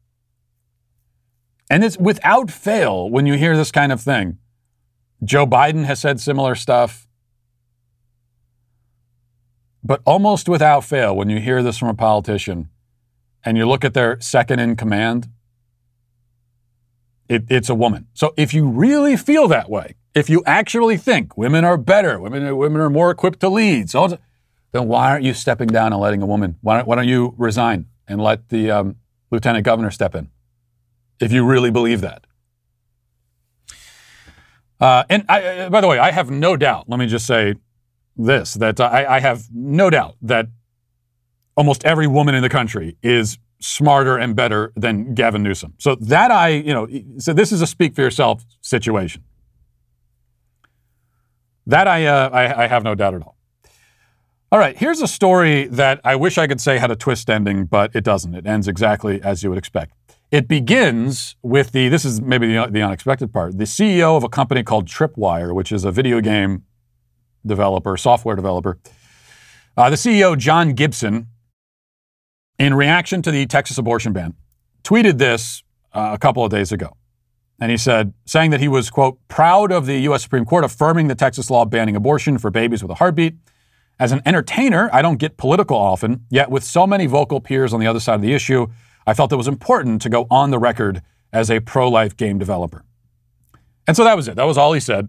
And 1.69 1.85
it's 1.85 1.99
without 1.99 2.51
fail 2.51 3.11
when 3.11 3.27
you 3.27 3.35
hear 3.35 3.57
this 3.57 3.73
kind 3.73 3.93
of 3.93 4.01
thing. 4.01 4.39
Joe 5.25 5.47
Biden 5.47 5.85
has 5.85 6.01
said 6.01 6.21
similar 6.21 6.55
stuff. 6.55 7.09
But 9.83 10.01
almost 10.05 10.49
without 10.49 10.85
fail, 10.85 11.15
when 11.15 11.31
you 11.31 11.41
hear 11.41 11.63
this 11.63 11.79
from 11.79 11.89
a 11.89 11.95
politician 11.95 12.69
and 13.45 13.57
you 13.57 13.67
look 13.67 13.85
at 13.85 13.95
their 13.95 14.21
second 14.21 14.59
in 14.59 14.77
command, 14.77 15.29
it, 17.29 17.45
it's 17.49 17.69
a 17.69 17.75
woman. 17.75 18.07
So 18.15 18.35
if 18.37 18.53
you 18.53 18.69
really 18.69 19.17
feel 19.17 19.49
that 19.49 19.71
way, 19.71 19.95
if 20.15 20.31
you 20.31 20.43
actually 20.47 20.97
think 20.97 21.37
women 21.37 21.65
are 21.65 21.77
better, 21.77 22.19
women, 22.19 22.57
women 22.57 22.81
are 22.81 22.91
more 22.91 23.11
equipped 23.11 23.41
to 23.41 23.49
lead, 23.49 23.91
so 23.91 24.19
then 24.73 24.89
why 24.89 25.11
aren't 25.11 25.25
you 25.25 25.35
stepping 25.35 25.69
down 25.69 25.93
and 25.93 26.01
letting 26.01 26.23
a 26.23 26.27
woman? 26.27 26.57
Why 26.63 26.79
don't, 26.79 26.89
why 26.89 26.97
don't 26.97 27.09
you 27.09 27.35
resign 27.37 27.87
and 28.09 28.21
let 28.21 28.49
the 28.49 28.71
um, 28.71 28.97
lieutenant 29.31 29.65
governor 29.65 29.91
step 29.91 30.15
in? 30.15 30.31
If 31.21 31.33
you 31.33 31.45
really 31.45 31.71
believe 31.71 32.01
that. 32.03 32.27
Uh, 34.81 35.05
and 35.09 35.25
I, 35.29 35.43
uh, 35.43 35.71
by 35.71 35.81
the 35.81 35.89
way, 35.89 35.99
I 35.99 36.11
have 36.11 36.31
no 36.31 36.57
doubt. 36.57 36.89
Let 36.89 36.99
me 36.99 37.07
just 37.07 37.27
say 37.27 37.55
this: 38.17 38.55
that 38.55 38.79
I, 38.81 39.17
I 39.17 39.21
have 39.21 39.45
no 39.53 39.89
doubt 39.89 40.17
that 40.23 40.47
almost 41.57 41.85
every 41.85 42.07
woman 42.07 42.35
in 42.35 42.43
the 42.43 42.49
country 42.49 42.97
is 43.03 43.39
smarter 43.59 44.19
and 44.19 44.37
better 44.37 44.73
than 44.77 45.15
Gavin 45.15 45.43
Newsom. 45.43 45.75
So 45.79 45.95
that 45.97 46.31
I, 46.31 46.49
you 46.49 46.75
know, 46.75 46.87
so 47.19 47.33
this 47.33 47.53
is 47.53 47.63
a 47.63 47.67
speak 47.67 47.95
for 47.95 48.03
yourself 48.03 48.45
situation. 48.61 49.25
That 51.67 51.89
I, 51.89 52.07
uh, 52.07 52.31
I, 52.33 52.65
I 52.65 52.67
have 52.69 52.85
no 52.85 52.95
doubt 52.95 53.15
at 53.15 53.23
all. 53.23 53.37
All 54.53 54.59
right, 54.59 54.77
here's 54.77 55.01
a 55.01 55.09
story 55.09 55.67
that 55.67 56.01
I 56.05 56.15
wish 56.15 56.39
I 56.39 56.47
could 56.47 56.61
say 56.61 56.79
had 56.79 56.91
a 56.91 56.97
twist 56.97 57.29
ending, 57.29 57.65
but 57.65 57.97
it 57.97 58.05
doesn't. 58.05 58.35
It 58.35 58.47
ends 58.47 58.69
exactly 58.69 59.21
as 59.23 59.43
you 59.43 59.49
would 59.49 59.59
expect. 59.59 59.93
It 60.31 60.49
begins 60.49 61.37
with 61.43 61.71
the, 61.71 61.89
this 61.89 62.05
is 62.05 62.21
maybe 62.21 62.53
the, 62.53 62.67
the 62.67 62.83
unexpected 62.83 63.33
part, 63.33 63.59
the 63.59 63.65
CEO 63.65 64.17
of 64.17 64.25
a 64.25 64.29
company 64.29 64.63
called 64.63 64.87
Tripwire, 64.87 65.55
which 65.55 65.71
is 65.71 65.85
a 65.85 65.93
video 65.93 66.21
game 66.21 66.65
developer, 67.45 67.97
software 67.97 68.35
developer. 68.35 68.79
Uh, 69.77 69.89
the 69.89 69.97
CEO, 69.97 70.37
John 70.37 70.73
Gibson, 70.73 71.29
in 72.59 72.75
reaction 72.75 73.23
to 73.23 73.31
the 73.31 73.47
Texas 73.47 73.79
abortion 73.79 74.13
ban, 74.13 74.35
tweeted 74.83 75.19
this 75.19 75.63
uh, 75.93 76.11
a 76.13 76.19
couple 76.19 76.45
of 76.45 76.51
days 76.51 76.73
ago. 76.73 76.97
And 77.61 77.71
he 77.71 77.77
said, 77.77 78.13
saying 78.27 78.51
that 78.51 78.61
he 78.61 78.69
was, 78.69 78.91
quote, 78.91 79.19
proud 79.29 79.71
of 79.71 79.87
the 79.87 79.99
U.S. 80.01 80.23
Supreme 80.23 80.45
Court 80.45 80.65
affirming 80.65 81.09
the 81.09 81.15
Texas 81.15 81.51
law 81.51 81.65
banning 81.65 81.97
abortion 81.97 82.37
for 82.37 82.51
babies 82.51 82.83
with 82.83 82.91
a 82.91 82.97
heartbeat. 82.97 83.35
As 83.99 84.13
an 84.13 84.21
entertainer, 84.27 84.91
I 84.93 85.01
don't 85.01 85.17
get 85.17 85.37
political 85.37 85.77
often, 85.77 86.27
yet 86.31 86.51
with 86.51 86.65
so 86.65 86.87
many 86.87 87.07
vocal 87.07 87.41
peers 87.41 87.73
on 87.73 87.81
the 87.81 87.87
other 87.87 88.01
side 88.01 88.17
of 88.17 88.23
the 88.23 88.35
issue, 88.35 88.67
I 89.07 89.15
felt 89.15 89.33
it 89.33 89.37
was 89.37 89.49
important 89.49 90.03
to 90.03 90.09
go 90.09 90.27
on 90.31 90.51
the 90.51 90.59
record 90.59 91.03
as 91.33 91.51
a 91.51 91.61
pro 91.61 91.89
life 91.89 92.17
game 92.17 92.39
developer. 92.39 92.85
And 93.87 93.97
so 93.97 94.05
that 94.05 94.17
was 94.17 94.27
it. 94.27 94.37
That 94.37 94.45
was 94.45 94.59
all 94.59 94.73
he 94.73 94.81
said. 94.81 95.09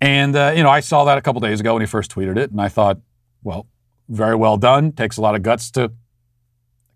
And, 0.00 0.34
uh, 0.34 0.52
you 0.56 0.62
know, 0.62 0.70
I 0.70 0.80
saw 0.80 1.04
that 1.04 1.18
a 1.18 1.20
couple 1.20 1.40
days 1.40 1.60
ago 1.60 1.74
when 1.74 1.82
he 1.82 1.86
first 1.86 2.10
tweeted 2.14 2.38
it, 2.38 2.50
and 2.50 2.60
I 2.60 2.68
thought, 2.68 2.98
well, 3.42 3.66
very 4.08 4.34
well 4.34 4.56
done. 4.56 4.92
Takes 4.92 5.16
a 5.16 5.20
lot 5.20 5.34
of 5.34 5.42
guts 5.42 5.70
to 5.72 5.92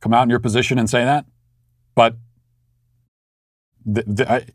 come 0.00 0.14
out 0.14 0.22
in 0.22 0.30
your 0.30 0.38
position 0.38 0.78
and 0.78 0.88
say 0.88 1.04
that. 1.04 1.26
But 1.94 2.16
th- 3.92 4.06
th- 4.16 4.28
I, 4.28 4.46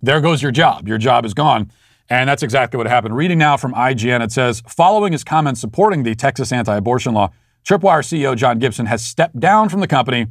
there 0.00 0.20
goes 0.20 0.42
your 0.42 0.52
job. 0.52 0.86
Your 0.86 0.98
job 0.98 1.24
is 1.24 1.34
gone. 1.34 1.72
And 2.10 2.28
that's 2.28 2.42
exactly 2.42 2.78
what 2.78 2.86
happened. 2.86 3.16
Reading 3.16 3.38
now 3.38 3.56
from 3.56 3.74
IGN, 3.74 4.22
it 4.22 4.32
says 4.32 4.62
Following 4.66 5.12
his 5.12 5.24
comments 5.24 5.60
supporting 5.60 6.04
the 6.04 6.14
Texas 6.14 6.52
anti 6.52 6.76
abortion 6.76 7.14
law, 7.14 7.30
Tripwire 7.68 8.00
CEO 8.00 8.34
John 8.34 8.58
Gibson 8.58 8.86
has 8.86 9.04
stepped 9.04 9.38
down 9.38 9.68
from 9.68 9.80
the 9.80 9.86
company 9.86 10.28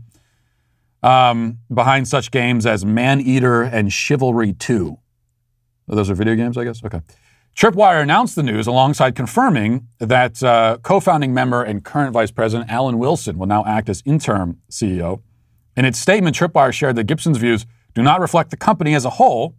um, 1.03 1.59
behind 1.71 2.07
such 2.07 2.31
games 2.31 2.65
as 2.65 2.83
Maneater 2.83 3.61
and 3.61 3.93
Chivalry 3.93 4.53
2. 4.53 4.97
Those 5.87 6.09
are 6.09 6.15
video 6.15 6.33
games, 6.33 6.57
I 6.57 6.63
guess? 6.63 6.83
Okay. 6.83 6.99
Tripwire 7.55 8.01
announced 8.01 8.35
the 8.35 8.41
news 8.41 8.65
alongside 8.65 9.15
confirming 9.15 9.87
that 9.99 10.41
uh, 10.41 10.79
co 10.81 10.99
founding 10.99 11.31
member 11.31 11.61
and 11.61 11.85
current 11.85 12.11
vice 12.11 12.31
president 12.31 12.71
Alan 12.71 12.97
Wilson 12.97 13.37
will 13.37 13.45
now 13.45 13.63
act 13.65 13.87
as 13.87 14.01
interim 14.03 14.59
CEO. 14.71 15.21
In 15.75 15.85
its 15.85 15.99
statement, 15.99 16.35
Tripwire 16.35 16.73
shared 16.73 16.95
that 16.95 17.03
Gibson's 17.03 17.37
views 17.37 17.67
do 17.93 18.01
not 18.01 18.19
reflect 18.19 18.49
the 18.49 18.57
company 18.57 18.95
as 18.95 19.05
a 19.05 19.11
whole 19.11 19.55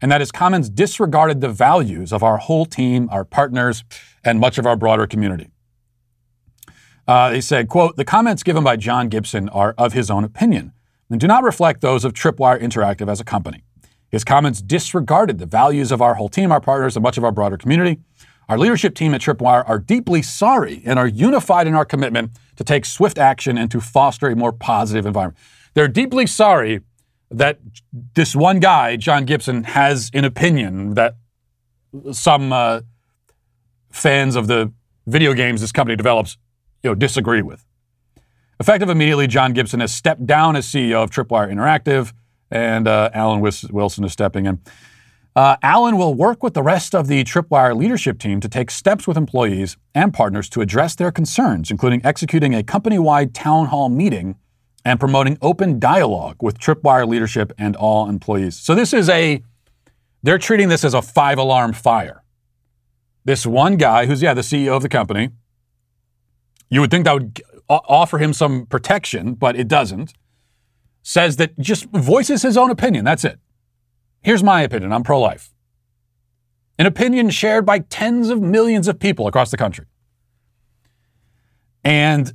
and 0.00 0.12
that 0.12 0.20
his 0.20 0.30
comments 0.30 0.68
disregarded 0.68 1.40
the 1.40 1.48
values 1.48 2.12
of 2.12 2.22
our 2.22 2.36
whole 2.36 2.66
team, 2.66 3.08
our 3.10 3.24
partners, 3.24 3.82
and 4.24 4.38
much 4.38 4.58
of 4.58 4.66
our 4.66 4.76
broader 4.76 5.08
community. 5.08 5.50
Uh, 7.10 7.28
they 7.28 7.40
said, 7.40 7.68
quote, 7.68 7.96
the 7.96 8.04
comments 8.04 8.44
given 8.44 8.62
by 8.62 8.76
John 8.76 9.08
Gibson 9.08 9.48
are 9.48 9.74
of 9.76 9.94
his 9.94 10.12
own 10.12 10.22
opinion 10.22 10.72
and 11.10 11.18
do 11.18 11.26
not 11.26 11.42
reflect 11.42 11.80
those 11.80 12.04
of 12.04 12.12
Tripwire 12.12 12.62
Interactive 12.62 13.10
as 13.10 13.18
a 13.18 13.24
company. 13.24 13.64
His 14.12 14.22
comments 14.22 14.62
disregarded 14.62 15.38
the 15.38 15.46
values 15.46 15.90
of 15.90 16.00
our 16.00 16.14
whole 16.14 16.28
team, 16.28 16.52
our 16.52 16.60
partners, 16.60 16.94
and 16.94 17.02
much 17.02 17.18
of 17.18 17.24
our 17.24 17.32
broader 17.32 17.56
community. 17.56 17.98
Our 18.48 18.56
leadership 18.56 18.94
team 18.94 19.12
at 19.12 19.22
Tripwire 19.22 19.68
are 19.68 19.80
deeply 19.80 20.22
sorry 20.22 20.82
and 20.86 21.00
are 21.00 21.08
unified 21.08 21.66
in 21.66 21.74
our 21.74 21.84
commitment 21.84 22.30
to 22.54 22.62
take 22.62 22.84
swift 22.84 23.18
action 23.18 23.58
and 23.58 23.72
to 23.72 23.80
foster 23.80 24.28
a 24.28 24.36
more 24.36 24.52
positive 24.52 25.04
environment. 25.04 25.36
They're 25.74 25.88
deeply 25.88 26.28
sorry 26.28 26.80
that 27.32 27.58
this 28.14 28.36
one 28.36 28.60
guy, 28.60 28.94
John 28.94 29.24
Gibson, 29.24 29.64
has 29.64 30.12
an 30.14 30.24
opinion 30.24 30.94
that 30.94 31.16
some 32.12 32.52
uh, 32.52 32.82
fans 33.90 34.36
of 34.36 34.46
the 34.46 34.72
video 35.08 35.34
games 35.34 35.60
this 35.60 35.72
company 35.72 35.96
develops, 35.96 36.38
you 36.82 36.90
know, 36.90 36.94
disagree 36.94 37.42
with. 37.42 37.64
Effective 38.58 38.90
immediately, 38.90 39.26
John 39.26 39.52
Gibson 39.52 39.80
has 39.80 39.94
stepped 39.94 40.26
down 40.26 40.54
as 40.56 40.66
CEO 40.66 41.02
of 41.02 41.10
Tripwire 41.10 41.50
Interactive 41.50 42.12
and 42.50 42.88
uh, 42.88 43.10
Alan 43.14 43.40
Wilson 43.40 44.04
is 44.04 44.12
stepping 44.12 44.46
in. 44.46 44.60
Uh, 45.36 45.56
Alan 45.62 45.96
will 45.96 46.12
work 46.12 46.42
with 46.42 46.54
the 46.54 46.62
rest 46.62 46.94
of 46.94 47.06
the 47.06 47.22
Tripwire 47.22 47.76
leadership 47.76 48.18
team 48.18 48.40
to 48.40 48.48
take 48.48 48.70
steps 48.70 49.06
with 49.06 49.16
employees 49.16 49.76
and 49.94 50.12
partners 50.12 50.48
to 50.50 50.60
address 50.60 50.96
their 50.96 51.12
concerns, 51.12 51.70
including 51.70 52.04
executing 52.04 52.54
a 52.54 52.62
company 52.62 52.98
wide 52.98 53.32
town 53.32 53.66
hall 53.66 53.88
meeting 53.88 54.36
and 54.84 54.98
promoting 54.98 55.38
open 55.40 55.78
dialogue 55.78 56.36
with 56.42 56.58
Tripwire 56.58 57.06
leadership 57.06 57.52
and 57.56 57.76
all 57.76 58.08
employees. 58.08 58.56
So, 58.56 58.74
this 58.74 58.92
is 58.92 59.08
a, 59.08 59.42
they're 60.22 60.38
treating 60.38 60.68
this 60.68 60.84
as 60.84 60.94
a 60.94 61.02
five 61.02 61.38
alarm 61.38 61.74
fire. 61.74 62.24
This 63.24 63.46
one 63.46 63.76
guy 63.76 64.06
who's, 64.06 64.22
yeah, 64.22 64.34
the 64.34 64.40
CEO 64.40 64.74
of 64.74 64.82
the 64.82 64.88
company, 64.88 65.30
you 66.70 66.80
would 66.80 66.90
think 66.90 67.04
that 67.04 67.14
would 67.14 67.42
offer 67.68 68.18
him 68.18 68.32
some 68.32 68.66
protection, 68.66 69.34
but 69.34 69.56
it 69.56 69.68
doesn't 69.68 70.14
says 71.02 71.36
that 71.36 71.58
just 71.58 71.84
voices 71.86 72.42
his 72.42 72.56
own 72.56 72.70
opinion. 72.70 73.04
That's 73.04 73.24
it. 73.24 73.38
Here's 74.22 74.42
my 74.42 74.62
opinion 74.62 74.92
I'm 74.92 75.02
pro 75.02 75.20
life. 75.20 75.52
An 76.78 76.86
opinion 76.86 77.30
shared 77.30 77.66
by 77.66 77.80
tens 77.80 78.30
of 78.30 78.40
millions 78.40 78.88
of 78.88 78.98
people 78.98 79.26
across 79.26 79.50
the 79.50 79.56
country. 79.56 79.86
And 81.84 82.32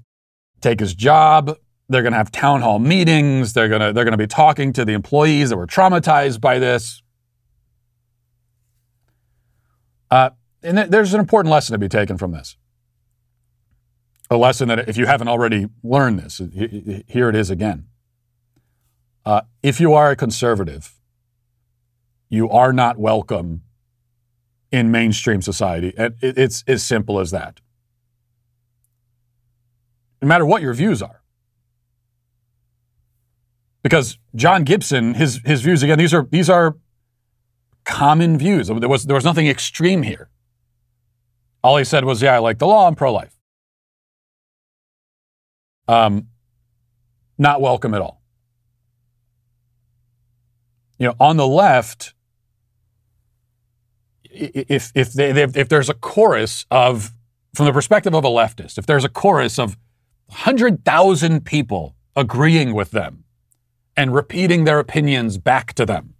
take 0.61 0.79
his 0.79 0.93
job. 0.93 1.57
They're 1.89 2.01
going 2.01 2.13
to 2.13 2.17
have 2.17 2.31
town 2.31 2.61
hall 2.61 2.79
meetings. 2.79 3.53
They're 3.53 3.69
going 3.69 3.81
to, 3.81 3.93
they're 3.93 4.03
going 4.03 4.13
to 4.13 4.17
be 4.17 4.27
talking 4.27 4.73
to 4.73 4.85
the 4.85 4.93
employees 4.93 5.49
that 5.49 5.57
were 5.57 5.67
traumatized 5.67 6.41
by 6.41 6.57
this. 6.57 7.01
Uh, 10.09 10.31
and 10.63 10.77
th- 10.77 10.89
there's 10.89 11.13
an 11.13 11.19
important 11.19 11.51
lesson 11.51 11.73
to 11.73 11.77
be 11.77 11.89
taken 11.89 12.17
from 12.17 12.31
this. 12.31 12.57
A 14.29 14.37
lesson 14.37 14.67
that, 14.69 14.89
if 14.89 14.97
you 14.97 15.05
haven't 15.05 15.27
already 15.27 15.67
learned 15.83 16.19
this, 16.19 16.41
here 17.07 17.29
it 17.29 17.35
is 17.35 17.49
again. 17.49 17.87
Uh, 19.23 19.41
if 19.61 19.79
you 19.79 19.93
are 19.93 20.11
a 20.11 20.15
conservative, 20.15 20.95
you 22.29 22.49
are 22.49 22.73
not 22.73 22.97
welcome 22.97 23.61
in 24.71 24.89
mainstream 24.89 25.41
society. 25.41 25.93
It's 25.97 26.63
as 26.67 26.83
simple 26.83 27.19
as 27.19 27.31
that. 27.31 27.61
No 30.21 30.27
matter 30.27 30.45
what 30.45 30.63
your 30.63 30.73
views 30.73 31.03
are. 31.03 31.21
Because 33.83 34.17
John 34.33 34.63
Gibson, 34.63 35.13
his, 35.13 35.39
his 35.45 35.61
views, 35.61 35.83
again, 35.83 35.99
these 35.99 36.15
are, 36.15 36.27
these 36.31 36.49
are 36.49 36.75
common 37.83 38.39
views. 38.39 38.67
There 38.67 38.89
was, 38.89 39.05
there 39.05 39.15
was 39.15 39.23
nothing 39.23 39.45
extreme 39.47 40.01
here. 40.01 40.29
All 41.63 41.77
he 41.77 41.83
said 41.83 42.05
was, 42.05 42.23
yeah, 42.23 42.33
I 42.33 42.39
like 42.39 42.57
the 42.57 42.65
law, 42.65 42.87
I'm 42.87 42.95
pro 42.95 43.13
life. 43.13 43.34
Um, 45.87 46.27
not 47.37 47.61
welcome 47.61 47.93
at 47.93 48.01
all 48.01 48.21
you 50.97 51.07
know, 51.07 51.15
on 51.19 51.37
the 51.37 51.47
left, 51.47 52.13
if 54.23 54.91
if 54.95 55.13
they, 55.13 55.31
if 55.31 55.69
there's 55.69 55.89
a 55.89 55.93
chorus 55.93 56.65
of 56.71 57.13
from 57.53 57.65
the 57.65 57.73
perspective 57.73 58.13
of 58.13 58.23
a 58.23 58.29
leftist, 58.29 58.77
if 58.77 58.85
there's 58.85 59.05
a 59.05 59.09
chorus 59.09 59.59
of 59.59 59.77
hundred 60.29 60.83
thousand 60.83 61.45
people 61.45 61.95
agreeing 62.15 62.73
with 62.73 62.91
them 62.91 63.23
and 63.95 64.13
repeating 64.13 64.63
their 64.63 64.79
opinions 64.79 65.37
back 65.37 65.73
to 65.73 65.85
them, 65.85 66.13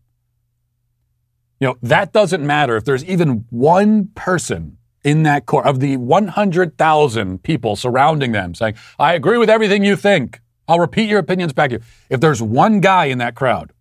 you 1.59 1.67
know 1.67 1.77
that 1.81 2.13
doesn't 2.13 2.45
matter. 2.45 2.75
If 2.75 2.85
there's 2.85 3.03
even 3.05 3.45
one 3.49 4.09
person 4.15 4.77
in 5.05 5.23
that 5.23 5.45
core 5.45 5.65
of 5.65 5.79
the 5.79 5.95
100,000 5.95 7.43
people 7.43 7.75
surrounding 7.77 8.33
them 8.33 8.53
saying, 8.55 8.75
"I 8.99 9.13
agree 9.13 9.37
with 9.37 9.49
everything 9.49 9.85
you 9.85 9.95
think," 9.95 10.41
I'll 10.67 10.79
repeat 10.79 11.07
your 11.07 11.19
opinions 11.19 11.53
back 11.53 11.69
to 11.69 11.75
you. 11.75 11.81
If 12.09 12.19
there's 12.19 12.41
one 12.41 12.81
guy 12.81 13.05
in 13.05 13.19
that 13.19 13.35
crowd 13.35 13.71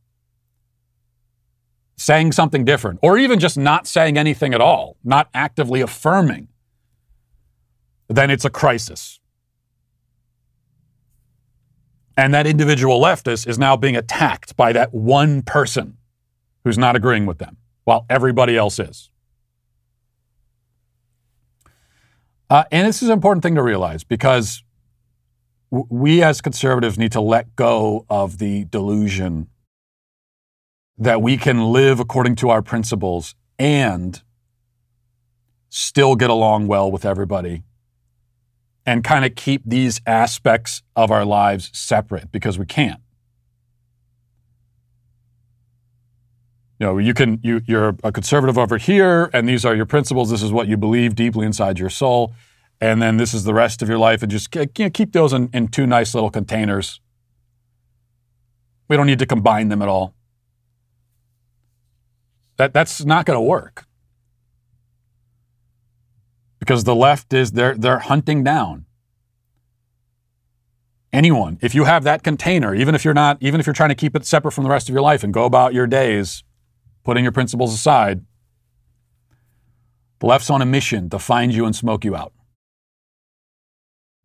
saying 1.97 2.33
something 2.33 2.65
different, 2.65 2.99
or 3.03 3.17
even 3.17 3.39
just 3.39 3.57
not 3.57 3.87
saying 3.87 4.19
anything 4.19 4.53
at 4.53 4.61
all, 4.61 4.97
not 5.03 5.29
actively 5.33 5.81
affirming, 5.81 6.49
then 8.09 8.31
it's 8.31 8.45
a 8.45 8.51
crisis. 8.51 9.21
And 12.17 12.35
that 12.35 12.47
individual 12.47 13.01
leftist 13.01 13.47
is 13.47 13.59
now 13.59 13.77
being 13.77 13.97
attacked 13.97 14.57
by 14.57 14.73
that 14.73 14.93
one 14.93 15.43
person 15.43 15.97
who's 16.65 16.77
not 16.77 16.97
agreeing 16.97 17.27
with 17.27 17.39
them, 17.39 17.57
while 17.85 18.05
everybody 18.11 18.57
else 18.57 18.79
is. 18.79 19.11
Uh, 22.51 22.65
and 22.71 22.87
this 22.87 23.03
is 23.03 23.09
an 23.09 23.15
important 23.15 23.43
thing 23.43 23.55
to 23.55 23.63
realize 23.63 24.05
because 24.05 24.63
w- 25.71 25.87
we 25.91 26.23
as 26.23 26.41
conservatives 26.41 26.99
need 26.99 27.13
to 27.13 27.21
let 27.21 27.57
go 27.57 28.05
of 28.09 28.39
the 28.39 28.65
delusion 28.67 29.49
that 30.99 31.23
we 31.23 31.37
can 31.37 31.73
live 31.73 31.99
according 32.01 32.37
to 32.37 32.51
our 32.51 32.63
principles 32.63 33.35
and 33.59 34.23
still 35.69 36.15
get 36.15 36.31
along 36.31 36.67
well 36.67 36.91
with 36.91 37.05
everybody 37.05 37.63
and 38.87 39.03
kind 39.03 39.25
of 39.25 39.35
keep 39.35 39.63
these 39.65 40.01
aspects 40.07 40.83
of 40.95 41.11
our 41.11 41.25
lives 41.25 41.71
separate 41.73 42.31
because 42.31 42.59
we 42.59 42.67
can't. 42.67 43.01
You 46.85 46.91
know, 46.91 46.99
you 46.99 47.15
can 47.15 47.41
you 47.43 47.63
you're 47.65 47.97
a 48.05 48.13
conservative 48.13 48.59
over 48.59 48.77
here, 48.77 49.31
and 49.33 49.49
these 49.49 49.65
are 49.65 49.75
your 49.75 49.87
principles. 49.87 50.29
This 50.29 50.43
is 50.43 50.53
what 50.53 50.69
you 50.69 50.77
believe 50.77 51.15
deeply 51.15 51.47
inside 51.47 51.79
your 51.79 51.89
soul, 51.89 52.35
and 52.79 53.01
then 53.01 53.17
this 53.17 53.33
is 53.33 53.45
the 53.45 53.55
rest 53.55 53.81
of 53.81 53.89
your 53.89 53.97
life, 53.97 54.23
and 54.23 54.31
just 54.31 54.55
you 54.55 54.69
know, 54.79 54.91
keep 54.91 55.13
those 55.13 55.33
in, 55.33 55.49
in 55.55 55.69
two 55.69 55.87
nice 55.87 56.13
little 56.15 56.29
containers. 56.29 57.01
We 58.87 58.99
don't 58.99 59.07
need 59.07 59.19
to 59.21 59.25
combine 59.25 59.71
them 59.71 59.81
at 59.81 59.89
all. 59.89 60.15
That 62.59 62.75
that's 62.75 63.03
not 63.03 63.25
going 63.25 63.39
to 63.39 63.41
work 63.41 63.87
because 66.59 66.85
the 66.85 66.95
left 66.95 67.33
is 67.33 67.53
they're 67.53 67.77
they're 67.77 68.01
hunting 68.01 68.45
down 68.45 68.85
anyone. 71.15 71.57
If 71.63 71.75
you 71.75 71.85
have 71.85 72.05
that 72.05 72.23
container, 72.23 72.75
even 72.75 72.95
if 72.95 73.07
you're 73.07 73.15
not, 73.15 73.39
even 73.41 73.59
if 73.59 73.65
you're 73.67 73.73
trying 73.73 73.89
to 73.89 73.95
keep 73.95 74.15
it 74.15 74.27
separate 74.27 74.53
from 74.53 74.65
the 74.65 74.71
rest 74.71 74.91
of 74.91 74.93
your 74.93 75.03
life 75.03 75.25
and 75.25 75.33
go 75.33 75.47
about 75.47 75.73
your 75.73 75.87
days 75.87 76.45
putting 77.05 77.23
your 77.23 77.33
principles 77.33 77.73
aside, 77.73 78.25
the 80.21 80.27
left's 80.27 80.51
on 80.51 80.63
a 80.63 80.67
mission 80.67 81.11
to 81.11 81.19
find 81.19 81.55
you 81.55 81.67
and 81.67 81.77
smoke 81.77 82.05
you 82.05 82.17
out. 82.17 82.33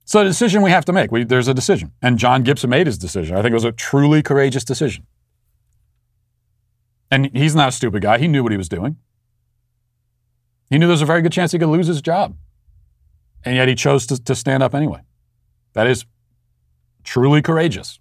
So, 0.05 0.21
a 0.21 0.23
decision 0.23 0.63
we 0.63 0.71
have 0.71 0.85
to 0.85 0.93
make. 0.93 1.11
We, 1.11 1.23
there's 1.23 1.47
a 1.47 1.53
decision. 1.53 1.91
And 2.01 2.17
John 2.17 2.41
Gibson 2.41 2.69
made 2.69 2.87
his 2.87 2.97
decision. 2.97 3.35
I 3.35 3.41
think 3.41 3.51
it 3.51 3.55
was 3.55 3.63
a 3.63 3.71
truly 3.71 4.23
courageous 4.23 4.63
decision. 4.63 5.05
And 7.11 7.29
he's 7.37 7.53
not 7.53 7.69
a 7.69 7.71
stupid 7.71 8.01
guy. 8.01 8.17
He 8.17 8.27
knew 8.27 8.41
what 8.41 8.51
he 8.51 8.57
was 8.57 8.69
doing. 8.69 8.97
He 10.69 10.77
knew 10.77 10.87
there 10.87 10.93
was 10.93 11.01
a 11.01 11.05
very 11.05 11.21
good 11.21 11.31
chance 11.31 11.51
he 11.51 11.59
could 11.59 11.69
lose 11.69 11.87
his 11.87 12.01
job. 12.01 12.35
And 13.43 13.55
yet 13.55 13.67
he 13.67 13.75
chose 13.75 14.05
to, 14.07 14.23
to 14.23 14.35
stand 14.35 14.63
up 14.63 14.73
anyway. 14.73 15.01
That 15.73 15.87
is 15.87 16.05
truly 17.03 17.41
courageous. 17.41 17.99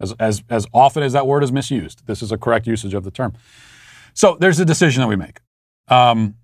As, 0.00 0.14
as, 0.18 0.42
as 0.50 0.66
often 0.74 1.02
as 1.02 1.12
that 1.12 1.26
word 1.26 1.42
is 1.42 1.52
misused, 1.52 2.06
this 2.06 2.22
is 2.22 2.30
a 2.32 2.38
correct 2.38 2.66
usage 2.66 2.94
of 2.94 3.04
the 3.04 3.10
term. 3.10 3.32
So 4.14 4.36
there's 4.38 4.60
a 4.60 4.64
decision 4.64 5.00
that 5.02 5.08
we 5.08 5.16
make. 5.16 5.40
Um, 5.88 6.34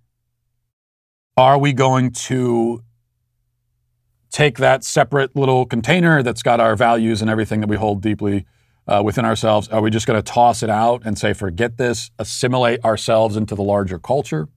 are 1.36 1.58
we 1.58 1.72
going 1.72 2.12
to 2.12 2.82
take 4.30 4.58
that 4.58 4.84
separate 4.84 5.36
little 5.36 5.66
container 5.66 6.22
that's 6.22 6.42
got 6.42 6.60
our 6.60 6.76
values 6.76 7.20
and 7.20 7.30
everything 7.30 7.60
that 7.60 7.68
we 7.68 7.76
hold 7.76 8.02
deeply 8.02 8.46
uh, 8.86 9.02
within 9.04 9.24
ourselves? 9.24 9.68
Are 9.68 9.80
we 9.80 9.90
just 9.90 10.06
going 10.06 10.20
to 10.20 10.22
toss 10.22 10.62
it 10.62 10.70
out 10.70 11.02
and 11.04 11.18
say, 11.18 11.32
forget 11.32 11.76
this, 11.76 12.10
assimilate 12.18 12.84
ourselves 12.84 13.36
into 13.36 13.54
the 13.54 13.62
larger 13.62 13.98
culture? 13.98 14.48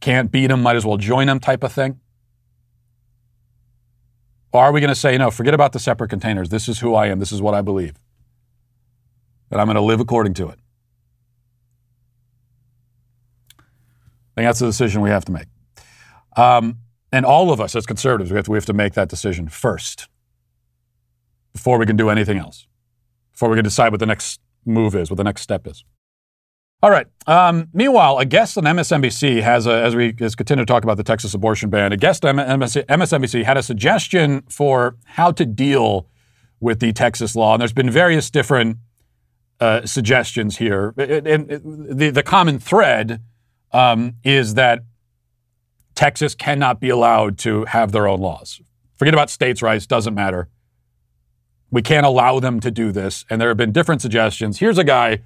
Can't 0.00 0.30
beat 0.30 0.48
them, 0.48 0.62
might 0.62 0.76
as 0.76 0.84
well 0.84 0.98
join 0.98 1.26
them 1.26 1.40
type 1.40 1.62
of 1.62 1.72
thing? 1.72 2.00
Or 4.56 4.64
are 4.64 4.72
we 4.72 4.80
going 4.80 4.88
to 4.88 4.94
say, 4.94 5.18
no, 5.18 5.30
forget 5.30 5.52
about 5.52 5.74
the 5.74 5.78
separate 5.78 6.08
containers. 6.08 6.48
This 6.48 6.66
is 6.66 6.78
who 6.78 6.94
I 6.94 7.08
am. 7.08 7.18
This 7.18 7.30
is 7.30 7.42
what 7.42 7.52
I 7.52 7.60
believe. 7.60 7.94
And 9.50 9.60
I'm 9.60 9.66
going 9.66 9.74
to 9.74 9.82
live 9.82 10.00
according 10.00 10.32
to 10.34 10.48
it. 10.48 10.58
I 13.58 14.40
think 14.40 14.48
that's 14.48 14.60
the 14.60 14.66
decision 14.66 15.02
we 15.02 15.10
have 15.10 15.26
to 15.26 15.32
make. 15.32 15.46
Um, 16.38 16.78
and 17.12 17.26
all 17.26 17.52
of 17.52 17.60
us 17.60 17.76
as 17.76 17.84
conservatives, 17.84 18.30
we 18.30 18.36
have, 18.36 18.46
to, 18.46 18.50
we 18.50 18.56
have 18.56 18.64
to 18.64 18.72
make 18.72 18.94
that 18.94 19.10
decision 19.10 19.48
first 19.48 20.08
before 21.52 21.76
we 21.78 21.84
can 21.84 21.96
do 21.96 22.08
anything 22.08 22.38
else, 22.38 22.66
before 23.32 23.50
we 23.50 23.56
can 23.56 23.64
decide 23.64 23.90
what 23.90 24.00
the 24.00 24.06
next 24.06 24.40
move 24.64 24.94
is, 24.94 25.10
what 25.10 25.18
the 25.18 25.24
next 25.24 25.42
step 25.42 25.66
is. 25.66 25.84
All 26.82 26.90
right. 26.90 27.06
Um, 27.26 27.68
meanwhile, 27.72 28.18
a 28.18 28.24
guest 28.24 28.58
on 28.58 28.64
MSNBC 28.64 29.42
has, 29.42 29.66
a, 29.66 29.82
as 29.82 29.96
we 29.96 30.14
as 30.20 30.34
continue 30.34 30.64
to 30.64 30.70
talk 30.70 30.84
about 30.84 30.98
the 30.98 31.02
Texas 31.02 31.32
abortion 31.32 31.70
ban, 31.70 31.92
a 31.92 31.96
guest 31.96 32.24
on 32.24 32.36
MSNBC 32.36 33.44
had 33.44 33.56
a 33.56 33.62
suggestion 33.62 34.42
for 34.48 34.96
how 35.04 35.32
to 35.32 35.46
deal 35.46 36.06
with 36.60 36.80
the 36.80 36.92
Texas 36.92 37.34
law. 37.34 37.54
And 37.54 37.60
there's 37.60 37.72
been 37.72 37.90
various 37.90 38.30
different 38.30 38.76
uh, 39.58 39.86
suggestions 39.86 40.58
here. 40.58 40.92
And 40.98 41.48
the, 41.48 42.10
the 42.10 42.22
common 42.22 42.58
thread 42.58 43.22
um, 43.72 44.16
is 44.22 44.54
that 44.54 44.80
Texas 45.94 46.34
cannot 46.34 46.78
be 46.78 46.90
allowed 46.90 47.38
to 47.38 47.64
have 47.64 47.92
their 47.92 48.06
own 48.06 48.20
laws. 48.20 48.60
Forget 48.96 49.14
about 49.14 49.30
states' 49.30 49.62
rights, 49.62 49.86
doesn't 49.86 50.14
matter. 50.14 50.48
We 51.70 51.80
can't 51.80 52.06
allow 52.06 52.38
them 52.38 52.60
to 52.60 52.70
do 52.70 52.92
this. 52.92 53.24
And 53.30 53.40
there 53.40 53.48
have 53.48 53.56
been 53.56 53.72
different 53.72 54.02
suggestions. 54.02 54.58
Here's 54.58 54.78
a 54.78 54.84
guy 54.84 55.20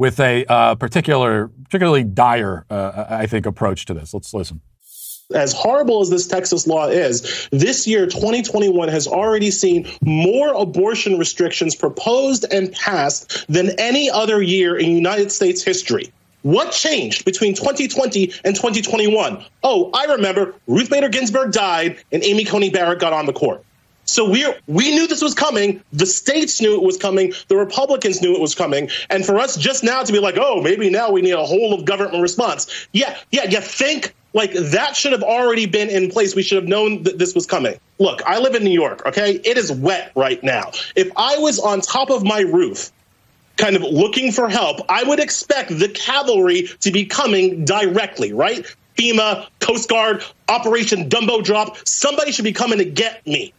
with 0.00 0.18
a 0.18 0.46
uh, 0.46 0.74
particular, 0.76 1.48
particularly 1.64 2.02
dire, 2.02 2.64
uh, 2.70 3.04
I 3.10 3.26
think, 3.26 3.44
approach 3.44 3.84
to 3.84 3.94
this. 3.94 4.14
Let's 4.14 4.32
listen 4.32 4.62
as 5.32 5.52
horrible 5.52 6.00
as 6.00 6.10
this 6.10 6.26
Texas 6.26 6.66
law 6.66 6.88
is, 6.88 7.48
this 7.52 7.86
year, 7.86 8.04
2021, 8.06 8.88
has 8.88 9.06
already 9.06 9.48
seen 9.48 9.86
more 10.00 10.52
abortion 10.54 11.18
restrictions 11.18 11.76
proposed 11.76 12.44
and 12.52 12.72
passed 12.72 13.46
than 13.46 13.70
any 13.78 14.10
other 14.10 14.42
year 14.42 14.76
in 14.76 14.90
United 14.90 15.30
States 15.30 15.62
history. 15.62 16.12
What 16.42 16.72
changed 16.72 17.24
between 17.24 17.54
2020 17.54 18.32
and 18.44 18.56
2021? 18.56 19.44
Oh, 19.62 19.90
I 19.94 20.06
remember 20.06 20.52
Ruth 20.66 20.90
Bader 20.90 21.10
Ginsburg 21.10 21.52
died 21.52 22.02
and 22.10 22.24
Amy 22.24 22.44
Coney 22.44 22.70
Barrett 22.70 22.98
got 22.98 23.12
on 23.12 23.26
the 23.26 23.32
court. 23.32 23.64
So 24.10 24.28
we 24.28 24.52
we 24.66 24.94
knew 24.94 25.06
this 25.06 25.22
was 25.22 25.34
coming. 25.34 25.82
The 25.92 26.06
states 26.06 26.60
knew 26.60 26.74
it 26.74 26.82
was 26.82 26.96
coming. 26.96 27.32
The 27.48 27.56
Republicans 27.56 28.20
knew 28.20 28.34
it 28.34 28.40
was 28.40 28.54
coming. 28.54 28.90
And 29.08 29.24
for 29.24 29.38
us 29.38 29.56
just 29.56 29.84
now 29.84 30.02
to 30.02 30.12
be 30.12 30.18
like, 30.18 30.36
oh, 30.36 30.60
maybe 30.60 30.90
now 30.90 31.10
we 31.10 31.22
need 31.22 31.32
a 31.32 31.44
whole 31.44 31.72
of 31.72 31.84
government 31.84 32.20
response. 32.20 32.88
Yeah, 32.92 33.16
yeah, 33.30 33.44
you 33.44 33.60
think 33.60 34.14
like 34.32 34.52
that 34.52 34.96
should 34.96 35.12
have 35.12 35.22
already 35.22 35.66
been 35.66 35.88
in 35.88 36.10
place. 36.10 36.34
We 36.34 36.42
should 36.42 36.56
have 36.56 36.68
known 36.68 37.02
that 37.04 37.18
this 37.18 37.34
was 37.34 37.46
coming. 37.46 37.78
Look, 37.98 38.22
I 38.24 38.38
live 38.38 38.54
in 38.54 38.64
New 38.64 38.70
York, 38.72 39.04
okay? 39.06 39.40
It 39.44 39.56
is 39.56 39.72
wet 39.72 40.12
right 40.14 40.42
now. 40.42 40.70
If 40.96 41.10
I 41.16 41.38
was 41.38 41.58
on 41.58 41.80
top 41.80 42.10
of 42.10 42.24
my 42.24 42.40
roof, 42.40 42.90
kind 43.56 43.76
of 43.76 43.82
looking 43.82 44.32
for 44.32 44.48
help, 44.48 44.80
I 44.88 45.04
would 45.04 45.20
expect 45.20 45.76
the 45.78 45.88
cavalry 45.88 46.68
to 46.80 46.90
be 46.90 47.04
coming 47.04 47.64
directly, 47.64 48.32
right? 48.32 48.64
FEMA, 48.96 49.46
Coast 49.60 49.88
Guard, 49.88 50.24
Operation 50.48 51.08
Dumbo 51.08 51.42
Drop, 51.42 51.76
somebody 51.86 52.32
should 52.32 52.44
be 52.44 52.52
coming 52.52 52.78
to 52.78 52.84
get 52.84 53.26
me. 53.26 53.52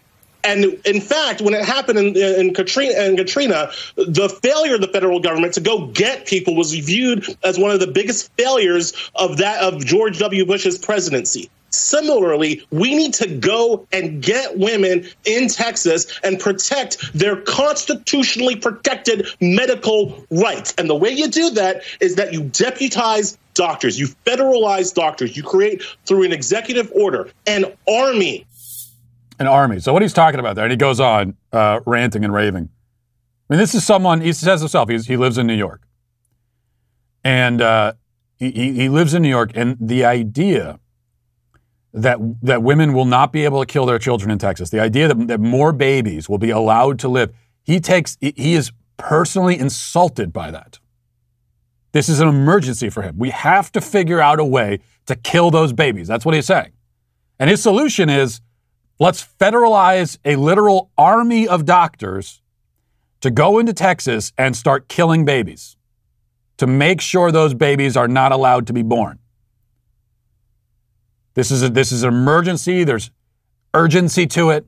And 0.44 0.80
in 0.86 1.02
fact, 1.02 1.42
when 1.42 1.54
it 1.54 1.64
happened 1.64 2.00
in, 2.00 2.18
in, 2.18 2.54
Katrina, 2.54 3.04
in 3.04 3.18
Katrina, 3.18 3.72
the 3.96 4.30
failure 4.30 4.76
of 4.76 4.82
the 4.82 4.88
federal 4.88 5.20
government 5.20 5.54
to 5.56 5.62
go 5.62 5.88
get 5.88 6.26
people 6.26 6.56
was 6.56 6.74
viewed 6.74 7.26
as 7.44 7.60
one 7.60 7.72
of 7.72 7.80
the 7.80 7.88
biggest 7.88 8.32
failures 8.38 8.94
of 9.16 9.38
that 9.38 9.62
of 9.62 9.86
George 9.86 10.20
W. 10.20 10.46
Bush's 10.46 10.78
presidency. 10.78 11.50
Similarly, 11.72 12.66
we 12.70 12.96
need 12.96 13.14
to 13.16 13.28
go 13.28 13.88
and 13.94 14.22
get 14.22 14.58
women 14.58 15.08
in 15.24 15.48
Texas 15.48 16.20
and 16.22 16.38
protect 16.38 17.14
their 17.14 17.38
constitutionally 17.38 18.58
protected 18.58 19.28
medical 19.40 20.26
rights. 20.30 20.74
And 20.78 20.90
the 20.90 20.96
way 20.96 21.12
you 21.12 21.30
do 21.30 21.52
that 21.52 21.84
is 22.02 22.16
that 22.16 22.34
you 22.34 22.44
deputize 22.44 23.38
doctors, 23.54 23.98
you 23.98 24.08
federalize 24.26 24.94
doctors, 24.94 25.36
you 25.36 25.44
create 25.44 25.82
through 26.06 26.24
an 26.24 26.34
executive 26.34 26.92
order 26.94 27.30
an 27.48 27.66
army 27.88 28.46
an 29.42 29.48
army. 29.48 29.80
So 29.80 29.92
what 29.92 30.02
he's 30.02 30.14
talking 30.14 30.40
about 30.40 30.56
there, 30.56 30.66
and 30.66 30.72
he 30.72 30.78
goes 30.78 31.00
on 31.00 31.36
uh, 31.52 31.82
ranting 31.86 32.24
and 32.24 32.34
raving. 32.34 32.70
I 33.50 33.54
mean, 33.54 33.60
this 33.60 33.76
is 33.76 33.86
someone, 33.86 34.22
he 34.22 34.32
says 34.32 34.62
himself, 34.62 34.90
he 34.90 35.18
lives 35.18 35.38
in 35.38 35.46
New 35.48 35.56
York. 35.56 35.82
And 37.24 37.62
uh, 37.62 37.94
he, 38.38 38.52
he 38.52 38.90
lives 38.90 39.14
in 39.14 39.22
New 39.22 39.30
York, 39.30 39.52
and 39.56 39.78
the 39.80 40.06
idea 40.06 40.80
that, 41.94 42.18
that 42.42 42.64
women 42.64 42.94
will 42.94 43.06
not 43.06 43.34
be 43.34 43.44
able 43.44 43.60
to 43.60 43.66
kill 43.66 43.86
their 43.86 44.00
children 44.00 44.32
in 44.32 44.38
Texas, 44.38 44.70
the 44.70 44.80
idea 44.80 45.08
that, 45.10 45.28
that 45.28 45.40
more 45.40 45.74
babies 45.74 46.30
will 46.30 46.38
be 46.38 46.50
allowed 46.50 46.98
to 47.00 47.10
live, 47.10 47.36
he 47.64 47.80
takes, 47.80 48.18
he 48.22 48.54
is 48.54 48.72
personally 48.98 49.60
insulted 49.60 50.32
by 50.32 50.52
that. 50.52 50.80
This 51.92 52.08
is 52.08 52.22
an 52.22 52.30
emergency 52.30 52.90
for 52.90 53.02
him. 53.02 53.18
We 53.18 53.32
have 53.32 53.72
to 53.74 53.82
figure 53.82 54.22
out 54.22 54.40
a 54.40 54.46
way 54.46 54.80
to 55.08 55.16
kill 55.16 55.52
those 55.52 55.74
babies. 55.74 56.08
That's 56.08 56.26
what 56.26 56.34
he's 56.34 56.46
saying. 56.46 56.72
And 57.38 57.50
his 57.50 57.62
solution 57.62 58.10
is 58.10 58.40
Let's 59.02 59.28
federalize 59.40 60.20
a 60.24 60.36
literal 60.36 60.92
army 60.96 61.48
of 61.48 61.66
doctors 61.66 62.40
to 63.22 63.32
go 63.32 63.58
into 63.58 63.74
Texas 63.74 64.32
and 64.38 64.56
start 64.56 64.90
killing 64.90 65.26
babies 65.26 65.76
to 66.58 66.68
make 66.68 67.02
sure 67.02 67.32
those 67.32 67.56
babies 67.56 67.98
are 67.98 68.08
not 68.08 68.32
allowed 68.32 68.68
to 68.68 68.74
be 68.74 68.84
born. 68.84 69.18
This 71.34 71.50
is, 71.50 71.64
a, 71.64 71.70
this 71.70 71.92
is 71.92 72.04
an 72.04 72.10
emergency. 72.10 72.84
There's 72.84 73.10
urgency 73.74 74.28
to 74.28 74.52
it. 74.52 74.68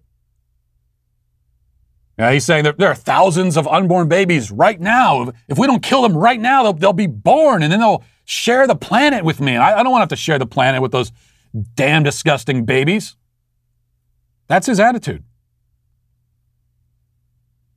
Yeah, 2.17 2.31
he's 2.31 2.43
saying 2.43 2.63
that 2.63 2.79
there 2.79 2.89
are 2.89 2.95
thousands 2.95 3.55
of 3.55 3.67
unborn 3.67 4.07
babies 4.07 4.49
right 4.49 4.81
now. 4.81 5.31
If 5.47 5.59
we 5.59 5.67
don't 5.67 5.83
kill 5.83 6.01
them 6.01 6.17
right 6.17 6.39
now, 6.39 6.63
they'll, 6.63 6.73
they'll 6.73 6.93
be 6.93 7.05
born 7.05 7.61
and 7.61 7.71
then 7.71 7.81
they'll 7.81 8.03
share 8.25 8.65
the 8.65 8.75
planet 8.75 9.23
with 9.23 9.39
me. 9.39 9.57
I, 9.57 9.79
I 9.79 9.83
don't 9.83 9.91
want 9.91 9.99
to 9.99 10.05
have 10.05 10.09
to 10.09 10.15
share 10.15 10.39
the 10.39 10.47
planet 10.47 10.81
with 10.81 10.91
those 10.91 11.11
damn 11.75 12.01
disgusting 12.01 12.65
babies. 12.65 13.15
That's 14.47 14.67
his 14.67 14.79
attitude. 14.79 15.23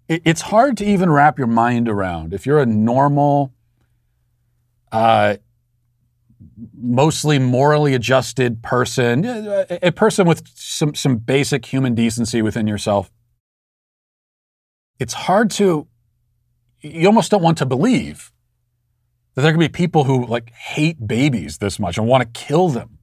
It's 0.09 0.41
hard 0.41 0.77
to 0.77 0.85
even 0.85 1.11
wrap 1.11 1.37
your 1.37 1.49
mind 1.49 1.89
around. 1.89 2.33
If 2.33 2.47
you're 2.47 2.61
a 2.61 2.67
normal, 2.67 3.53
uh, 4.93 5.37
mostly 6.73 7.41
morally 7.41 7.95
adjusted 7.95 8.63
person, 8.63 9.25
a 9.25 9.91
person 9.91 10.29
with 10.29 10.47
some, 10.55 10.95
some 10.95 11.17
basic 11.17 11.67
human 11.67 11.95
decency 11.95 12.41
within 12.41 12.69
yourself, 12.69 13.11
it's 15.01 15.15
hard 15.15 15.51
to, 15.53 15.89
you 16.83 17.07
almost 17.09 17.33
don't 17.33 17.43
want 17.43 17.59
to 17.59 17.67
believe 17.67 18.33
that 19.35 19.43
there 19.43 19.51
can 19.51 19.61
be 19.61 19.69
people 19.69 20.05
who 20.05 20.25
like 20.25 20.51
hate 20.53 21.07
babies 21.07 21.59
this 21.59 21.79
much 21.79 21.99
and 21.99 22.07
want 22.07 22.23
to 22.23 22.41
kill 22.41 22.69
them 22.69 22.96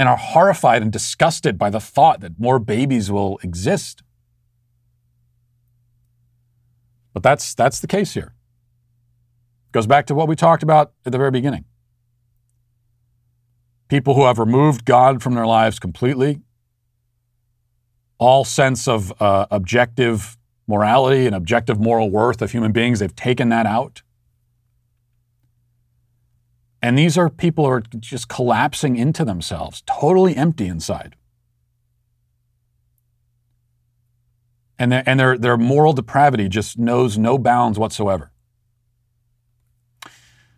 and 0.00 0.08
are 0.08 0.16
horrified 0.16 0.80
and 0.80 0.90
disgusted 0.90 1.58
by 1.58 1.68
the 1.68 1.78
thought 1.78 2.20
that 2.20 2.40
more 2.40 2.58
babies 2.58 3.10
will 3.10 3.38
exist. 3.42 4.02
But 7.12 7.22
that's 7.22 7.54
that's 7.54 7.80
the 7.80 7.86
case 7.86 8.14
here. 8.14 8.32
Goes 9.72 9.86
back 9.86 10.06
to 10.06 10.14
what 10.14 10.26
we 10.26 10.36
talked 10.36 10.62
about 10.62 10.92
at 11.04 11.12
the 11.12 11.18
very 11.18 11.30
beginning. 11.30 11.66
People 13.88 14.14
who 14.14 14.24
have 14.24 14.38
removed 14.38 14.86
God 14.86 15.22
from 15.22 15.34
their 15.34 15.46
lives 15.46 15.78
completely, 15.78 16.40
all 18.16 18.46
sense 18.46 18.88
of 18.88 19.12
uh, 19.20 19.48
objective 19.50 20.38
morality 20.66 21.26
and 21.26 21.34
objective 21.34 21.78
moral 21.78 22.08
worth 22.10 22.40
of 22.40 22.52
human 22.52 22.72
beings, 22.72 23.00
they've 23.00 23.14
taken 23.14 23.50
that 23.50 23.66
out. 23.66 24.00
And 26.82 26.98
these 26.98 27.18
are 27.18 27.28
people 27.28 27.66
who 27.66 27.70
are 27.70 27.82
just 27.98 28.28
collapsing 28.28 28.96
into 28.96 29.24
themselves, 29.24 29.82
totally 29.86 30.36
empty 30.36 30.66
inside. 30.66 31.14
And, 34.78 34.92
their, 34.92 35.02
and 35.04 35.20
their, 35.20 35.36
their 35.36 35.56
moral 35.58 35.92
depravity 35.92 36.48
just 36.48 36.78
knows 36.78 37.18
no 37.18 37.36
bounds 37.36 37.78
whatsoever. 37.78 38.32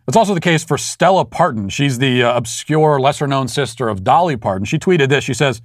It's 0.07 0.17
also 0.17 0.33
the 0.33 0.41
case 0.41 0.63
for 0.63 0.77
Stella 0.77 1.25
Parton. 1.25 1.67
She's 1.69 1.99
the 1.99 2.23
uh, 2.23 2.37
obscure, 2.37 2.99
lesser 2.99 3.27
known 3.27 3.49
sister 3.49 3.89
of 3.89 4.03
Dolly 4.03 4.37
Parton. 4.37 4.65
She 4.65 4.77
tweeted 4.77 5.09
this. 5.09 5.23
She 5.25 5.33
says, 5.33 5.61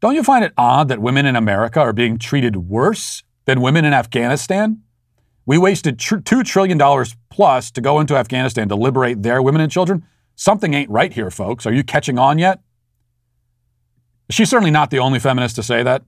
Don't 0.00 0.14
you 0.14 0.22
find 0.24 0.44
it 0.44 0.52
odd 0.56 0.88
that 0.88 1.00
women 1.00 1.26
in 1.26 1.36
America 1.36 1.80
are 1.80 1.92
being 1.92 2.18
treated 2.18 2.56
worse 2.56 3.22
than 3.46 3.60
women 3.60 3.84
in 3.84 3.92
Afghanistan? 3.92 4.82
We 5.46 5.58
wasted 5.58 5.98
tr- 5.98 6.16
$2 6.16 6.44
trillion 6.44 6.78
plus 7.30 7.70
to 7.70 7.80
go 7.80 8.00
into 8.00 8.16
Afghanistan 8.16 8.68
to 8.68 8.76
liberate 8.76 9.22
their 9.22 9.42
women 9.42 9.60
and 9.60 9.70
children. 9.70 10.04
Something 10.36 10.74
ain't 10.74 10.90
right 10.90 11.12
here, 11.12 11.30
folks. 11.30 11.66
Are 11.66 11.72
you 11.72 11.82
catching 11.82 12.18
on 12.18 12.38
yet? 12.38 12.60
She's 14.30 14.48
certainly 14.48 14.70
not 14.70 14.90
the 14.90 14.98
only 14.98 15.18
feminist 15.18 15.56
to 15.56 15.62
say 15.62 15.82
that. 15.82 16.02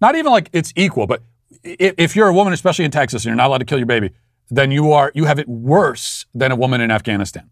Not 0.00 0.16
even 0.16 0.32
like 0.32 0.48
it's 0.52 0.72
equal, 0.76 1.06
but 1.06 1.22
if 1.62 2.16
you're 2.16 2.28
a 2.28 2.34
woman, 2.34 2.52
especially 2.52 2.84
in 2.84 2.90
Texas, 2.90 3.22
and 3.22 3.30
you're 3.30 3.36
not 3.36 3.48
allowed 3.48 3.58
to 3.58 3.64
kill 3.64 3.78
your 3.78 3.86
baby, 3.86 4.10
then 4.50 4.70
you 4.70 4.92
are 4.92 5.12
you 5.14 5.26
have 5.26 5.38
it 5.38 5.48
worse 5.48 6.26
than 6.34 6.50
a 6.50 6.56
woman 6.56 6.80
in 6.80 6.90
Afghanistan. 6.90 7.50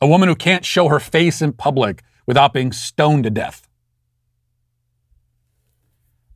A 0.00 0.06
woman 0.06 0.28
who 0.28 0.34
can't 0.34 0.64
show 0.64 0.88
her 0.88 1.00
face 1.00 1.42
in 1.42 1.52
public 1.52 2.02
without 2.26 2.52
being 2.52 2.72
stoned 2.72 3.24
to 3.24 3.30
death. 3.30 3.68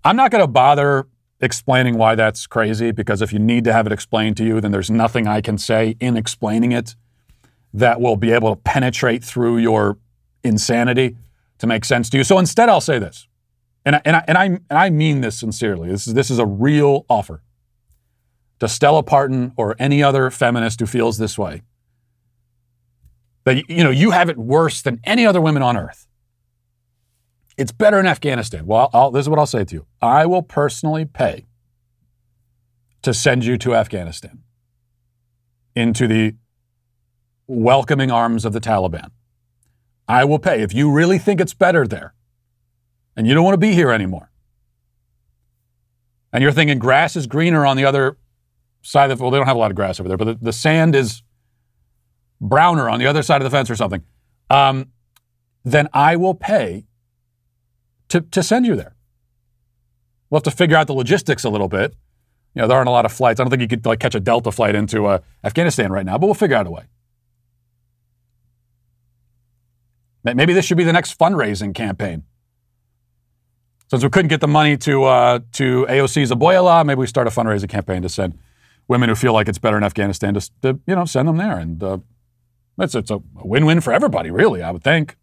I'm 0.04 0.16
not 0.16 0.30
going 0.30 0.42
to 0.42 0.48
bother 0.48 1.06
explaining 1.42 1.98
why 1.98 2.14
that's 2.14 2.46
crazy 2.46 2.92
because 2.92 3.20
if 3.20 3.32
you 3.32 3.38
need 3.38 3.64
to 3.64 3.72
have 3.72 3.84
it 3.84 3.92
explained 3.92 4.36
to 4.38 4.44
you, 4.44 4.60
then 4.60 4.70
there's 4.70 4.90
nothing 4.90 5.26
I 5.26 5.40
can 5.40 5.58
say 5.58 5.96
in 6.00 6.16
explaining 6.16 6.72
it 6.72 6.94
that 7.74 8.00
will 8.00 8.16
be 8.16 8.30
able 8.30 8.54
to 8.54 8.60
penetrate 8.62 9.24
through 9.24 9.58
your 9.58 9.98
insanity 10.44 11.16
to 11.58 11.66
make 11.66 11.84
sense 11.84 12.08
to 12.10 12.18
you. 12.18 12.24
So 12.24 12.38
instead, 12.38 12.68
I'll 12.68 12.80
say 12.80 12.98
this, 12.98 13.26
and 13.84 13.96
I, 13.96 14.02
and 14.04 14.16
I, 14.16 14.24
and 14.28 14.38
I, 14.38 14.44
and 14.44 14.62
I 14.70 14.90
mean 14.90 15.20
this 15.20 15.38
sincerely. 15.38 15.90
This 15.90 16.06
is, 16.06 16.14
this 16.14 16.30
is 16.30 16.38
a 16.38 16.46
real 16.46 17.04
offer 17.10 17.42
to 18.60 18.68
Stella 18.68 19.02
Parton 19.02 19.52
or 19.56 19.74
any 19.78 20.02
other 20.02 20.30
feminist 20.30 20.78
who 20.78 20.86
feels 20.86 21.18
this 21.18 21.36
way. 21.36 21.62
That 23.44 23.68
you 23.68 23.82
know 23.82 23.90
you 23.90 24.12
have 24.12 24.28
it 24.28 24.38
worse 24.38 24.82
than 24.82 25.00
any 25.02 25.26
other 25.26 25.40
women 25.40 25.62
on 25.62 25.76
earth. 25.76 26.06
It's 27.62 27.70
better 27.70 28.00
in 28.00 28.06
Afghanistan. 28.06 28.66
Well, 28.66 28.90
I'll, 28.92 29.12
this 29.12 29.20
is 29.20 29.28
what 29.28 29.38
I'll 29.38 29.46
say 29.46 29.64
to 29.64 29.74
you 29.76 29.86
I 30.02 30.26
will 30.26 30.42
personally 30.42 31.04
pay 31.04 31.46
to 33.02 33.14
send 33.14 33.44
you 33.44 33.56
to 33.58 33.76
Afghanistan 33.76 34.40
into 35.76 36.08
the 36.08 36.34
welcoming 37.46 38.10
arms 38.10 38.44
of 38.44 38.52
the 38.52 38.60
Taliban. 38.60 39.12
I 40.08 40.24
will 40.24 40.40
pay. 40.40 40.60
If 40.60 40.74
you 40.74 40.90
really 40.90 41.18
think 41.18 41.40
it's 41.40 41.54
better 41.54 41.86
there 41.86 42.14
and 43.14 43.28
you 43.28 43.34
don't 43.34 43.44
want 43.44 43.54
to 43.54 43.64
be 43.68 43.74
here 43.74 43.92
anymore, 43.92 44.32
and 46.32 46.42
you're 46.42 46.50
thinking 46.50 46.80
grass 46.80 47.14
is 47.14 47.28
greener 47.28 47.64
on 47.64 47.76
the 47.76 47.84
other 47.84 48.16
side 48.82 49.12
of 49.12 49.18
the, 49.18 49.22
well, 49.22 49.30
they 49.30 49.38
don't 49.38 49.46
have 49.46 49.54
a 49.54 49.60
lot 49.60 49.70
of 49.70 49.76
grass 49.76 50.00
over 50.00 50.08
there, 50.08 50.18
but 50.18 50.24
the, 50.24 50.38
the 50.46 50.52
sand 50.52 50.96
is 50.96 51.22
browner 52.40 52.88
on 52.88 52.98
the 52.98 53.06
other 53.06 53.22
side 53.22 53.40
of 53.40 53.44
the 53.44 53.56
fence 53.56 53.70
or 53.70 53.76
something, 53.76 54.02
um, 54.50 54.88
then 55.64 55.88
I 55.92 56.16
will 56.16 56.34
pay 56.34 56.86
to, 58.12 58.20
to 58.20 58.42
send 58.42 58.66
you 58.66 58.76
there. 58.76 58.94
We'll 60.28 60.38
have 60.38 60.44
to 60.44 60.50
figure 60.50 60.76
out 60.76 60.86
the 60.86 60.94
logistics 60.94 61.44
a 61.44 61.50
little 61.50 61.68
bit. 61.68 61.94
You 62.54 62.60
know, 62.60 62.68
there 62.68 62.76
aren't 62.76 62.88
a 62.88 62.92
lot 62.92 63.06
of 63.06 63.12
flights. 63.12 63.40
I 63.40 63.44
don't 63.44 63.50
think 63.50 63.62
you 63.62 63.68
could 63.68 63.86
like 63.86 64.00
catch 64.00 64.14
a 64.14 64.20
Delta 64.20 64.52
flight 64.52 64.74
into 64.74 65.06
uh, 65.06 65.20
Afghanistan 65.42 65.90
right 65.90 66.04
now, 66.04 66.18
but 66.18 66.26
we'll 66.26 66.34
figure 66.34 66.56
out 66.56 66.66
a 66.66 66.70
way. 66.70 66.84
Maybe 70.24 70.52
this 70.52 70.66
should 70.66 70.76
be 70.76 70.84
the 70.84 70.92
next 70.92 71.18
fundraising 71.18 71.74
campaign. 71.74 72.24
Since 73.88 74.04
we 74.04 74.10
couldn't 74.10 74.28
get 74.28 74.40
the 74.40 74.48
money 74.48 74.76
to 74.78 75.04
uh, 75.04 75.40
to 75.52 75.86
AOC's 75.88 76.30
law, 76.30 76.84
maybe 76.84 76.98
we 76.98 77.06
start 77.06 77.26
a 77.26 77.30
fundraising 77.30 77.68
campaign 77.68 78.02
to 78.02 78.08
send 78.08 78.38
women 78.88 79.08
who 79.08 79.14
feel 79.14 79.32
like 79.32 79.48
it's 79.48 79.58
better 79.58 79.76
in 79.76 79.84
Afghanistan 79.84 80.34
to, 80.34 80.50
to 80.62 80.80
you 80.86 80.94
know 80.94 81.04
send 81.06 81.28
them 81.28 81.38
there, 81.38 81.58
and 81.58 81.82
uh, 81.82 81.98
it's 82.78 82.94
it's 82.94 83.10
a 83.10 83.20
win-win 83.34 83.80
for 83.80 83.92
everybody, 83.92 84.30
really. 84.30 84.62
I 84.62 84.70
would 84.70 84.84
think. 84.84 85.16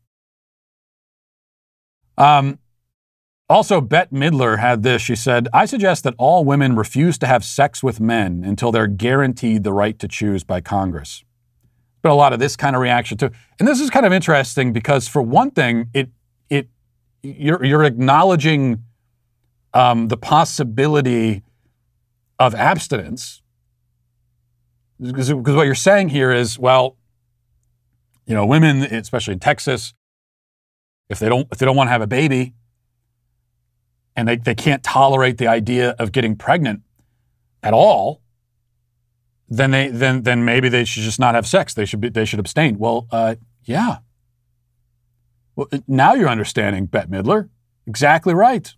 Um, 2.18 2.60
also, 3.50 3.82
Bette 3.82 4.16
Midler 4.16 4.60
had 4.60 4.84
this. 4.84 5.02
She 5.02 5.16
said, 5.16 5.48
I 5.52 5.66
suggest 5.66 6.04
that 6.04 6.14
all 6.20 6.46
women 6.46 6.76
refuse 6.76 7.18
to 7.18 7.26
have 7.26 7.44
sex 7.44 7.82
with 7.82 8.00
men 8.00 8.44
until 8.46 8.72
they're 8.72 8.86
guaranteed 8.86 9.64
the 9.64 9.74
right 9.74 9.98
to 9.98 10.08
choose 10.08 10.44
by 10.44 10.62
Congress. 10.62 11.24
But 12.04 12.12
a 12.12 12.14
lot 12.14 12.32
of 12.32 12.40
this 12.40 12.56
kind 12.56 12.76
of 12.76 12.82
reaction 12.82 13.18
too. 13.18 13.32
And 13.58 13.68
this 13.68 13.82
is 13.82 13.90
kind 13.90 14.06
of 14.06 14.14
interesting 14.14 14.72
because 14.72 15.08
for 15.08 15.22
one 15.22 15.50
thing, 15.50 15.90
it 15.94 16.10
it 16.50 16.70
you're 17.24 17.64
you're 17.66 17.84
acknowledging 17.84 18.84
um, 19.74 20.10
the 20.10 20.18
possibility 20.18 21.44
of 22.38 22.54
abstinence. 22.54 23.42
Because, 25.02 25.30
because 25.30 25.56
what 25.56 25.66
you're 25.66 25.76
saying 25.76 26.10
here 26.10 26.32
is, 26.32 26.60
well, 26.60 26.98
you 28.26 28.36
know, 28.36 28.46
women, 28.46 28.84
especially 28.84 29.34
in 29.34 29.40
Texas, 29.40 29.94
if 31.10 31.18
they 31.18 31.28
don't 31.30 31.48
if 31.52 31.58
they 31.58 31.66
don't 31.66 31.76
want 31.76 31.88
to 31.88 31.92
have 31.92 32.02
a 32.02 32.08
baby, 32.08 32.54
and 34.20 34.28
they, 34.28 34.36
they 34.36 34.54
can't 34.54 34.84
tolerate 34.84 35.38
the 35.38 35.48
idea 35.48 35.96
of 35.98 36.12
getting 36.12 36.36
pregnant 36.36 36.82
at 37.64 37.74
all, 37.74 38.22
then 39.48 39.72
they 39.72 39.88
then 39.88 40.24
then 40.24 40.44
maybe 40.44 40.68
they 40.68 40.84
should 40.84 41.04
just 41.04 41.20
not 41.20 41.36
have 41.36 41.48
sex. 41.48 41.74
They 41.74 41.86
should 41.86 42.02
be 42.02 42.10
they 42.10 42.26
should 42.26 42.40
abstain. 42.40 42.78
Well, 42.78 43.08
uh, 43.12 43.36
yeah. 43.64 44.00
Well, 45.56 45.68
now 45.88 46.14
you're 46.14 46.30
understanding, 46.30 46.86
Bette 46.86 47.08
Midler. 47.08 47.50
Exactly 47.88 48.34
right. 48.34 48.74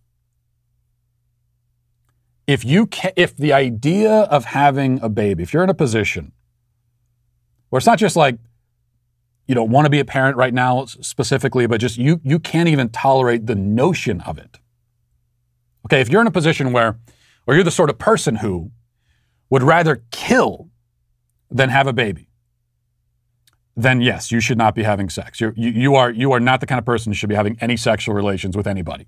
If 2.45 2.63
you 2.63 2.86
can, 2.86 3.12
if 3.15 3.36
the 3.36 3.51
idea 3.51 4.12
of 4.12 4.45
having 4.45 4.99
a 5.01 5.10
baby, 5.10 5.41
if 5.41 5.54
you're 5.54 5.63
in 5.63 5.69
a 5.69 5.73
position 5.73 6.34
where 7.70 7.80
it's 7.80 7.88
not 7.88 7.97
just 7.97 8.16
like 8.16 8.38
you 9.47 9.55
don't 9.55 9.72
want 9.72 9.86
to 9.86 9.89
be 9.89 9.99
a 9.99 10.05
parent 10.05 10.38
right 10.38 10.53
now 10.53 10.86
specifically, 10.86 11.66
but 11.66 11.82
just 11.82 11.97
you 11.97 12.22
you 12.24 12.38
can't 12.38 12.70
even 12.70 12.89
tolerate 12.89 13.47
the 13.47 13.55
notion 13.55 14.22
of 14.22 14.38
it. 14.38 14.61
Okay, 15.86 16.01
if 16.01 16.09
you're 16.09 16.21
in 16.21 16.27
a 16.27 16.32
position 16.32 16.71
where, 16.71 16.99
or 17.47 17.55
you're 17.55 17.63
the 17.63 17.71
sort 17.71 17.89
of 17.89 17.97
person 17.97 18.38
who 18.38 18.71
would 19.49 19.63
rather 19.63 20.03
kill 20.11 20.69
than 21.49 21.69
have 21.69 21.88
a 21.88 21.93
baby, 21.93 22.29
then 23.75 24.01
yes, 24.01 24.32
you 24.32 24.39
should 24.39 24.57
not 24.57 24.75
be 24.75 24.84
having 24.84 25.09
sex. 25.09 25.39
You're, 25.39 25.53
you, 25.55 25.71
you, 25.71 25.95
are, 25.95 26.11
you 26.11 26.32
are 26.34 26.39
not 26.39 26.59
the 26.59 26.67
kind 26.67 26.79
of 26.79 26.86
person 26.86 27.11
who 27.11 27.15
should 27.15 27.29
be 27.29 27.36
having 27.36 27.57
any 27.61 27.77
sexual 27.77 28.13
relations 28.13 28.55
with 28.55 28.67
anybody. 28.67 29.07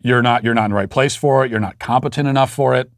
You're 0.00 0.22
not, 0.22 0.44
you're 0.44 0.54
not 0.54 0.66
in 0.66 0.70
the 0.72 0.76
right 0.76 0.90
place 0.90 1.16
for 1.16 1.44
it. 1.44 1.50
You're 1.50 1.60
not 1.60 1.78
competent 1.78 2.28
enough 2.28 2.50
for 2.50 2.74
it. 2.74 2.90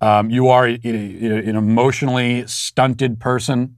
Um, 0.00 0.30
you 0.30 0.48
are 0.48 0.66
a, 0.66 0.78
a, 0.82 1.48
an 1.48 1.56
emotionally 1.56 2.46
stunted 2.46 3.20
person 3.20 3.76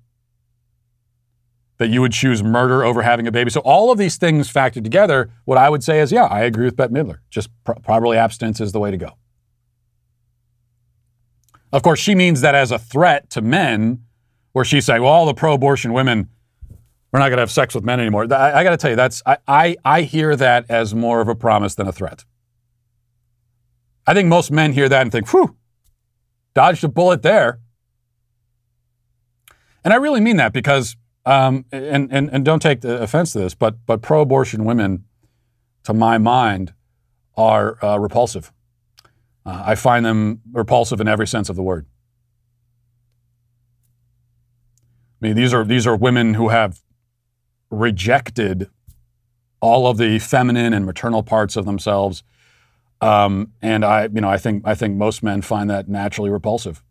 that 1.82 1.88
you 1.88 2.00
would 2.00 2.12
choose 2.12 2.44
murder 2.44 2.84
over 2.84 3.02
having 3.02 3.26
a 3.26 3.32
baby. 3.32 3.50
So 3.50 3.60
all 3.62 3.90
of 3.90 3.98
these 3.98 4.16
things 4.16 4.50
factored 4.50 4.84
together, 4.84 5.30
what 5.46 5.58
I 5.58 5.68
would 5.68 5.82
say 5.82 5.98
is, 5.98 6.12
yeah, 6.12 6.26
I 6.26 6.42
agree 6.42 6.64
with 6.64 6.76
Bette 6.76 6.94
Midler. 6.94 7.18
Just 7.28 7.50
pr- 7.64 7.72
probably 7.82 8.16
abstinence 8.16 8.60
is 8.60 8.70
the 8.70 8.78
way 8.78 8.92
to 8.92 8.96
go. 8.96 9.18
Of 11.72 11.82
course, 11.82 11.98
she 11.98 12.14
means 12.14 12.40
that 12.42 12.54
as 12.54 12.70
a 12.70 12.78
threat 12.78 13.30
to 13.30 13.42
men 13.42 14.04
where 14.52 14.64
she's 14.64 14.84
saying, 14.84 15.02
well, 15.02 15.10
all 15.10 15.26
the 15.26 15.34
pro 15.34 15.54
abortion 15.54 15.92
women, 15.92 16.28
we're 17.10 17.18
not 17.18 17.30
going 17.30 17.38
to 17.38 17.42
have 17.42 17.50
sex 17.50 17.74
with 17.74 17.82
men 17.82 17.98
anymore. 17.98 18.32
I, 18.32 18.60
I 18.60 18.62
got 18.62 18.70
to 18.70 18.76
tell 18.76 18.90
you, 18.90 18.96
that's, 18.96 19.20
I, 19.26 19.38
I, 19.48 19.76
I 19.84 20.02
hear 20.02 20.36
that 20.36 20.66
as 20.70 20.94
more 20.94 21.20
of 21.20 21.26
a 21.26 21.34
promise 21.34 21.74
than 21.74 21.88
a 21.88 21.92
threat. 21.92 22.24
I 24.06 24.14
think 24.14 24.28
most 24.28 24.52
men 24.52 24.72
hear 24.72 24.88
that 24.88 25.02
and 25.02 25.10
think, 25.10 25.32
whew, 25.32 25.56
dodged 26.54 26.84
a 26.84 26.88
bullet 26.88 27.22
there. 27.22 27.58
And 29.84 29.92
I 29.92 29.96
really 29.96 30.20
mean 30.20 30.36
that 30.36 30.52
because, 30.52 30.96
um, 31.24 31.64
and, 31.70 32.12
and, 32.12 32.30
and 32.32 32.44
don't 32.44 32.60
take 32.60 32.84
offense 32.84 33.32
to 33.32 33.38
this, 33.38 33.54
but, 33.54 33.76
but 33.86 34.02
pro 34.02 34.20
abortion 34.22 34.64
women, 34.64 35.04
to 35.84 35.94
my 35.94 36.18
mind, 36.18 36.74
are 37.36 37.82
uh, 37.84 37.98
repulsive. 37.98 38.52
Uh, 39.44 39.62
I 39.66 39.74
find 39.74 40.04
them 40.04 40.40
repulsive 40.52 41.00
in 41.00 41.08
every 41.08 41.26
sense 41.26 41.48
of 41.48 41.56
the 41.56 41.62
word. 41.62 41.86
I 45.20 45.26
mean, 45.26 45.36
these 45.36 45.54
are 45.54 45.64
these 45.64 45.86
are 45.86 45.96
women 45.96 46.34
who 46.34 46.48
have 46.48 46.80
rejected 47.70 48.68
all 49.60 49.86
of 49.86 49.96
the 49.96 50.18
feminine 50.18 50.72
and 50.72 50.84
maternal 50.84 51.22
parts 51.22 51.56
of 51.56 51.64
themselves, 51.64 52.24
um, 53.00 53.52
and 53.62 53.84
I, 53.84 54.08
you 54.12 54.20
know, 54.20 54.28
I 54.28 54.36
think 54.36 54.66
I 54.66 54.74
think 54.74 54.96
most 54.96 55.22
men 55.22 55.40
find 55.42 55.70
that 55.70 55.88
naturally 55.88 56.30
repulsive. 56.30 56.82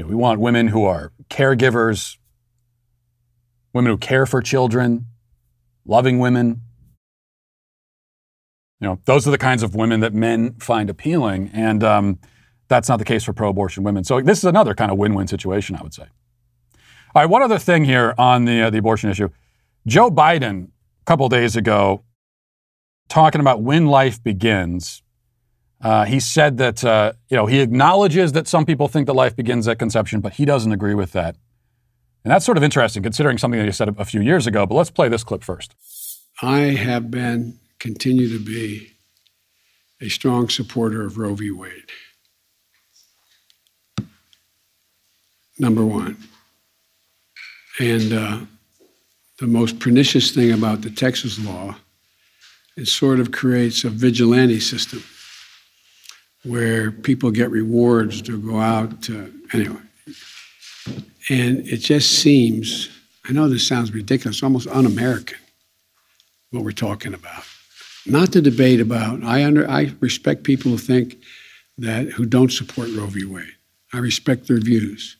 You 0.00 0.06
know, 0.06 0.08
we 0.12 0.16
want 0.16 0.40
women 0.40 0.68
who 0.68 0.86
are 0.86 1.12
caregivers, 1.28 2.16
women 3.74 3.92
who 3.92 3.98
care 3.98 4.24
for 4.24 4.40
children, 4.40 5.04
loving 5.84 6.18
women. 6.18 6.62
You 8.80 8.88
know, 8.88 9.00
those 9.04 9.28
are 9.28 9.30
the 9.30 9.36
kinds 9.36 9.62
of 9.62 9.74
women 9.74 10.00
that 10.00 10.14
men 10.14 10.54
find 10.54 10.88
appealing, 10.88 11.50
and 11.52 11.84
um, 11.84 12.18
that's 12.68 12.88
not 12.88 12.98
the 12.98 13.04
case 13.04 13.24
for 13.24 13.34
pro 13.34 13.50
abortion 13.50 13.84
women. 13.84 14.02
So 14.04 14.22
this 14.22 14.38
is 14.38 14.44
another 14.44 14.72
kind 14.74 14.90
of 14.90 14.96
win 14.96 15.12
win 15.12 15.26
situation, 15.26 15.76
I 15.76 15.82
would 15.82 15.92
say. 15.92 16.06
All 17.14 17.22
right, 17.22 17.26
one 17.26 17.42
other 17.42 17.58
thing 17.58 17.84
here 17.84 18.14
on 18.16 18.46
the, 18.46 18.62
uh, 18.62 18.70
the 18.70 18.78
abortion 18.78 19.10
issue. 19.10 19.28
Joe 19.86 20.10
Biden, 20.10 20.68
a 20.68 21.04
couple 21.04 21.28
days 21.28 21.56
ago, 21.56 22.04
talking 23.10 23.42
about 23.42 23.60
when 23.60 23.84
life 23.84 24.24
begins, 24.24 25.02
uh, 25.80 26.04
he 26.04 26.20
said 26.20 26.58
that 26.58 26.84
uh, 26.84 27.12
you 27.28 27.36
know 27.36 27.46
he 27.46 27.60
acknowledges 27.60 28.32
that 28.32 28.46
some 28.46 28.64
people 28.64 28.88
think 28.88 29.06
that 29.06 29.14
life 29.14 29.36
begins 29.36 29.66
at 29.68 29.78
conception, 29.78 30.20
but 30.20 30.34
he 30.34 30.44
doesn't 30.44 30.72
agree 30.72 30.94
with 30.94 31.12
that. 31.12 31.36
And 32.24 32.30
that's 32.30 32.44
sort 32.44 32.58
of 32.58 32.64
interesting 32.64 33.02
considering 33.02 33.38
something 33.38 33.58
that 33.58 33.66
he 33.66 33.72
said 33.72 33.88
a 33.96 34.04
few 34.04 34.20
years 34.20 34.46
ago. 34.46 34.66
But 34.66 34.74
let's 34.74 34.90
play 34.90 35.08
this 35.08 35.24
clip 35.24 35.42
first. 35.42 35.74
I 36.42 36.58
have 36.58 37.10
been, 37.10 37.58
continue 37.78 38.28
to 38.28 38.42
be, 38.42 38.92
a 40.02 40.08
strong 40.08 40.48
supporter 40.48 41.04
of 41.04 41.16
Roe 41.16 41.34
v. 41.34 41.50
Wade. 41.50 41.90
number 45.60 45.84
one. 45.84 46.16
And 47.78 48.12
uh, 48.12 48.40
the 49.38 49.46
most 49.46 49.78
pernicious 49.78 50.32
thing 50.32 50.50
about 50.50 50.80
the 50.80 50.90
Texas 50.90 51.38
law, 51.38 51.76
it 52.76 52.88
sort 52.88 53.20
of 53.20 53.30
creates 53.30 53.84
a 53.84 53.90
vigilante 53.90 54.60
system 54.60 55.04
where 56.44 56.90
people 56.90 57.30
get 57.30 57.50
rewards 57.50 58.22
to 58.22 58.38
go 58.40 58.58
out 58.58 59.02
to, 59.02 59.32
anyway. 59.52 59.80
And 61.28 61.66
it 61.68 61.78
just 61.78 62.10
seems, 62.18 62.88
I 63.28 63.32
know 63.32 63.48
this 63.48 63.66
sounds 63.66 63.92
ridiculous, 63.92 64.42
almost 64.42 64.66
un 64.68 64.86
American, 64.86 65.38
what 66.50 66.64
we're 66.64 66.72
talking 66.72 67.14
about. 67.14 67.44
Not 68.06 68.32
to 68.32 68.40
debate 68.40 68.80
about, 68.80 69.22
I, 69.22 69.44
under, 69.44 69.68
I 69.68 69.92
respect 70.00 70.44
people 70.44 70.72
who 70.72 70.78
think 70.78 71.18
that, 71.78 72.08
who 72.08 72.24
don't 72.24 72.50
support 72.50 72.88
Roe 72.88 73.06
v. 73.06 73.24
Wade. 73.24 73.54
I 73.92 73.98
respect 73.98 74.48
their 74.48 74.58
views. 74.58 75.16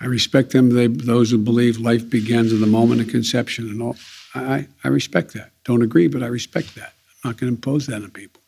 I 0.00 0.06
respect 0.06 0.52
them, 0.52 0.70
they, 0.70 0.86
those 0.86 1.30
who 1.30 1.38
believe 1.38 1.78
life 1.78 2.08
begins 2.08 2.52
at 2.52 2.60
the 2.60 2.66
moment 2.66 3.00
of 3.00 3.08
conception 3.08 3.68
and 3.68 3.82
all. 3.82 3.96
I, 4.34 4.68
I 4.84 4.88
respect 4.88 5.34
that. 5.34 5.50
Don't 5.64 5.82
agree, 5.82 6.08
but 6.08 6.22
I 6.22 6.26
respect 6.26 6.74
that. 6.76 6.94
I'm 7.22 7.30
not 7.30 7.36
going 7.38 7.50
to 7.52 7.56
impose 7.56 7.86
that 7.86 8.02
on 8.02 8.10
people. 8.10 8.39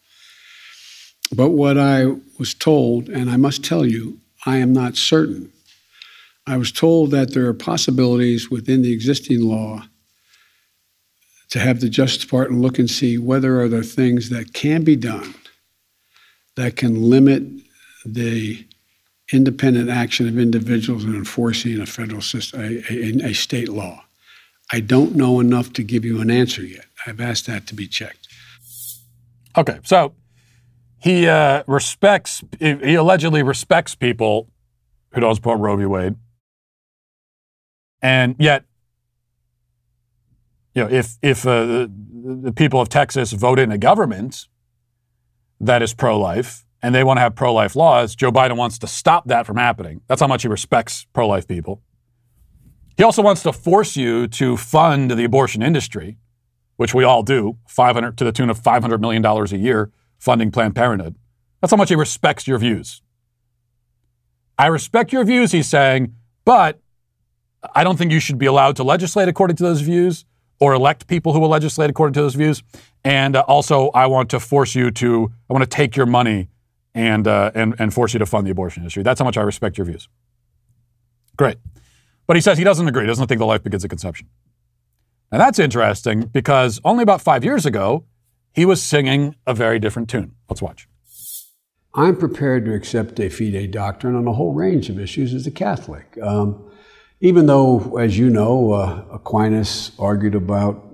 But 1.35 1.51
what 1.51 1.79
I 1.79 2.07
was 2.39 2.55
told, 2.55 3.09
and 3.09 3.31
I 3.31 3.37
must 3.37 3.65
tell 3.65 3.87
you, 3.87 4.19
I 4.45 4.59
am 4.59 4.73
not 4.73 4.97
certain. 4.97 5.51
I 6.47 6.57
was 6.57 6.73
told 6.73 7.11
that 7.13 7.33
there 7.33 7.47
are 7.47 7.55
possibilities 7.55 8.51
within 8.51 8.83
the 8.83 8.93
existing 8.93 9.41
law 9.41 9.85
to 11.51 11.59
have 11.59 11.81
the 11.81 11.89
Justice 11.89 12.23
Department 12.23 12.63
look 12.63 12.79
and 12.79 12.91
see 12.91 13.19
whether 13.19 13.61
are 13.61 13.69
there 13.69 13.83
things 13.83 14.31
that 14.31 14.53
can 14.53 14.85
be 14.85 14.97
done 14.97 15.35
that 16.57 16.77
can 16.77 17.09
limit 17.09 17.43
the 18.05 18.67
independent 19.33 19.89
action 19.89 20.29
of 20.29 20.39
individuals 20.39 21.05
in 21.05 21.15
enforcing 21.15 21.81
a 21.81 21.87
federal 21.87 22.21
system, 22.21 22.61
a, 22.61 22.83
a, 22.91 23.31
a, 23.31 23.33
state 23.33 23.69
law. 23.69 24.05
I 24.71 24.81
don't 24.81 25.15
know 25.15 25.41
enough 25.41 25.73
to 25.75 25.83
give 25.83 26.05
you 26.05 26.21
an 26.21 26.31
answer 26.31 26.63
yet. 26.63 26.85
I've 27.07 27.21
asked 27.21 27.47
that 27.47 27.67
to 27.69 27.75
be 27.75 27.87
checked. 27.87 28.29
Okay, 29.57 29.79
so 29.85 30.15
he 31.03 31.27
uh, 31.27 31.65
respects, 31.67 32.45
he 32.61 32.95
allegedly 32.95 33.43
respects 33.43 33.97
people 33.97 34.49
who 35.13 35.21
don't 35.21 35.35
support 35.35 35.59
Roe 35.59 35.77
v. 35.77 35.85
Wade, 35.85 36.15
and 38.01 38.37
yet, 38.39 38.65
you 40.75 40.85
know, 40.85 40.89
if 40.89 41.17
if 41.21 41.45
uh, 41.45 41.67
the, 41.67 41.93
the 42.43 42.53
people 42.53 42.81
of 42.81 42.89
Texas 42.89 43.33
vote 43.33 43.59
in 43.59 43.73
a 43.73 43.79
government 43.79 44.47
that 45.61 45.83
is 45.83 45.93
pro-life, 45.93 46.65
and 46.83 46.95
they 46.95 47.03
want 47.03 47.17
to 47.17 47.21
have 47.23 47.35
pro 47.35 47.53
life 47.53 47.75
laws, 47.75 48.15
Joe 48.15 48.31
Biden 48.31 48.57
wants 48.57 48.79
to 48.79 48.87
stop 48.87 49.27
that 49.27 49.45
from 49.45 49.57
happening. 49.57 50.03
That's 50.07 50.21
how 50.21 50.29
much 50.29 50.43
he 50.43 50.49
respects 50.49 51.07
pro 51.13 51.27
life 51.27 51.49
people. 51.49 51.83
He 52.97 53.03
also 53.03 53.23
wants 53.23 53.43
to 53.43 53.53
force 53.53 53.97
you 53.97 54.29
to 54.29 54.57
fund 54.57 55.11
the 55.11 55.25
abortion 55.25 55.63
industry, 55.65 56.19
which 56.77 56.95
we 56.95 57.03
all 57.03 57.25
do, 57.25 57.59
500 57.67 58.17
to 58.19 58.25
the 58.25 58.31
tune 58.31 58.51
of 58.51 58.61
$500 58.61 59.01
million 59.01 59.25
a 59.25 59.57
year 59.57 59.91
funding 60.23 60.53
Planned 60.53 60.77
Parenthood. 60.77 61.17
That's 61.61 61.73
how 61.73 61.77
much 61.77 61.89
he 61.89 61.97
respects 61.97 62.47
your 62.47 62.57
views. 62.57 63.03
I 64.57 64.69
respect 64.69 65.13
your 65.13 65.25
views, 65.25 65.51
he's 65.51 65.69
saying, 65.69 66.15
but 66.45 66.81
I 67.75 67.83
don't 67.83 67.97
think 67.97 68.13
you 68.13 68.21
should 68.21 68.39
be 68.39 68.47
allowed 68.47 68.77
to 68.77 68.85
legislate 68.85 69.29
according 69.29 69.57
to 69.57 69.65
those 69.65 69.81
views 69.81 70.25
or 70.61 70.75
elect 70.75 71.09
people 71.09 71.33
who 71.33 71.41
will 71.41 71.49
legislate 71.49 71.91
according 71.91 72.15
to 72.15 72.21
those 72.21 72.37
views. 72.37 72.63
And 73.05 73.35
uh, 73.35 73.41
also, 73.49 73.91
I 73.91 74.07
want 74.07 74.31
to 74.31 74.39
force 74.39 74.77
you 74.77 74.93
to, 74.93 75.33
I 75.51 75.53
want 75.53 75.65
to 75.65 75.77
take 75.77 75.97
your 75.97 76.07
money 76.07 76.49
and, 76.95 77.27
uh, 77.27 77.51
and, 77.57 77.75
and 77.81 77.93
force 77.93 78.13
you 78.13 78.21
to 78.21 78.27
fund 78.27 78.47
the 78.47 78.53
abortion 78.53 78.83
industry. 78.83 79.03
That's 79.03 79.19
how 79.19 79.25
much 79.25 79.37
I 79.37 79.43
respect 79.43 79.77
your 79.77 79.87
views. 79.87 80.09
Great. 81.37 81.57
But 82.29 82.37
he 82.37 82.41
says 82.41 82.59
he 82.59 82.65
doesn't 82.65 82.87
agree, 82.87 83.03
he 83.03 83.09
doesn't 83.09 83.27
think 83.27 83.41
the 83.41 83.47
life 83.47 83.65
begins 83.65 83.85
at 83.85 83.91
conception. 83.91 84.29
Now 85.33 85.39
that's 85.39 85.59
interesting 85.59 86.27
because 86.27 86.81
only 86.85 87.03
about 87.03 87.21
five 87.21 87.43
years 87.43 87.67
ago, 87.67 88.05
he 88.53 88.65
was 88.65 88.83
singing 88.83 89.37
a 89.47 89.55
very 89.55 89.79
different 89.79 90.09
tune. 90.09 90.35
Let's 90.49 90.63
watch. 90.63 90.89
I'm 91.95 92.17
prepared 92.17 92.65
to 92.65 92.75
accept 92.75 93.17
de 93.17 93.29
fide 93.29 93.71
doctrine 93.71 94.15
on 94.15 94.27
a 94.27 94.33
whole 94.33 94.55
range 94.55 94.89
of 94.89 94.99
issues 94.99 95.35
as 95.35 95.47
a 95.47 95.51
Catholic. 95.51 96.19
Um, 96.23 96.71
even 97.21 97.47
though, 97.47 97.97
as 97.99 98.19
you 98.19 98.31
know, 98.31 98.73
uh, 98.73 99.05
Aquinas 99.13 99.93
argued 99.99 100.35
about 100.35 100.89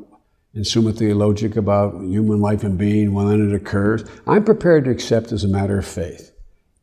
in 0.55 0.65
Summa 0.65 0.93
Theologica 0.93 1.59
about 1.59 2.03
human 2.03 2.41
life 2.41 2.65
and 2.65 2.77
being 2.77 3.13
when 3.13 3.49
it 3.49 3.55
occurs, 3.55 4.05
I'm 4.27 4.45
prepared 4.45 4.85
to 4.85 4.91
accept 4.91 5.31
as 5.31 5.45
a 5.45 5.49
matter 5.49 5.79
of 5.79 5.87
faith. 5.87 6.33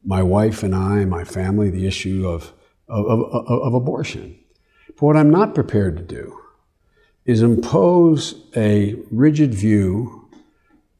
My 0.04 0.24
wife 0.24 0.64
and 0.64 0.74
I, 0.74 1.04
my 1.06 1.24
family, 1.24 1.70
the 1.70 1.86
issue 1.86 2.28
of, 2.28 2.54
of, 2.88 3.06
of, 3.06 3.48
of 3.48 3.74
abortion. 3.74 4.40
But 4.88 5.02
what 5.02 5.18
I'm 5.18 5.30
not 5.30 5.56
prepared 5.56 5.98
to 5.98 6.04
do 6.04 6.40
is 7.26 7.42
impose 7.42 8.46
a 8.56 8.96
rigid 9.12 9.54
view, 9.54 10.25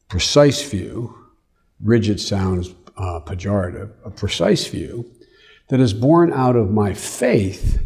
precise 0.08 0.62
view, 0.62 1.16
rigid 1.80 2.20
sounds 2.20 2.70
uh, 2.96 3.20
pejorative, 3.20 3.90
a 4.04 4.10
precise 4.10 4.66
view 4.66 5.10
that 5.68 5.80
is 5.80 5.92
born 5.92 6.32
out 6.32 6.56
of 6.56 6.70
my 6.70 6.94
faith 6.94 7.80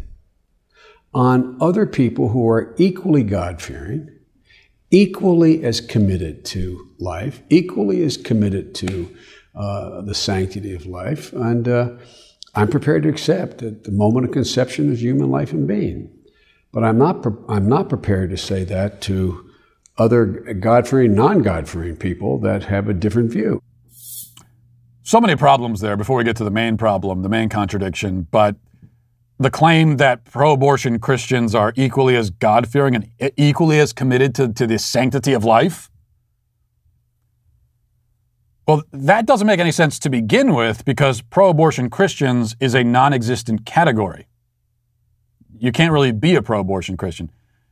on 1.13 1.57
other 1.61 1.87
people 1.87 2.29
who 2.29 2.49
are 2.49 2.75
equally 2.79 3.23
God 3.23 3.61
fearing 3.61 4.11
equally 4.91 5.65
as 5.65 5.81
committed 5.81 6.45
to 6.45 6.89
life, 6.99 7.43
equally 7.49 8.03
as 8.03 8.17
committed 8.17 8.75
to 8.75 9.15
uh, 9.55 10.01
the 10.03 10.15
sanctity 10.15 10.75
of 10.75 10.87
life. 10.87 11.33
And 11.33 11.69
uh, 11.69 11.91
I'm 12.55 12.69
prepared 12.69 13.05
to 13.05 13.09
accept 13.09 13.59
that 13.59 13.85
the 13.85 13.93
moment 13.93 14.27
of 14.27 14.33
conception 14.33 14.93
is 14.93 15.03
human 15.03 15.31
life 15.31 15.53
and 15.53 15.67
being. 15.67 16.11
But 16.73 16.85
I'm 16.85 16.99
not, 16.99 17.23
pre- 17.23 17.33
I'm 17.49 17.69
not 17.69 17.89
prepared 17.89 18.31
to 18.31 18.37
say 18.37 18.65
that 18.65 19.01
to 19.03 19.50
other 20.01 20.27
God 20.55 20.89
fearing, 20.89 21.15
non 21.15 21.43
God 21.43 21.69
fearing 21.69 21.95
people 21.95 22.39
that 22.41 22.65
have 22.65 22.89
a 22.89 22.95
different 22.95 23.31
view. 23.31 23.63
So 25.03 25.21
many 25.21 25.37
problems 25.37 25.81
there 25.81 25.97
before 25.97 26.17
we 26.17 26.25
get 26.25 26.37
to 26.37 26.45
the 26.45 26.51
main 26.51 26.77
problem, 26.77 27.23
the 27.23 27.29
main 27.29 27.49
contradiction. 27.51 28.23
But 28.31 28.57
the 29.39 29.51
claim 29.51 29.99
that 29.99 30.25
pro 30.25 30.53
abortion 30.53 30.99
Christians 31.01 31.55
are 31.55 31.75
equally 31.77 32.17
as 32.17 32.31
God 32.31 32.67
fearing 32.67 32.95
and 32.95 33.11
equally 33.37 33.79
as 33.79 33.93
committed 33.93 34.35
to, 34.37 34.53
to 34.53 34.67
the 34.67 34.79
sanctity 34.79 35.35
of 35.35 35.45
life? 35.45 35.91
Well, 38.67 38.83
that 38.93 39.27
doesn't 39.27 39.47
make 39.47 39.61
any 39.61 39.73
sense 39.73 39.99
to 39.99 40.09
begin 40.09 40.55
with 40.55 40.85
because 40.85 41.21
pro 41.21 41.51
abortion 41.51 41.91
Christians 41.91 42.57
is 42.59 42.75
a 42.75 42.85
non 42.85 43.13
existent 43.13 43.67
category. 43.67 44.29
You 45.59 45.73
can't 45.73 45.93
really 45.93 46.13
be 46.13 46.37
a 46.37 46.43
pro 46.43 46.61
abortion 46.61 46.97
Christian. 46.97 47.31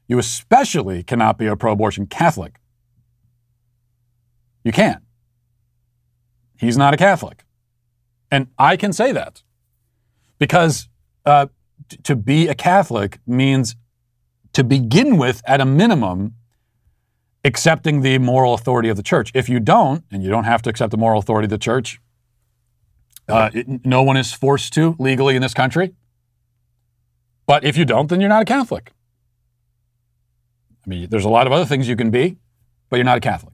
You 0.08 0.18
especially 0.18 1.02
cannot 1.02 1.38
be 1.38 1.46
a 1.46 1.54
pro 1.54 1.72
abortion 1.72 2.06
Catholic. 2.06 2.60
You 4.64 4.72
can't. 4.72 5.02
He's 6.56 6.76
not 6.76 6.94
a 6.94 6.96
Catholic. 6.96 7.44
And 8.30 8.48
I 8.58 8.76
can 8.76 8.92
say 8.92 9.12
that 9.12 9.42
because 10.38 10.88
uh, 11.24 11.46
t- 11.88 11.98
to 11.98 12.16
be 12.16 12.48
a 12.48 12.54
Catholic 12.54 13.20
means 13.26 13.76
to 14.54 14.64
begin 14.64 15.18
with, 15.18 15.42
at 15.46 15.60
a 15.60 15.64
minimum, 15.64 16.34
accepting 17.44 18.00
the 18.00 18.18
moral 18.18 18.54
authority 18.54 18.88
of 18.88 18.96
the 18.96 19.02
church. 19.02 19.30
If 19.34 19.48
you 19.48 19.60
don't, 19.60 20.04
and 20.10 20.22
you 20.22 20.30
don't 20.30 20.44
have 20.44 20.62
to 20.62 20.70
accept 20.70 20.90
the 20.90 20.96
moral 20.96 21.18
authority 21.20 21.46
of 21.46 21.50
the 21.50 21.58
church, 21.58 22.00
uh, 23.28 23.50
it, 23.52 23.86
no 23.86 24.02
one 24.02 24.16
is 24.16 24.32
forced 24.32 24.72
to 24.72 24.96
legally 24.98 25.36
in 25.36 25.42
this 25.42 25.54
country. 25.54 25.94
But 27.46 27.64
if 27.64 27.76
you 27.76 27.84
don't, 27.84 28.08
then 28.08 28.20
you're 28.20 28.28
not 28.28 28.42
a 28.42 28.46
Catholic. 28.46 28.92
I 30.88 30.90
mean, 30.90 31.08
there's 31.10 31.26
a 31.26 31.28
lot 31.28 31.46
of 31.46 31.52
other 31.52 31.66
things 31.66 31.86
you 31.86 31.96
can 31.96 32.10
be, 32.10 32.38
but 32.88 32.96
you're 32.96 33.04
not 33.04 33.18
a 33.18 33.20
Catholic. 33.20 33.52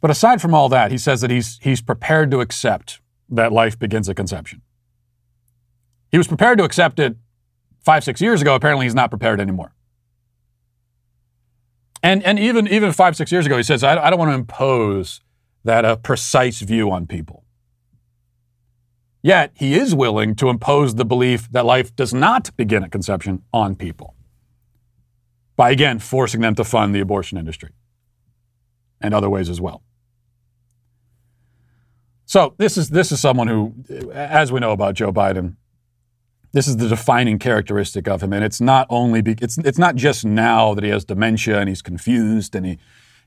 But 0.00 0.12
aside 0.12 0.40
from 0.40 0.54
all 0.54 0.68
that, 0.68 0.92
he 0.92 0.98
says 0.98 1.20
that 1.20 1.32
he's, 1.32 1.58
he's 1.62 1.82
prepared 1.82 2.30
to 2.30 2.40
accept 2.40 3.00
that 3.28 3.50
life 3.50 3.76
begins 3.76 4.08
at 4.08 4.14
conception. 4.14 4.62
He 6.12 6.18
was 6.18 6.28
prepared 6.28 6.58
to 6.58 6.64
accept 6.64 7.00
it 7.00 7.16
five, 7.80 8.04
six 8.04 8.20
years 8.20 8.40
ago. 8.40 8.54
Apparently, 8.54 8.86
he's 8.86 8.94
not 8.94 9.10
prepared 9.10 9.40
anymore. 9.40 9.74
And, 12.00 12.22
and 12.22 12.38
even, 12.38 12.68
even 12.68 12.92
five, 12.92 13.16
six 13.16 13.32
years 13.32 13.46
ago, 13.46 13.56
he 13.56 13.64
says, 13.64 13.82
I, 13.82 13.96
I 13.96 14.10
don't 14.10 14.18
want 14.20 14.30
to 14.30 14.36
impose 14.36 15.22
that 15.64 15.84
a 15.84 15.96
precise 15.96 16.60
view 16.60 16.92
on 16.92 17.08
people. 17.08 17.42
Yet, 19.22 19.50
he 19.54 19.74
is 19.74 19.92
willing 19.92 20.36
to 20.36 20.50
impose 20.50 20.94
the 20.94 21.04
belief 21.04 21.50
that 21.50 21.64
life 21.64 21.96
does 21.96 22.14
not 22.14 22.56
begin 22.56 22.84
at 22.84 22.92
conception 22.92 23.42
on 23.52 23.74
people 23.74 24.14
by, 25.56 25.70
again, 25.70 25.98
forcing 25.98 26.40
them 26.40 26.54
to 26.54 26.64
fund 26.64 26.94
the 26.94 27.00
abortion 27.00 27.38
industry 27.38 27.70
and 29.00 29.14
other 29.14 29.30
ways 29.30 29.48
as 29.48 29.60
well. 29.60 29.82
So 32.26 32.54
this 32.58 32.76
is 32.76 32.88
this 32.88 33.12
is 33.12 33.20
someone 33.20 33.48
who, 33.48 33.74
as 34.12 34.50
we 34.50 34.58
know 34.58 34.72
about 34.72 34.94
Joe 34.94 35.12
Biden, 35.12 35.56
this 36.52 36.66
is 36.66 36.76
the 36.78 36.88
defining 36.88 37.38
characteristic 37.38 38.08
of 38.08 38.22
him, 38.22 38.32
and 38.32 38.42
it's 38.42 38.60
not 38.60 38.86
only 38.88 39.20
be, 39.20 39.36
it's 39.40 39.58
it's 39.58 39.78
not 39.78 39.94
just 39.94 40.24
now 40.24 40.74
that 40.74 40.82
he 40.82 40.90
has 40.90 41.04
dementia 41.04 41.60
and 41.60 41.68
he's 41.68 41.82
confused 41.82 42.54
and 42.54 42.64
he, 42.64 42.78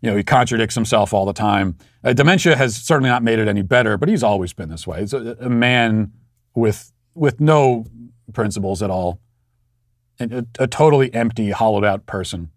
you 0.01 0.09
know, 0.09 0.17
he 0.17 0.23
contradicts 0.23 0.75
himself 0.75 1.13
all 1.13 1.25
the 1.25 1.34
time. 1.34 1.78
Uh, 2.03 2.13
dementia 2.13 2.55
has 2.55 2.75
certainly 2.75 3.09
not 3.09 3.21
made 3.23 3.38
it 3.38 3.47
any 3.47 3.61
better, 3.61 3.97
but 3.97 4.09
he's 4.09 4.23
always 4.23 4.51
been 4.53 4.69
this 4.69 4.88
way. 4.88 5.01
He's 5.01 5.13
a, 5.13 5.38
a 5.39 5.49
man 5.49 6.11
with 6.55 6.91
with 7.13 7.39
no 7.39 7.86
principles 8.34 8.82
at 8.82 8.89
all, 8.89 9.19
a, 10.20 10.45
a 10.59 10.68
totally 10.68 11.13
empty, 11.13 11.51
hollowed 11.51 11.86
out 11.86 12.05
person 12.05 12.51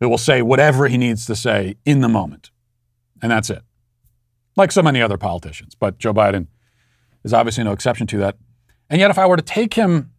who 0.00 0.08
will 0.08 0.18
say 0.18 0.42
whatever 0.42 0.88
he 0.88 0.98
needs 0.98 1.26
to 1.26 1.36
say 1.36 1.76
in 1.84 2.00
the 2.00 2.08
moment, 2.08 2.50
and 3.20 3.30
that's 3.30 3.50
it 3.50 3.62
like 4.56 4.72
so 4.72 4.82
many 4.82 5.00
other 5.00 5.18
politicians. 5.18 5.74
But 5.74 5.98
Joe 5.98 6.12
Biden 6.12 6.46
is 7.24 7.32
obviously 7.32 7.64
no 7.64 7.72
exception 7.72 8.06
to 8.08 8.18
that. 8.18 8.36
And 8.90 9.00
yet, 9.00 9.10
if 9.10 9.18
I 9.18 9.26
were 9.26 9.36
to 9.36 9.42
take 9.42 9.74
him, 9.74 10.10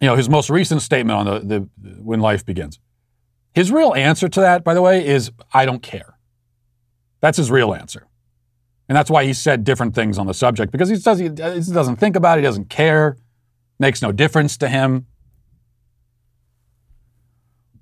you 0.00 0.08
know, 0.08 0.16
his 0.16 0.28
most 0.28 0.50
recent 0.50 0.82
statement 0.82 1.18
on 1.18 1.48
the, 1.48 1.68
the 1.80 1.88
when 2.02 2.20
life 2.20 2.44
begins, 2.44 2.78
his 3.52 3.70
real 3.70 3.94
answer 3.94 4.28
to 4.28 4.40
that, 4.40 4.64
by 4.64 4.74
the 4.74 4.82
way, 4.82 5.06
is 5.06 5.30
I 5.52 5.64
don't 5.64 5.82
care. 5.82 6.18
That's 7.20 7.38
his 7.38 7.50
real 7.50 7.72
answer. 7.72 8.06
And 8.88 8.96
that's 8.96 9.10
why 9.10 9.24
he 9.24 9.32
said 9.32 9.64
different 9.64 9.94
things 9.94 10.18
on 10.18 10.26
the 10.26 10.34
subject 10.34 10.70
because 10.70 10.90
he, 10.90 10.96
does, 10.96 11.18
he 11.18 11.28
doesn't 11.30 11.96
think 11.96 12.16
about 12.16 12.36
it, 12.36 12.42
he 12.42 12.46
doesn't 12.46 12.68
care, 12.68 13.16
makes 13.78 14.02
no 14.02 14.12
difference 14.12 14.56
to 14.58 14.68
him. 14.68 15.06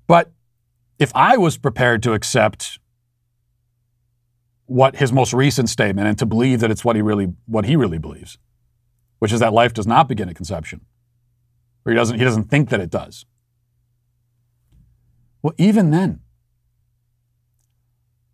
But 0.07 0.31
if 0.99 1.11
I 1.15 1.37
was 1.37 1.57
prepared 1.57 2.03
to 2.03 2.13
accept 2.13 2.79
what 4.65 4.95
his 4.95 5.11
most 5.11 5.33
recent 5.33 5.69
statement 5.69 6.07
and 6.07 6.17
to 6.17 6.25
believe 6.25 6.59
that 6.61 6.71
it's 6.71 6.83
what 6.83 6.95
he 6.95 7.01
really 7.01 7.33
what 7.45 7.65
he 7.65 7.75
really 7.75 7.97
believes, 7.97 8.37
which 9.19 9.31
is 9.31 9.39
that 9.39 9.53
life 9.53 9.73
does 9.73 9.87
not 9.87 10.07
begin 10.07 10.29
at 10.29 10.35
conception. 10.35 10.81
Or 11.85 11.91
he 11.91 11.95
doesn't 11.95 12.17
he 12.17 12.23
doesn't 12.23 12.45
think 12.45 12.69
that 12.69 12.79
it 12.79 12.89
does. 12.89 13.25
Well, 15.41 15.53
even 15.57 15.91
then, 15.91 16.21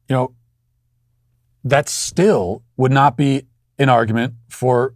you 0.07 0.15
know, 0.15 0.35
that 1.63 1.89
still 1.89 2.63
would 2.77 2.91
not 2.91 3.17
be 3.17 3.47
an 3.79 3.89
argument 3.89 4.35
for 4.47 4.95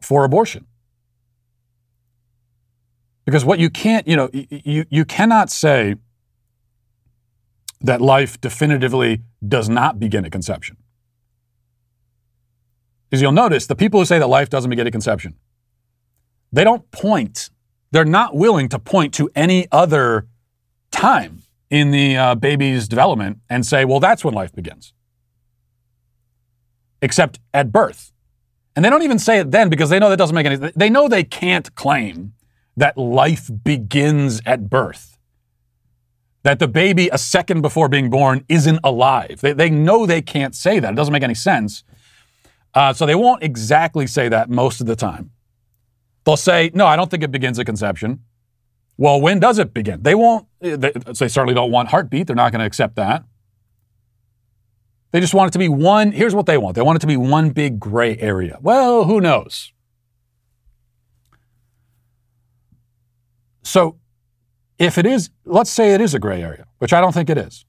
for 0.00 0.24
abortion. 0.24 0.66
Because 3.30 3.44
what 3.44 3.60
you 3.60 3.70
can't, 3.70 4.08
you 4.08 4.16
know, 4.16 4.28
you, 4.32 4.86
you 4.90 5.04
cannot 5.04 5.50
say 5.50 5.94
that 7.80 8.00
life 8.00 8.40
definitively 8.40 9.22
does 9.46 9.68
not 9.68 10.00
begin 10.00 10.24
at 10.24 10.32
conception. 10.32 10.76
Because 13.08 13.22
you'll 13.22 13.30
notice 13.30 13.68
the 13.68 13.76
people 13.76 14.00
who 14.00 14.04
say 14.04 14.18
that 14.18 14.26
life 14.26 14.50
doesn't 14.50 14.68
begin 14.68 14.84
at 14.84 14.90
conception, 14.90 15.36
they 16.50 16.64
don't 16.64 16.90
point, 16.90 17.50
they're 17.92 18.04
not 18.04 18.34
willing 18.34 18.68
to 18.68 18.80
point 18.80 19.14
to 19.14 19.30
any 19.36 19.68
other 19.70 20.26
time 20.90 21.42
in 21.70 21.92
the 21.92 22.16
uh, 22.16 22.34
baby's 22.34 22.88
development 22.88 23.38
and 23.48 23.64
say, 23.64 23.84
well, 23.84 24.00
that's 24.00 24.24
when 24.24 24.34
life 24.34 24.52
begins. 24.52 24.92
Except 27.00 27.38
at 27.54 27.70
birth. 27.70 28.10
And 28.74 28.84
they 28.84 28.90
don't 28.90 29.02
even 29.02 29.20
say 29.20 29.38
it 29.38 29.52
then 29.52 29.68
because 29.68 29.88
they 29.88 30.00
know 30.00 30.10
that 30.10 30.16
doesn't 30.16 30.34
make 30.34 30.46
any 30.46 30.72
They 30.74 30.90
know 30.90 31.06
they 31.06 31.22
can't 31.22 31.72
claim 31.76 32.32
that 32.76 32.96
life 32.96 33.50
begins 33.64 34.40
at 34.46 34.70
birth 34.70 35.10
that 36.42 36.58
the 36.58 36.68
baby 36.68 37.08
a 37.12 37.18
second 37.18 37.60
before 37.60 37.88
being 37.88 38.10
born 38.10 38.44
isn't 38.48 38.80
alive. 38.82 39.40
They, 39.40 39.52
they 39.52 39.70
know 39.70 40.06
they 40.06 40.22
can't 40.22 40.54
say 40.54 40.80
that. 40.80 40.92
It 40.92 40.96
doesn't 40.96 41.12
make 41.12 41.22
any 41.22 41.34
sense. 41.34 41.84
Uh, 42.72 42.92
so 42.92 43.04
they 43.04 43.14
won't 43.14 43.42
exactly 43.42 44.06
say 44.06 44.28
that 44.28 44.48
most 44.48 44.80
of 44.80 44.86
the 44.86 44.96
time. 44.96 45.30
They'll 46.24 46.36
say, 46.36 46.70
no, 46.72 46.86
I 46.86 46.96
don't 46.96 47.10
think 47.10 47.22
it 47.22 47.30
begins 47.30 47.58
at 47.58 47.66
conception. 47.66 48.20
Well, 48.96 49.20
when 49.20 49.40
does 49.40 49.58
it 49.58 49.74
begin? 49.74 50.02
They 50.02 50.14
won't, 50.14 50.46
they, 50.60 50.76
they 50.76 51.28
certainly 51.28 51.54
don't 51.54 51.70
want 51.70 51.88
heartbeat. 51.88 52.26
They're 52.26 52.36
not 52.36 52.52
going 52.52 52.60
to 52.60 52.66
accept 52.66 52.96
that. 52.96 53.24
They 55.12 55.20
just 55.20 55.34
want 55.34 55.48
it 55.48 55.52
to 55.52 55.58
be 55.58 55.68
one, 55.68 56.12
here's 56.12 56.34
what 56.34 56.46
they 56.46 56.56
want. 56.56 56.76
They 56.76 56.82
want 56.82 56.96
it 56.96 57.00
to 57.00 57.06
be 57.06 57.16
one 57.16 57.50
big 57.50 57.80
gray 57.80 58.16
area. 58.18 58.58
Well, 58.60 59.04
who 59.04 59.20
knows? 59.20 59.72
So 63.62 63.98
if 64.78 64.96
it 64.96 65.06
is, 65.06 65.30
let's 65.44 65.70
say 65.70 65.94
it 65.94 66.00
is 66.00 66.14
a 66.14 66.18
gray 66.18 66.42
area, 66.42 66.66
which 66.78 66.92
I 66.92 67.00
don't 67.00 67.12
think 67.12 67.28
it 67.28 67.38
is. 67.38 67.64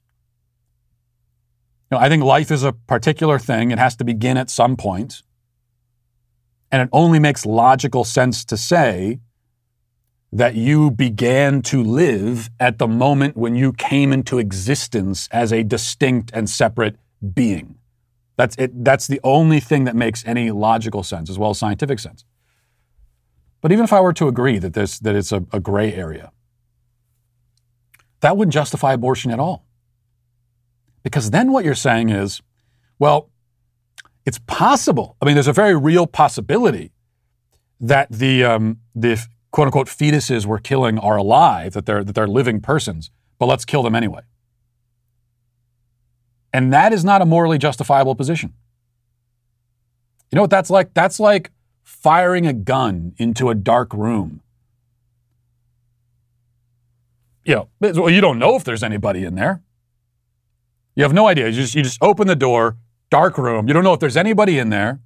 You 1.90 1.98
know, 1.98 2.02
I 2.02 2.08
think 2.08 2.24
life 2.24 2.50
is 2.50 2.62
a 2.64 2.72
particular 2.72 3.38
thing. 3.38 3.70
It 3.70 3.78
has 3.78 3.96
to 3.96 4.04
begin 4.04 4.36
at 4.38 4.48
some 4.48 4.76
point. 4.76 5.22
And 6.70 6.80
it 6.80 6.88
only 6.90 7.18
makes 7.18 7.44
logical 7.44 8.04
sense 8.04 8.46
to 8.46 8.56
say 8.56 9.20
that 10.32 10.54
you 10.54 10.90
began 10.90 11.60
to 11.60 11.82
live 11.82 12.48
at 12.58 12.78
the 12.78 12.88
moment 12.88 13.36
when 13.36 13.54
you 13.54 13.74
came 13.74 14.10
into 14.10 14.38
existence 14.38 15.28
as 15.30 15.52
a 15.52 15.62
distinct 15.62 16.30
and 16.32 16.48
separate 16.48 16.96
being. 17.34 17.76
That's 18.38 18.56
it. 18.56 18.82
That's 18.82 19.06
the 19.06 19.20
only 19.22 19.60
thing 19.60 19.84
that 19.84 19.94
makes 19.94 20.26
any 20.26 20.50
logical 20.50 21.02
sense, 21.02 21.28
as 21.28 21.38
well 21.38 21.50
as 21.50 21.58
scientific 21.58 21.98
sense. 21.98 22.24
But 23.62 23.72
even 23.72 23.84
if 23.84 23.92
I 23.92 24.00
were 24.00 24.12
to 24.14 24.28
agree 24.28 24.58
that 24.58 24.74
this 24.74 24.98
that 24.98 25.14
it's 25.14 25.32
a, 25.32 25.44
a 25.52 25.60
gray 25.60 25.94
area, 25.94 26.32
that 28.20 28.36
wouldn't 28.36 28.52
justify 28.52 28.92
abortion 28.92 29.30
at 29.30 29.38
all. 29.38 29.64
Because 31.02 31.30
then 31.30 31.52
what 31.52 31.64
you're 31.64 31.74
saying 31.74 32.10
is, 32.10 32.42
well, 32.98 33.30
it's 34.26 34.38
possible. 34.46 35.16
I 35.22 35.26
mean, 35.26 35.34
there's 35.34 35.48
a 35.48 35.52
very 35.52 35.76
real 35.76 36.06
possibility 36.06 36.92
that 37.80 38.10
the 38.10 38.44
um, 38.44 38.80
the 38.94 39.24
quote 39.52 39.68
unquote 39.68 39.88
fetuses 39.88 40.44
we're 40.44 40.58
killing 40.58 40.98
are 40.98 41.16
alive, 41.16 41.72
that 41.74 41.86
they're 41.86 42.02
that 42.02 42.14
they're 42.14 42.28
living 42.28 42.60
persons, 42.60 43.10
but 43.38 43.46
let's 43.46 43.64
kill 43.64 43.84
them 43.84 43.94
anyway. 43.94 44.22
And 46.52 46.72
that 46.72 46.92
is 46.92 47.04
not 47.04 47.22
a 47.22 47.24
morally 47.24 47.58
justifiable 47.58 48.14
position. 48.14 48.52
You 50.30 50.36
know 50.36 50.42
what 50.42 50.50
that's 50.50 50.70
like? 50.70 50.94
That's 50.94 51.20
like 51.20 51.52
firing 51.92 52.46
a 52.46 52.52
gun 52.52 53.14
into 53.18 53.50
a 53.50 53.54
dark 53.54 53.92
room 53.92 54.42
you 57.44 57.54
know, 57.54 57.68
well, 57.80 58.10
you 58.10 58.20
don't 58.20 58.38
know 58.38 58.56
if 58.56 58.64
there's 58.64 58.82
anybody 58.82 59.24
in 59.24 59.34
there. 59.34 59.62
You 60.94 61.02
have 61.02 61.12
no 61.12 61.26
idea. 61.26 61.46
You 61.48 61.52
just 61.52 61.74
you 61.74 61.82
just 61.82 61.98
open 62.02 62.26
the 62.26 62.36
door, 62.36 62.76
dark 63.10 63.38
room. 63.38 63.66
You 63.66 63.74
don't 63.74 63.84
know 63.84 63.92
if 63.92 64.00
there's 64.00 64.16
anybody 64.16 64.58
in 64.58 64.70
there, 64.70 65.00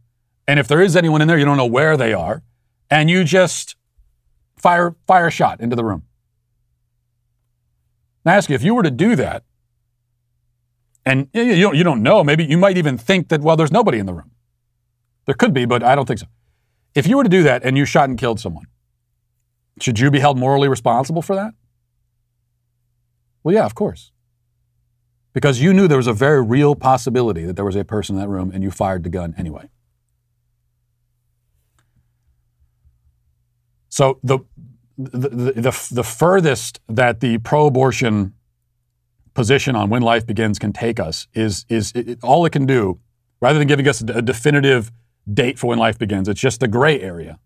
and 0.47 0.59
if 0.61 0.68
there 0.68 0.82
is 0.82 0.97
anyone 0.97 1.22
in 1.22 1.28
there, 1.28 1.39
you 1.39 1.45
don't 1.45 1.57
know 1.57 1.66
where 1.66 1.97
they 1.97 2.12
are, 2.12 2.43
and 2.91 3.09
you 3.09 3.24
just 3.24 3.76
fire 4.57 4.97
fire 5.07 5.28
a 5.28 5.30
shot 5.30 5.61
into 5.61 5.76
the 5.76 5.84
room. 5.84 6.03
I 8.24 8.34
ask 8.34 8.49
you, 8.51 8.57
if 8.57 8.64
you 8.64 8.74
were 8.74 8.82
to 8.82 8.91
do 8.91 9.14
that, 9.14 9.45
and 11.05 11.28
you 11.32 11.61
don't, 11.61 11.76
you 11.76 11.84
don't 11.84 12.03
know. 12.03 12.24
Maybe 12.24 12.45
you 12.45 12.59
might 12.59 12.76
even 12.76 12.99
think 12.99 13.28
that, 13.28 13.41
well, 13.41 13.57
there's 13.57 13.70
nobody 13.70 14.01
in 14.01 14.07
the 14.07 14.12
room. 14.12 14.32
There 15.26 15.34
could 15.34 15.55
be, 15.55 15.64
but 15.64 15.84
I 15.84 15.95
don't 15.95 16.07
think 16.07 16.18
so. 16.18 16.26
If 16.97 17.07
you 17.07 17.19
were 17.19 17.25
to 17.25 17.29
do 17.29 17.43
that 17.43 17.63
and 17.63 17.77
you 17.77 17.85
shot 17.85 18.09
and 18.09 18.19
killed 18.19 18.41
someone, 18.41 18.67
should 19.81 19.99
you 20.01 20.11
be 20.11 20.19
held 20.19 20.39
morally 20.39 20.67
responsible 20.67 21.21
for 21.21 21.37
that? 21.37 21.53
Well, 23.45 23.55
yeah, 23.55 23.67
of 23.67 23.75
course. 23.75 24.13
Because 25.35 25.61
you 25.61 25.75
knew 25.75 25.87
there 25.87 25.99
was 25.99 26.07
a 26.07 26.15
very 26.15 26.43
real 26.43 26.75
possibility 26.75 27.45
that 27.45 27.55
there 27.55 27.67
was 27.67 27.77
a 27.77 27.85
person 27.85 28.17
in 28.17 28.23
that 28.23 28.29
room 28.29 28.51
and 28.53 28.65
you 28.65 28.71
fired 28.71 29.05
the 29.05 29.11
gun 29.11 29.35
anyway. 29.37 29.69
So 33.91 34.19
the 34.23 34.39
the, 34.99 35.29
the, 35.29 35.53
the, 35.53 35.89
the 35.93 36.03
furthest 36.03 36.81
that 36.89 37.21
the 37.21 37.37
pro-abortion 37.37 38.33
position 39.35 39.77
on 39.77 39.91
when 39.91 40.01
life 40.01 40.27
begins 40.27 40.59
can 40.59 40.73
take 40.73 40.99
us 40.99 41.29
is 41.35 41.67
is 41.69 41.93
it, 41.95 42.19
all 42.23 42.47
it 42.47 42.51
can 42.53 42.65
do, 42.65 42.99
rather 43.43 43.59
than 43.59 43.69
giving 43.69 43.87
us 43.87 44.01
a 44.01 44.23
definitive 44.23 44.91
date 45.33 45.59
for 45.59 45.68
when 45.68 45.79
life 45.79 45.99
begins. 45.99 46.29
It's 46.29 46.41
just 46.41 46.61
the 46.61 46.68
gray 46.68 47.01
area, 47.01 47.39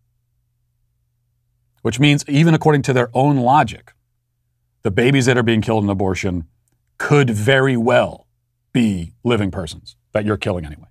which 1.83 1.99
means 1.99 2.24
even 2.28 2.55
according 2.55 2.83
to 2.83 2.93
their 2.93 3.11
own 3.14 3.37
logic, 3.39 3.93
the 4.83 4.91
babies 4.91 5.26
that 5.26 5.37
are 5.37 5.43
being 5.43 5.61
killed 5.61 5.85
in 5.85 5.91
abortion 5.91 6.45
could 6.99 7.31
very 7.31 7.76
well 7.76 8.26
be 8.72 9.14
living 9.24 9.51
persons 9.51 9.97
that 10.12 10.24
you're 10.24 10.37
killing 10.37 10.64
anyway. 10.64 10.87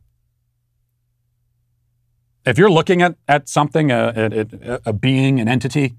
If 2.45 2.57
you're 2.57 2.71
looking 2.71 3.01
at, 3.01 3.15
at 3.27 3.47
something, 3.47 3.91
a, 3.91 4.13
a, 4.15 4.79
a 4.87 4.93
being, 4.93 5.39
an 5.39 5.47
entity, 5.47 5.95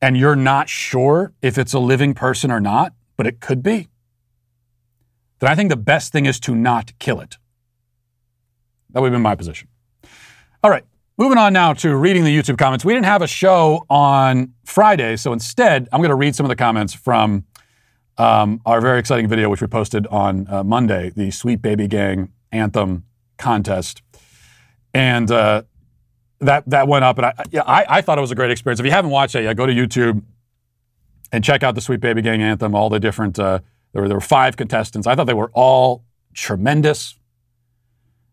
and 0.00 0.16
you're 0.16 0.36
not 0.36 0.68
sure 0.68 1.32
if 1.40 1.56
it's 1.56 1.72
a 1.72 1.78
living 1.78 2.14
person 2.14 2.50
or 2.50 2.60
not, 2.60 2.92
but 3.16 3.26
it 3.26 3.40
could 3.40 3.62
be, 3.62 3.88
then 5.38 5.50
I 5.50 5.54
think 5.54 5.70
the 5.70 5.76
best 5.76 6.12
thing 6.12 6.26
is 6.26 6.40
to 6.40 6.54
not 6.54 6.92
kill 6.98 7.20
it. 7.20 7.36
That 8.92 9.00
would 9.00 9.08
have 9.08 9.14
been 9.14 9.22
my 9.22 9.34
position. 9.34 9.68
All 10.62 10.70
right, 10.70 10.84
moving 11.18 11.38
on 11.38 11.52
now 11.52 11.72
to 11.74 11.96
reading 11.96 12.24
the 12.24 12.36
YouTube 12.36 12.58
comments. 12.58 12.84
We 12.84 12.92
didn't 12.94 13.06
have 13.06 13.22
a 13.22 13.26
show 13.26 13.86
on 13.90 14.54
Friday, 14.64 15.16
so 15.16 15.32
instead, 15.32 15.88
I'm 15.92 16.00
going 16.00 16.10
to 16.10 16.14
read 16.16 16.34
some 16.34 16.44
of 16.44 16.50
the 16.50 16.56
comments 16.56 16.94
from 16.94 17.44
um, 18.18 18.60
our 18.66 18.80
very 18.80 18.98
exciting 18.98 19.28
video, 19.28 19.48
which 19.48 19.60
we 19.60 19.66
posted 19.66 20.06
on 20.08 20.46
uh, 20.48 20.62
Monday, 20.62 21.10
the 21.16 21.30
Sweet 21.30 21.62
Baby 21.62 21.88
Gang 21.88 22.32
anthem 22.52 23.04
contest. 23.38 24.02
And 24.94 25.30
uh, 25.30 25.62
that 26.40 26.68
that 26.68 26.86
went 26.86 27.04
up, 27.04 27.18
and 27.18 27.26
I, 27.26 27.34
yeah, 27.50 27.62
I, 27.62 27.86
I 27.88 28.00
thought 28.02 28.18
it 28.18 28.20
was 28.20 28.30
a 28.30 28.34
great 28.34 28.50
experience. 28.50 28.78
If 28.78 28.86
you 28.86 28.92
haven't 28.92 29.10
watched 29.10 29.34
it 29.34 29.44
yet, 29.44 29.56
go 29.56 29.66
to 29.66 29.72
YouTube 29.72 30.22
and 31.32 31.42
check 31.42 31.62
out 31.62 31.74
the 31.74 31.80
Sweet 31.80 32.00
Baby 32.00 32.20
Gang 32.20 32.42
anthem. 32.42 32.74
All 32.74 32.90
the 32.90 33.00
different 33.00 33.38
uh, 33.38 33.60
there 33.92 34.02
were 34.02 34.08
there 34.08 34.16
were 34.16 34.20
five 34.20 34.56
contestants. 34.56 35.06
I 35.06 35.14
thought 35.14 35.24
they 35.24 35.34
were 35.34 35.50
all 35.54 36.04
tremendous, 36.34 37.16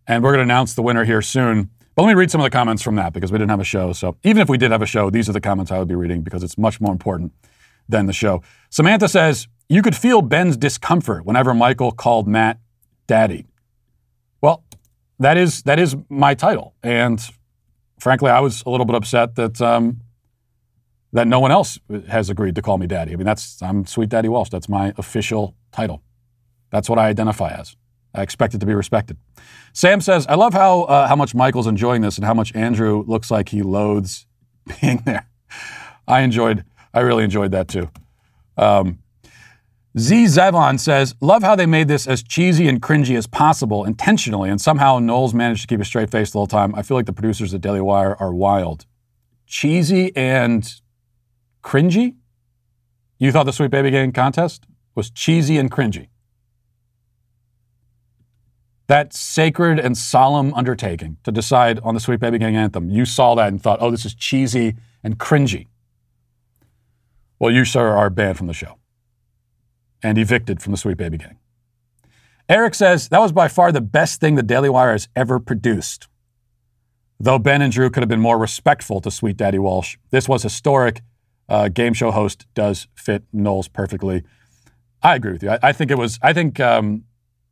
and 0.09 0.23
we're 0.23 0.31
going 0.31 0.39
to 0.39 0.51
announce 0.51 0.73
the 0.73 0.81
winner 0.81 1.05
here 1.05 1.21
soon. 1.21 1.69
But 1.95 2.01
let 2.01 2.09
me 2.09 2.15
read 2.15 2.31
some 2.31 2.41
of 2.41 2.45
the 2.45 2.49
comments 2.49 2.81
from 2.81 2.95
that 2.95 3.13
because 3.13 3.31
we 3.31 3.37
didn't 3.37 3.51
have 3.51 3.59
a 3.59 3.65
show. 3.65 3.93
So 3.93 4.17
even 4.23 4.41
if 4.41 4.49
we 4.49 4.57
did 4.57 4.71
have 4.71 4.81
a 4.81 4.87
show, 4.87 5.09
these 5.09 5.29
are 5.29 5.33
the 5.33 5.39
comments 5.39 5.71
I 5.71 5.77
would 5.77 5.87
be 5.87 5.95
reading 5.95 6.23
because 6.23 6.43
it's 6.43 6.57
much 6.57 6.81
more 6.81 6.91
important 6.91 7.31
than 7.87 8.07
the 8.07 8.13
show. 8.13 8.41
Samantha 8.69 9.07
says 9.07 9.47
you 9.69 9.81
could 9.81 9.95
feel 9.95 10.21
Ben's 10.21 10.57
discomfort 10.57 11.25
whenever 11.25 11.53
Michael 11.53 11.91
called 11.91 12.27
Matt 12.27 12.59
daddy. 13.07 13.45
Well, 14.41 14.63
that 15.19 15.37
is 15.37 15.63
that 15.63 15.79
is 15.79 15.95
my 16.07 16.33
title, 16.33 16.73
and 16.81 17.21
frankly, 17.99 18.31
I 18.31 18.39
was 18.39 18.63
a 18.65 18.69
little 18.69 18.85
bit 18.85 18.95
upset 18.95 19.35
that 19.35 19.61
um, 19.61 19.99
that 21.11 21.27
no 21.27 21.41
one 21.41 21.51
else 21.51 21.77
has 22.07 22.29
agreed 22.29 22.55
to 22.55 22.61
call 22.61 22.77
me 22.77 22.87
daddy. 22.87 23.11
I 23.11 23.15
mean, 23.17 23.25
that's 23.25 23.61
I'm 23.61 23.85
Sweet 23.85 24.07
Daddy 24.07 24.29
Walsh. 24.29 24.49
That's 24.49 24.69
my 24.69 24.93
official 24.97 25.55
title. 25.73 26.01
That's 26.71 26.89
what 26.89 26.97
I 26.97 27.09
identify 27.09 27.49
as. 27.49 27.75
I 28.13 28.21
expect 28.21 28.53
it 28.53 28.59
to 28.59 28.65
be 28.65 28.73
respected. 28.73 29.17
Sam 29.73 30.01
says, 30.01 30.25
"I 30.27 30.35
love 30.35 30.53
how 30.53 30.83
uh, 30.83 31.07
how 31.07 31.15
much 31.15 31.35
Michael's 31.35 31.67
enjoying 31.67 32.01
this 32.01 32.17
and 32.17 32.25
how 32.25 32.33
much 32.33 32.55
Andrew 32.55 33.03
looks 33.07 33.29
like 33.29 33.49
he 33.49 33.61
loathes 33.61 34.25
being 34.81 35.01
there. 35.05 35.27
I 36.07 36.21
enjoyed. 36.21 36.65
I 36.93 37.01
really 37.01 37.23
enjoyed 37.23 37.51
that 37.51 37.67
too." 37.67 37.89
Um, 38.57 38.99
Z 39.97 40.25
Zevon 40.25 40.79
says, 40.79 41.15
Love 41.19 41.41
how 41.41 41.55
they 41.55 41.65
made 41.65 41.87
this 41.87 42.05
as 42.05 42.21
cheesy 42.21 42.67
and 42.67 42.81
cringy 42.81 43.17
as 43.17 43.25
possible 43.25 43.85
intentionally, 43.85 44.49
and 44.49 44.61
somehow 44.61 44.99
Knowles 44.99 45.33
managed 45.33 45.61
to 45.61 45.67
keep 45.67 45.81
a 45.81 45.85
straight 45.85 46.11
face 46.11 46.31
the 46.31 46.37
whole 46.37 46.47
time. 46.47 46.75
I 46.75 46.83
feel 46.83 46.95
like 46.95 47.07
the 47.07 47.13
producers 47.13 47.53
at 47.53 47.61
Daily 47.61 47.81
Wire 47.81 48.15
are 48.15 48.33
wild. 48.33 48.85
Cheesy 49.47 50.15
and 50.15 50.71
cringy? 51.63 52.15
You 53.17 53.31
thought 53.31 53.45
the 53.45 53.53
Sweet 53.53 53.71
Baby 53.71 53.91
Gang 53.91 54.11
contest 54.11 54.65
was 54.93 55.09
cheesy 55.09 55.57
and 55.57 55.71
cringy? 55.71 56.07
That 58.89 59.13
sacred 59.13 59.79
and 59.79 59.95
solemn 59.95 60.51
undertaking 60.55 61.17
to 61.23 61.31
decide 61.31 61.79
on 61.83 61.93
the 61.93 61.99
Sweet 61.99 62.19
Baby 62.19 62.39
Gang 62.39 62.55
anthem, 62.55 62.89
you 62.89 63.05
saw 63.05 63.35
that 63.35 63.49
and 63.49 63.61
thought, 63.61 63.77
oh, 63.81 63.91
this 63.91 64.03
is 64.03 64.15
cheesy 64.15 64.75
and 65.03 65.19
cringy. 65.19 65.67
Well, 67.37 67.51
you, 67.51 67.65
sir, 67.65 67.89
are 67.89 68.09
banned 68.09 68.39
from 68.39 68.47
the 68.47 68.53
show 68.53 68.79
and 70.01 70.17
evicted 70.17 70.59
from 70.59 70.71
the 70.71 70.77
Sweet 70.77 70.97
Baby 70.97 71.19
Gang. 71.19 71.37
Eric 72.49 72.73
says 72.73 73.09
that 73.09 73.19
was 73.19 73.31
by 73.31 73.47
far 73.47 73.71
the 73.71 73.79
best 73.79 74.19
thing 74.19 74.33
the 74.33 74.41
Daily 74.41 74.69
Wire 74.69 74.93
has 74.93 75.07
ever 75.15 75.39
produced. 75.39 76.07
Though 77.19 77.37
Ben 77.37 77.61
and 77.61 77.71
Drew 77.71 77.91
could 77.91 78.01
have 78.01 78.09
been 78.09 78.19
more 78.19 78.39
respectful 78.39 79.01
to 79.01 79.11
Sweet 79.11 79.37
Daddy 79.37 79.59
Walsh, 79.59 79.97
this 80.09 80.27
was 80.27 80.41
historic. 80.41 81.01
Uh, 81.47 81.67
game 81.67 81.93
show 81.93 82.09
host 82.09 82.47
does 82.55 82.87
fit 82.95 83.23
Knowles 83.31 83.67
perfectly. 83.67 84.23
I 85.03 85.13
agree 85.13 85.33
with 85.33 85.43
you. 85.43 85.51
I, 85.51 85.59
I 85.61 85.71
think 85.73 85.91
it 85.91 85.97
was. 85.99 86.17
I 86.23 86.33
think 86.33 86.59
um, 86.59 87.03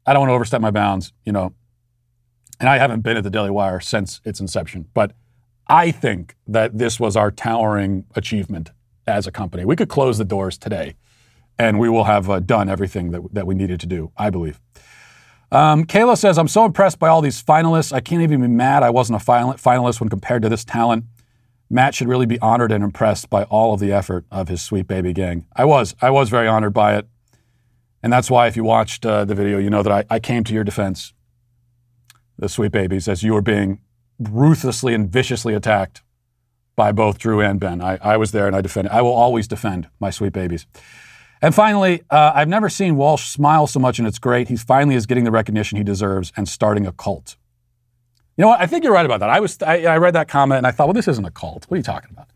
I 0.08 0.14
don't 0.14 0.22
want 0.22 0.30
to 0.30 0.36
overstep 0.36 0.62
my 0.62 0.72
bounds, 0.72 1.12
you 1.26 1.34
know, 1.34 1.53
and 2.60 2.70
I 2.70 2.78
haven't 2.78 3.01
been 3.01 3.18
at 3.18 3.24
the 3.24 3.30
Daily 3.30 3.51
Wire 3.51 3.80
since 3.80 4.22
its 4.24 4.39
inception, 4.39 4.88
but 4.93 5.12
I 5.68 5.91
think 5.91 6.36
that 6.47 6.78
this 6.78 6.99
was 6.99 7.16
our 7.16 7.30
towering 7.30 8.05
achievement 8.16 8.72
as 9.05 9.28
a 9.28 9.32
company. 9.32 9.66
We 9.66 9.76
could 9.76 9.89
close 9.89 10.18
the 10.18 10.26
doors 10.26 10.58
today 10.58 10.95
and 11.60 11.78
we 11.78 11.89
will 11.89 12.05
have 12.05 12.30
uh, 12.30 12.39
done 12.39 12.70
everything 12.70 13.12
that, 13.12 13.22
that 13.34 13.45
we 13.45 13.53
needed 13.53 13.80
to 13.82 13.86
do, 13.86 14.12
I 14.18 14.30
believe. 14.30 14.60
Um, 15.51 15.86
Kayla 15.86 16.18
says, 16.18 16.38
I'm 16.38 16.47
so 16.47 16.66
impressed 16.66 16.99
by 16.99 17.08
all 17.10 17.22
these 17.22 17.41
finalists. 17.41 17.93
I 17.93 17.99
can't 17.99 18.22
even 18.22 18.41
be 18.41 18.47
mad 18.47 18.84
I 18.84 18.89
wasn't 18.89 19.22
a 19.22 19.26
finalist 19.26 19.99
when 19.99 20.10
compared 20.10 20.41
to 20.41 20.49
this 20.49 20.66
talent. 20.66 21.05
Matt 21.70 21.95
should 21.95 22.08
really 22.08 22.26
be 22.26 22.39
honored 22.39 22.72
and 22.72 22.84
impressed 22.84 23.30
by 23.30 23.43
all 23.43 23.74
of 23.74 23.80
the 23.80 23.91
effort 23.91 24.26
of 24.32 24.47
his 24.47 24.62
sweet 24.62 24.88
baby 24.88 25.14
gang. 25.14 25.45
I 25.55 25.66
was. 25.66 25.95
I 26.01 26.10
was 26.12 26.30
very 26.30 26.47
honored 26.47 26.74
by 26.74 26.95
it. 26.95 27.08
And 28.03 28.13
that's 28.13 28.29
why, 28.29 28.47
if 28.47 28.55
you 28.55 28.63
watched 28.63 29.05
uh, 29.05 29.25
the 29.25 29.35
video, 29.35 29.57
you 29.57 29.69
know 29.69 29.83
that 29.83 29.91
I, 29.91 30.15
I 30.15 30.19
came 30.19 30.43
to 30.45 30.53
your 30.53 30.63
defense, 30.63 31.13
the 32.37 32.47
sweet 32.47 32.71
babies, 32.71 33.07
as 33.07 33.23
you 33.23 33.33
were 33.33 33.41
being 33.41 33.79
ruthlessly 34.19 34.93
and 34.93 35.09
viciously 35.09 35.53
attacked 35.53 36.01
by 36.75 36.91
both 36.91 37.17
Drew 37.17 37.41
and 37.41 37.59
Ben. 37.59 37.81
I, 37.81 37.97
I 38.01 38.17
was 38.17 38.31
there 38.31 38.47
and 38.47 38.55
I 38.55 38.61
defended. 38.61 38.91
I 38.91 39.01
will 39.01 39.13
always 39.13 39.47
defend 39.47 39.89
my 39.99 40.11
sweet 40.11 40.31
babies. 40.31 40.67
And 41.41 41.53
finally, 41.53 42.03
uh, 42.09 42.31
I've 42.33 42.47
never 42.47 42.69
seen 42.69 42.95
Walsh 42.95 43.25
smile 43.25 43.67
so 43.67 43.79
much, 43.79 43.99
and 43.99 44.07
it's 44.07 44.19
great. 44.19 44.47
He 44.47 44.55
finally 44.55 44.95
is 44.95 45.05
getting 45.05 45.23
the 45.23 45.31
recognition 45.31 45.77
he 45.77 45.83
deserves 45.83 46.31
and 46.35 46.47
starting 46.47 46.87
a 46.87 46.91
cult. 46.91 47.35
You 48.37 48.43
know 48.43 48.49
what? 48.49 48.61
I 48.61 48.67
think 48.67 48.83
you're 48.83 48.93
right 48.93 49.05
about 49.05 49.19
that. 49.19 49.29
I 49.29 49.39
was 49.39 49.57
I, 49.61 49.83
I, 49.83 49.97
read 49.97 50.13
that 50.13 50.27
comment 50.27 50.59
and 50.59 50.67
I 50.67 50.71
thought, 50.71 50.87
well, 50.87 50.93
this 50.93 51.07
isn't 51.07 51.25
a 51.25 51.31
cult. 51.31 51.65
What 51.67 51.75
are 51.75 51.77
you 51.77 51.83
talking 51.83 52.11
about? 52.11 52.29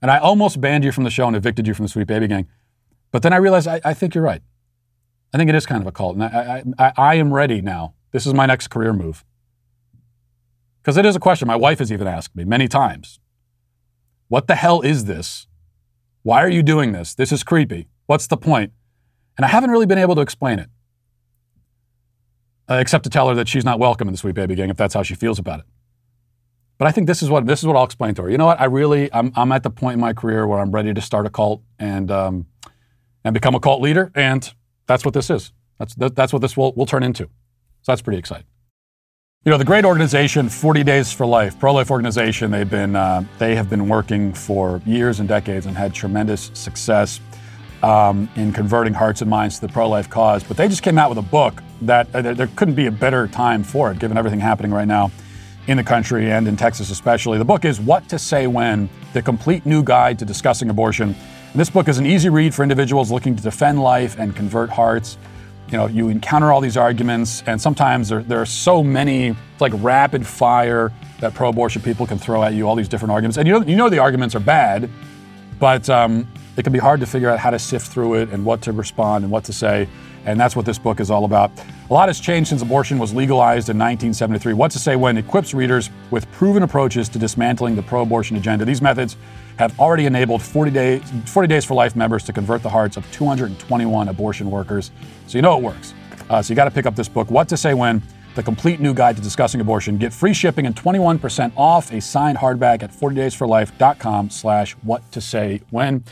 And 0.00 0.10
I 0.10 0.18
almost 0.18 0.60
banned 0.60 0.82
you 0.82 0.90
from 0.90 1.04
the 1.04 1.10
show 1.10 1.28
and 1.28 1.36
evicted 1.36 1.66
you 1.66 1.74
from 1.74 1.84
the 1.84 1.88
Sweet 1.88 2.08
Baby 2.08 2.26
Gang. 2.26 2.48
But 3.12 3.22
then 3.22 3.32
I 3.32 3.36
realized 3.36 3.68
I, 3.68 3.80
I 3.84 3.94
think 3.94 4.16
you're 4.16 4.24
right. 4.24 4.42
I 5.32 5.38
think 5.38 5.48
it 5.48 5.54
is 5.54 5.66
kind 5.66 5.80
of 5.80 5.86
a 5.86 5.92
cult, 5.92 6.16
and 6.16 6.24
I, 6.24 6.62
I, 6.78 6.92
I 6.96 7.14
am 7.14 7.32
ready 7.32 7.60
now. 7.62 7.94
This 8.10 8.26
is 8.26 8.34
my 8.34 8.46
next 8.46 8.68
career 8.68 8.92
move. 8.92 9.24
Because 10.82 10.96
it 10.96 11.06
is 11.06 11.16
a 11.16 11.20
question 11.20 11.48
my 11.48 11.56
wife 11.56 11.78
has 11.78 11.90
even 11.90 12.06
asked 12.06 12.36
me 12.36 12.44
many 12.44 12.68
times. 12.68 13.18
What 14.28 14.46
the 14.46 14.56
hell 14.56 14.82
is 14.82 15.06
this? 15.06 15.46
Why 16.22 16.42
are 16.42 16.48
you 16.48 16.62
doing 16.62 16.92
this? 16.92 17.14
This 17.14 17.32
is 17.32 17.42
creepy. 17.42 17.88
What's 18.06 18.26
the 18.26 18.36
point? 18.36 18.72
And 19.36 19.44
I 19.44 19.48
haven't 19.48 19.70
really 19.70 19.86
been 19.86 19.98
able 19.98 20.14
to 20.16 20.20
explain 20.20 20.58
it, 20.58 20.68
uh, 22.68 22.74
except 22.74 23.04
to 23.04 23.10
tell 23.10 23.28
her 23.28 23.34
that 23.34 23.48
she's 23.48 23.64
not 23.64 23.78
welcome 23.78 24.08
in 24.08 24.12
the 24.12 24.18
Sweet 24.18 24.34
Baby 24.34 24.54
Gang 24.54 24.68
if 24.68 24.76
that's 24.76 24.94
how 24.94 25.02
she 25.02 25.14
feels 25.14 25.38
about 25.38 25.60
it. 25.60 25.66
But 26.78 26.88
I 26.88 26.90
think 26.90 27.06
this 27.06 27.22
is 27.22 27.30
what 27.30 27.46
this 27.46 27.60
is 27.60 27.66
what 27.66 27.76
I'll 27.76 27.84
explain 27.84 28.14
to 28.16 28.22
her. 28.22 28.30
You 28.30 28.38
know 28.38 28.46
what? 28.46 28.60
I 28.60 28.64
really 28.64 29.12
I'm, 29.12 29.32
I'm 29.36 29.52
at 29.52 29.62
the 29.62 29.70
point 29.70 29.94
in 29.94 30.00
my 30.00 30.12
career 30.12 30.46
where 30.46 30.58
I'm 30.58 30.72
ready 30.72 30.92
to 30.92 31.00
start 31.00 31.26
a 31.26 31.30
cult 31.30 31.62
and 31.78 32.10
um, 32.10 32.46
and 33.24 33.32
become 33.32 33.54
a 33.54 33.60
cult 33.60 33.80
leader, 33.80 34.10
and 34.14 34.52
that's 34.86 35.04
what 35.04 35.14
this 35.14 35.30
is. 35.30 35.52
That's 35.78 35.94
that, 35.96 36.14
that's 36.14 36.32
what 36.32 36.42
this 36.42 36.56
will 36.56 36.72
will 36.74 36.86
turn 36.86 37.02
into. 37.02 37.24
So 37.82 37.92
that's 37.92 38.02
pretty 38.02 38.18
exciting. 38.18 38.46
You 39.44 39.50
know, 39.50 39.58
the 39.58 39.64
great 39.64 39.84
organization, 39.84 40.48
40 40.48 40.84
Days 40.84 41.12
for 41.12 41.26
Life, 41.26 41.58
pro-life 41.58 41.90
organization, 41.90 42.52
they've 42.52 42.70
been 42.70 42.94
uh, 42.94 43.24
they 43.38 43.56
have 43.56 43.68
been 43.68 43.88
working 43.88 44.32
for 44.32 44.80
years 44.86 45.18
and 45.18 45.28
decades 45.28 45.66
and 45.66 45.76
had 45.76 45.92
tremendous 45.92 46.52
success 46.54 47.20
um, 47.82 48.28
in 48.36 48.52
converting 48.52 48.94
hearts 48.94 49.20
and 49.20 49.28
minds 49.28 49.58
to 49.58 49.66
the 49.66 49.72
pro 49.72 49.88
life 49.88 50.08
cause. 50.08 50.44
But 50.44 50.56
they 50.56 50.68
just 50.68 50.82
came 50.82 50.98
out 50.98 51.08
with 51.08 51.18
a 51.18 51.28
book 51.28 51.62
that 51.82 52.14
uh, 52.14 52.22
there 52.22 52.46
couldn't 52.54 52.74
be 52.74 52.86
a 52.86 52.92
better 52.92 53.26
time 53.26 53.64
for 53.64 53.90
it, 53.90 53.98
given 53.98 54.16
everything 54.16 54.40
happening 54.40 54.70
right 54.70 54.86
now 54.86 55.10
in 55.66 55.76
the 55.76 55.84
country 55.84 56.30
and 56.30 56.46
in 56.48 56.56
Texas 56.56 56.90
especially. 56.90 57.38
The 57.38 57.44
book 57.44 57.64
is 57.64 57.80
What 57.80 58.08
to 58.08 58.18
Say 58.18 58.46
When 58.46 58.88
The 59.12 59.22
Complete 59.22 59.66
New 59.66 59.82
Guide 59.82 60.18
to 60.20 60.24
Discussing 60.24 60.70
Abortion. 60.70 61.14
And 61.52 61.60
this 61.60 61.68
book 61.68 61.86
is 61.86 61.98
an 61.98 62.06
easy 62.06 62.30
read 62.30 62.54
for 62.54 62.62
individuals 62.62 63.10
looking 63.10 63.36
to 63.36 63.42
defend 63.42 63.82
life 63.82 64.18
and 64.18 64.34
convert 64.34 64.70
hearts. 64.70 65.18
you 65.68 65.76
know, 65.76 65.86
you 65.86 66.08
encounter 66.08 66.50
all 66.50 66.62
these 66.62 66.78
arguments, 66.78 67.42
and 67.46 67.60
sometimes 67.60 68.08
there, 68.08 68.22
there 68.22 68.40
are 68.40 68.46
so 68.46 68.82
many, 68.82 69.28
it's 69.28 69.60
like 69.60 69.72
rapid 69.76 70.26
fire 70.26 70.90
that 71.20 71.34
pro-abortion 71.34 71.82
people 71.82 72.06
can 72.06 72.18
throw 72.18 72.42
at 72.42 72.54
you, 72.54 72.66
all 72.66 72.74
these 72.74 72.88
different 72.88 73.12
arguments. 73.12 73.36
And 73.36 73.46
you 73.46 73.52
know, 73.52 73.66
you 73.66 73.76
know 73.76 73.90
the 73.90 73.98
arguments 73.98 74.34
are 74.34 74.40
bad, 74.40 74.88
but 75.58 75.88
um, 75.90 76.26
it 76.56 76.62
can 76.62 76.72
be 76.72 76.78
hard 76.78 77.00
to 77.00 77.06
figure 77.06 77.28
out 77.28 77.38
how 77.38 77.50
to 77.50 77.58
sift 77.58 77.86
through 77.88 78.14
it 78.14 78.30
and 78.30 78.44
what 78.46 78.62
to 78.62 78.72
respond 78.72 79.24
and 79.24 79.30
what 79.30 79.44
to 79.44 79.52
say. 79.52 79.88
And 80.24 80.40
that's 80.40 80.56
what 80.56 80.64
this 80.64 80.78
book 80.78 81.00
is 81.00 81.10
all 81.10 81.26
about. 81.26 81.50
A 81.90 81.92
lot 81.92 82.08
has 82.08 82.18
changed 82.18 82.48
since 82.48 82.62
abortion 82.62 82.98
was 82.98 83.12
legalized 83.12 83.68
in 83.68 83.76
1973. 83.76 84.54
What 84.54 84.70
to 84.70 84.78
Say 84.78 84.96
When 84.96 85.18
equips 85.18 85.52
readers 85.52 85.90
with 86.10 86.30
proven 86.32 86.62
approaches 86.62 87.10
to 87.10 87.18
dismantling 87.18 87.76
the 87.76 87.82
pro 87.82 88.02
abortion 88.02 88.36
agenda. 88.36 88.64
These 88.64 88.80
methods 88.80 89.16
have 89.58 89.78
already 89.78 90.06
enabled 90.06 90.42
40, 90.42 90.70
days, 90.70 91.02
40 91.26 91.48
Days 91.48 91.64
for 91.64 91.74
Life 91.74 91.96
members 91.96 92.24
to 92.24 92.32
convert 92.32 92.62
the 92.62 92.70
hearts 92.70 92.96
of 92.96 93.10
221 93.12 94.08
abortion 94.08 94.50
workers. 94.50 94.90
So 95.26 95.38
you 95.38 95.42
know 95.42 95.56
it 95.56 95.62
works. 95.62 95.94
Uh, 96.30 96.42
so 96.42 96.52
you 96.52 96.56
got 96.56 96.64
to 96.64 96.70
pick 96.70 96.86
up 96.86 96.96
this 96.96 97.08
book, 97.08 97.30
What 97.30 97.48
to 97.48 97.56
Say 97.56 97.74
When 97.74 98.02
the 98.34 98.42
complete 98.42 98.80
new 98.80 98.94
guide 98.94 99.16
to 99.16 99.22
discussing 99.22 99.60
abortion. 99.60 99.98
Get 99.98 100.12
free 100.12 100.34
shipping 100.34 100.66
and 100.66 100.74
21% 100.74 101.52
off 101.56 101.92
a 101.92 102.00
signed 102.00 102.38
hardback 102.38 102.82
at 102.82 102.90
40daysforlife.com 102.90 104.30
slash 104.30 104.72
what 104.82 105.10
to 105.12 105.20
say 105.20 105.60
when. 105.70 106.04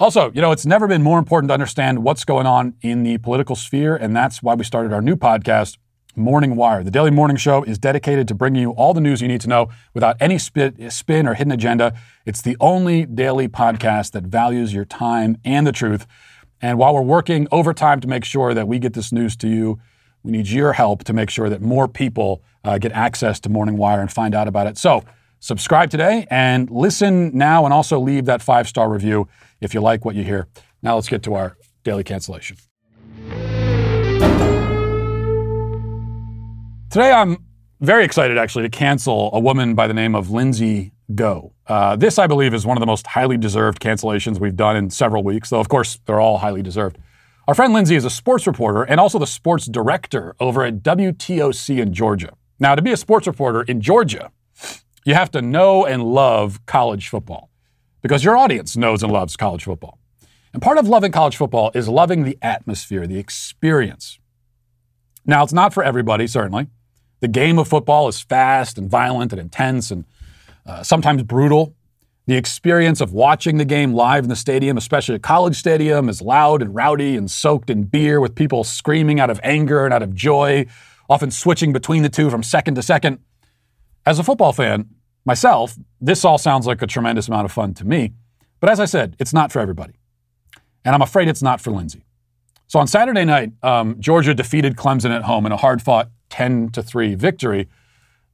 Also, 0.00 0.32
you 0.32 0.40
know, 0.40 0.50
it's 0.50 0.66
never 0.66 0.88
been 0.88 1.02
more 1.02 1.18
important 1.18 1.48
to 1.50 1.54
understand 1.54 2.02
what's 2.02 2.24
going 2.24 2.46
on 2.46 2.74
in 2.82 3.04
the 3.04 3.18
political 3.18 3.54
sphere, 3.54 3.94
and 3.94 4.16
that's 4.16 4.42
why 4.42 4.54
we 4.54 4.64
started 4.64 4.92
our 4.92 5.02
new 5.02 5.14
podcast, 5.14 5.76
Morning 6.14 6.56
Wire. 6.56 6.84
The 6.84 6.90
Daily 6.90 7.10
Morning 7.10 7.36
Show 7.36 7.62
is 7.62 7.78
dedicated 7.78 8.28
to 8.28 8.34
bringing 8.34 8.60
you 8.60 8.70
all 8.72 8.92
the 8.92 9.00
news 9.00 9.22
you 9.22 9.28
need 9.28 9.40
to 9.42 9.48
know 9.48 9.70
without 9.94 10.16
any 10.20 10.38
spin 10.38 11.26
or 11.26 11.34
hidden 11.34 11.52
agenda. 11.52 11.94
It's 12.26 12.42
the 12.42 12.56
only 12.60 13.06
daily 13.06 13.48
podcast 13.48 14.12
that 14.12 14.24
values 14.24 14.74
your 14.74 14.84
time 14.84 15.38
and 15.44 15.66
the 15.66 15.72
truth. 15.72 16.06
And 16.60 16.78
while 16.78 16.94
we're 16.94 17.00
working 17.00 17.48
overtime 17.50 18.00
to 18.00 18.08
make 18.08 18.24
sure 18.24 18.52
that 18.52 18.68
we 18.68 18.78
get 18.78 18.92
this 18.92 19.10
news 19.10 19.36
to 19.36 19.48
you, 19.48 19.80
we 20.22 20.32
need 20.32 20.48
your 20.48 20.74
help 20.74 21.02
to 21.04 21.12
make 21.12 21.30
sure 21.30 21.48
that 21.48 21.62
more 21.62 21.88
people 21.88 22.42
uh, 22.62 22.78
get 22.78 22.92
access 22.92 23.40
to 23.40 23.48
Morning 23.48 23.76
Wire 23.76 24.00
and 24.00 24.12
find 24.12 24.34
out 24.34 24.46
about 24.46 24.66
it. 24.66 24.78
So, 24.78 25.02
subscribe 25.40 25.90
today 25.90 26.26
and 26.30 26.70
listen 26.70 27.36
now, 27.36 27.64
and 27.64 27.74
also 27.74 27.98
leave 27.98 28.26
that 28.26 28.42
five 28.42 28.68
star 28.68 28.88
review 28.88 29.28
if 29.60 29.74
you 29.74 29.80
like 29.80 30.04
what 30.04 30.14
you 30.14 30.24
hear. 30.24 30.46
Now, 30.82 30.94
let's 30.94 31.08
get 31.08 31.22
to 31.24 31.34
our 31.34 31.56
daily 31.82 32.04
cancellation. 32.04 32.56
Today, 36.92 37.10
I'm 37.10 37.38
very 37.80 38.04
excited 38.04 38.36
actually 38.36 38.64
to 38.64 38.68
cancel 38.68 39.30
a 39.32 39.40
woman 39.40 39.74
by 39.74 39.86
the 39.86 39.94
name 39.94 40.14
of 40.14 40.30
Lindsay 40.30 40.92
Go. 41.14 41.54
Uh, 41.66 41.96
this, 41.96 42.18
I 42.18 42.26
believe, 42.26 42.52
is 42.52 42.66
one 42.66 42.76
of 42.76 42.80
the 42.80 42.86
most 42.86 43.06
highly 43.06 43.38
deserved 43.38 43.80
cancellations 43.80 44.38
we've 44.38 44.56
done 44.56 44.76
in 44.76 44.90
several 44.90 45.22
weeks, 45.22 45.48
though, 45.48 45.58
of 45.58 45.70
course, 45.70 45.98
they're 46.04 46.20
all 46.20 46.36
highly 46.36 46.60
deserved. 46.60 46.98
Our 47.48 47.54
friend 47.54 47.72
Lindsay 47.72 47.96
is 47.96 48.04
a 48.04 48.10
sports 48.10 48.46
reporter 48.46 48.82
and 48.82 49.00
also 49.00 49.18
the 49.18 49.26
sports 49.26 49.64
director 49.64 50.36
over 50.38 50.64
at 50.64 50.82
WTOC 50.82 51.80
in 51.80 51.94
Georgia. 51.94 52.34
Now, 52.60 52.74
to 52.74 52.82
be 52.82 52.92
a 52.92 52.98
sports 52.98 53.26
reporter 53.26 53.62
in 53.62 53.80
Georgia, 53.80 54.30
you 55.06 55.14
have 55.14 55.30
to 55.30 55.40
know 55.40 55.86
and 55.86 56.02
love 56.02 56.60
college 56.66 57.08
football 57.08 57.48
because 58.02 58.22
your 58.22 58.36
audience 58.36 58.76
knows 58.76 59.02
and 59.02 59.10
loves 59.10 59.34
college 59.34 59.64
football. 59.64 59.98
And 60.52 60.60
part 60.60 60.76
of 60.76 60.86
loving 60.86 61.10
college 61.10 61.38
football 61.38 61.70
is 61.72 61.88
loving 61.88 62.24
the 62.24 62.36
atmosphere, 62.42 63.06
the 63.06 63.18
experience. 63.18 64.18
Now, 65.24 65.42
it's 65.42 65.54
not 65.54 65.72
for 65.72 65.82
everybody, 65.82 66.26
certainly. 66.26 66.66
The 67.22 67.28
game 67.28 67.56
of 67.60 67.68
football 67.68 68.08
is 68.08 68.20
fast 68.20 68.78
and 68.78 68.90
violent 68.90 69.32
and 69.32 69.40
intense 69.40 69.92
and 69.92 70.04
uh, 70.66 70.82
sometimes 70.82 71.22
brutal. 71.22 71.72
The 72.26 72.34
experience 72.34 73.00
of 73.00 73.12
watching 73.12 73.58
the 73.58 73.64
game 73.64 73.94
live 73.94 74.24
in 74.24 74.28
the 74.28 74.34
stadium, 74.34 74.76
especially 74.76 75.14
a 75.14 75.20
college 75.20 75.56
stadium, 75.56 76.08
is 76.08 76.20
loud 76.20 76.62
and 76.62 76.74
rowdy 76.74 77.16
and 77.16 77.30
soaked 77.30 77.70
in 77.70 77.84
beer 77.84 78.20
with 78.20 78.34
people 78.34 78.64
screaming 78.64 79.20
out 79.20 79.30
of 79.30 79.38
anger 79.44 79.84
and 79.84 79.94
out 79.94 80.02
of 80.02 80.14
joy, 80.14 80.66
often 81.08 81.30
switching 81.30 81.72
between 81.72 82.02
the 82.02 82.08
two 82.08 82.28
from 82.28 82.42
second 82.42 82.74
to 82.74 82.82
second. 82.82 83.20
As 84.04 84.18
a 84.18 84.24
football 84.24 84.52
fan, 84.52 84.88
myself, 85.24 85.76
this 86.00 86.24
all 86.24 86.38
sounds 86.38 86.66
like 86.66 86.82
a 86.82 86.88
tremendous 86.88 87.28
amount 87.28 87.44
of 87.44 87.52
fun 87.52 87.72
to 87.74 87.84
me. 87.84 88.14
But 88.58 88.68
as 88.68 88.80
I 88.80 88.84
said, 88.84 89.14
it's 89.20 89.32
not 89.32 89.52
for 89.52 89.60
everybody. 89.60 89.94
And 90.84 90.92
I'm 90.92 91.02
afraid 91.02 91.28
it's 91.28 91.42
not 91.42 91.60
for 91.60 91.70
Lindsay. 91.70 92.04
So 92.66 92.80
on 92.80 92.88
Saturday 92.88 93.24
night, 93.24 93.52
um, 93.62 94.00
Georgia 94.00 94.34
defeated 94.34 94.74
Clemson 94.76 95.10
at 95.14 95.22
home 95.22 95.46
in 95.46 95.52
a 95.52 95.56
hard 95.56 95.82
fought 95.82 96.10
10 96.32 96.70
to 96.70 96.82
3 96.82 97.14
victory. 97.14 97.68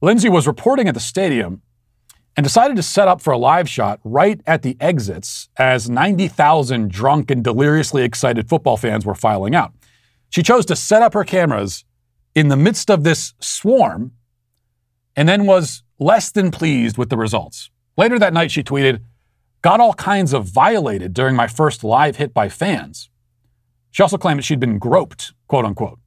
Lindsay 0.01 0.29
was 0.29 0.47
reporting 0.47 0.87
at 0.87 0.93
the 0.93 0.99
stadium 0.99 1.61
and 2.37 2.43
decided 2.45 2.77
to 2.77 2.83
set 2.83 3.09
up 3.09 3.21
for 3.21 3.33
a 3.33 3.37
live 3.37 3.67
shot 3.67 3.99
right 4.05 4.39
at 4.47 4.61
the 4.61 4.77
exits 4.79 5.49
as 5.57 5.89
90,000 5.89 6.89
drunk 6.89 7.29
and 7.29 7.43
deliriously 7.43 8.03
excited 8.03 8.47
football 8.47 8.77
fans 8.77 9.05
were 9.05 9.13
filing 9.13 9.53
out. 9.53 9.73
She 10.29 10.41
chose 10.41 10.65
to 10.67 10.75
set 10.75 11.01
up 11.01 11.13
her 11.13 11.25
cameras 11.25 11.83
in 12.33 12.47
the 12.47 12.55
midst 12.55 12.89
of 12.89 13.03
this 13.03 13.33
swarm 13.41 14.13
and 15.15 15.27
then 15.27 15.45
was 15.45 15.83
less 15.99 16.31
than 16.31 16.49
pleased 16.49 16.97
with 16.97 17.09
the 17.09 17.17
results. 17.17 17.69
Later 17.97 18.17
that 18.19 18.31
night, 18.31 18.51
she 18.51 18.63
tweeted, 18.63 19.01
Got 19.61 19.81
all 19.81 19.93
kinds 19.93 20.31
of 20.31 20.45
violated 20.45 21.13
during 21.13 21.35
my 21.35 21.47
first 21.47 21.83
live 21.83 22.15
hit 22.15 22.33
by 22.33 22.47
fans. 22.47 23.09
She 23.91 24.01
also 24.01 24.17
claimed 24.17 24.37
that 24.37 24.43
she'd 24.43 24.61
been 24.61 24.79
groped, 24.79 25.33
quote 25.47 25.65
unquote. 25.65 25.99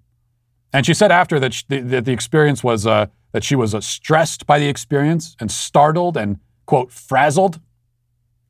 And 0.73 0.87
she 0.87 0.95
said 0.95 1.13
after 1.13 1.39
that, 1.41 1.53
she, 1.55 1.65
that 1.69 2.05
the 2.05 2.13
experience 2.13 2.65
was 2.65 2.87
uh, 2.87 3.07
that 3.33 3.45
she 3.45 3.57
was 3.57 3.75
uh, 3.75 3.81
stressed 3.81 4.47
by 4.47 4.59
the 4.59 4.69
experience 4.69 5.37
and 5.39 5.51
startled 5.51 6.17
and, 6.17 6.39
quote, 6.67 6.91
frazzled. 6.91 7.61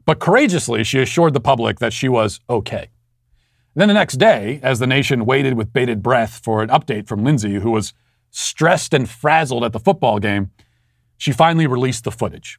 But 0.04 0.18
courageously, 0.18 0.84
she 0.84 1.00
assured 1.00 1.34
the 1.34 1.40
public 1.40 1.78
that 1.78 1.92
she 1.92 2.08
was 2.08 2.40
okay. 2.48 2.90
then 3.74 3.88
the 3.88 3.94
next 3.94 4.18
day, 4.18 4.60
as 4.62 4.78
the 4.78 4.86
nation 4.86 5.24
waited 5.24 5.54
with 5.54 5.72
bated 5.72 6.02
breath 6.02 6.40
for 6.42 6.62
an 6.62 6.68
update 6.68 7.06
from 7.06 7.24
Lindsay, 7.24 7.54
who 7.54 7.70
was 7.70 7.94
stressed 8.30 8.94
and 8.94 9.08
frazzled 9.08 9.64
at 9.64 9.72
the 9.72 9.80
football 9.80 10.18
game, 10.18 10.50
she 11.16 11.32
finally 11.32 11.66
released 11.66 12.04
the 12.04 12.10
footage. 12.10 12.58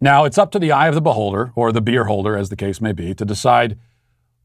Now, 0.00 0.24
it's 0.24 0.38
up 0.38 0.50
to 0.52 0.58
the 0.58 0.72
eye 0.72 0.88
of 0.88 0.94
the 0.94 1.00
beholder, 1.00 1.52
or 1.54 1.72
the 1.72 1.80
beer 1.80 2.04
holder, 2.04 2.36
as 2.36 2.48
the 2.48 2.56
case 2.56 2.80
may 2.80 2.92
be, 2.92 3.14
to 3.14 3.24
decide 3.24 3.78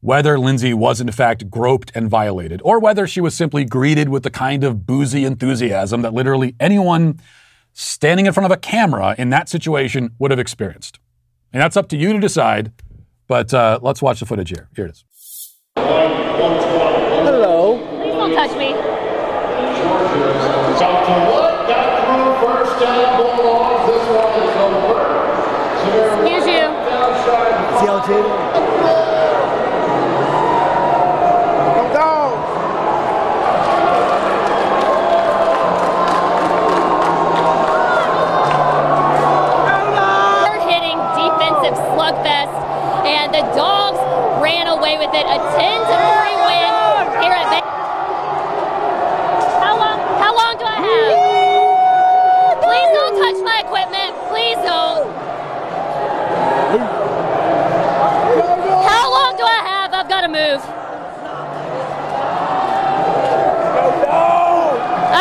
whether 0.00 0.38
Lindsay 0.38 0.74
was 0.74 1.00
in 1.00 1.10
fact 1.12 1.50
groped 1.50 1.92
and 1.94 2.08
violated, 2.08 2.60
or 2.64 2.78
whether 2.78 3.06
she 3.06 3.20
was 3.20 3.34
simply 3.34 3.64
greeted 3.64 4.08
with 4.08 4.22
the 4.22 4.30
kind 4.30 4.64
of 4.64 4.86
boozy 4.86 5.24
enthusiasm 5.24 6.02
that 6.02 6.14
literally 6.14 6.54
anyone 6.58 7.20
standing 7.72 8.26
in 8.26 8.32
front 8.32 8.46
of 8.46 8.50
a 8.50 8.56
camera 8.56 9.14
in 9.18 9.30
that 9.30 9.48
situation 9.48 10.10
would 10.18 10.30
have 10.30 10.40
experienced. 10.40 10.98
And 11.52 11.62
that's 11.62 11.76
up 11.76 11.88
to 11.90 11.96
you 11.96 12.12
to 12.12 12.20
decide, 12.20 12.72
but 13.26 13.52
uh, 13.52 13.78
let's 13.82 14.02
watch 14.02 14.20
the 14.20 14.26
footage 14.26 14.50
here. 14.50 14.68
Here 14.74 14.86
it 14.86 14.92
is. 14.92 15.04
Hello. 15.76 17.78
Please 18.00 18.14
don't 18.14 18.34
touch 18.34 18.56
me. 18.56 18.74
Excuse 25.90 26.46
you. 26.46 26.60
CL2. 27.80 28.49
With 45.10 45.20
it. 45.20 45.26
A 45.26 45.38
10 45.38 45.80
to 45.90 45.96
3 45.98 46.36
win 46.46 46.70
here 47.22 47.34
at 47.34 47.46
Vegas. 47.50 47.66
How 49.58 49.74
long, 49.76 49.98
how 50.22 50.32
long 50.36 50.58
do 50.58 50.64
I 50.64 50.78
have? 50.86 51.14
Please 52.62 52.90
don't 52.94 53.16
touch 53.18 53.38
my 53.44 53.60
equipment. 53.66 54.14
Please 54.30 54.56
don't. 54.56 55.10
How 58.86 59.10
long 59.10 59.36
do 59.36 59.42
I 59.42 59.60
have? 59.66 59.92
I've 59.94 60.08
got 60.08 60.20
to 60.22 60.28
move. 60.28 60.62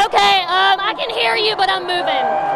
Okay, 0.05 0.35
um, 0.45 0.79
I 0.79 0.93
can 0.97 1.09
hear 1.09 1.35
you, 1.35 1.55
but 1.55 1.69
I'm 1.69 1.87
moving. 1.87 2.48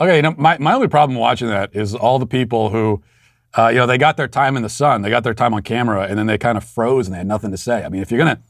Okay, 0.00 0.16
you 0.16 0.22
know, 0.22 0.34
my, 0.36 0.58
my 0.58 0.74
only 0.74 0.88
problem 0.88 1.16
watching 1.16 1.48
that 1.48 1.74
is 1.74 1.94
all 1.94 2.18
the 2.18 2.26
people 2.26 2.70
who, 2.70 3.02
uh, 3.56 3.68
you 3.68 3.76
know, 3.76 3.86
they 3.86 3.96
got 3.96 4.16
their 4.16 4.26
time 4.26 4.56
in 4.56 4.62
the 4.64 4.68
sun, 4.68 5.02
they 5.02 5.10
got 5.10 5.22
their 5.22 5.34
time 5.34 5.54
on 5.54 5.62
camera, 5.62 6.06
and 6.08 6.18
then 6.18 6.26
they 6.26 6.36
kind 6.36 6.58
of 6.58 6.64
froze 6.64 7.06
and 7.06 7.14
they 7.14 7.18
had 7.18 7.26
nothing 7.28 7.52
to 7.52 7.56
say. 7.56 7.84
I 7.84 7.88
mean, 7.88 8.02
if 8.02 8.10
you're 8.10 8.18
gonna 8.18 8.40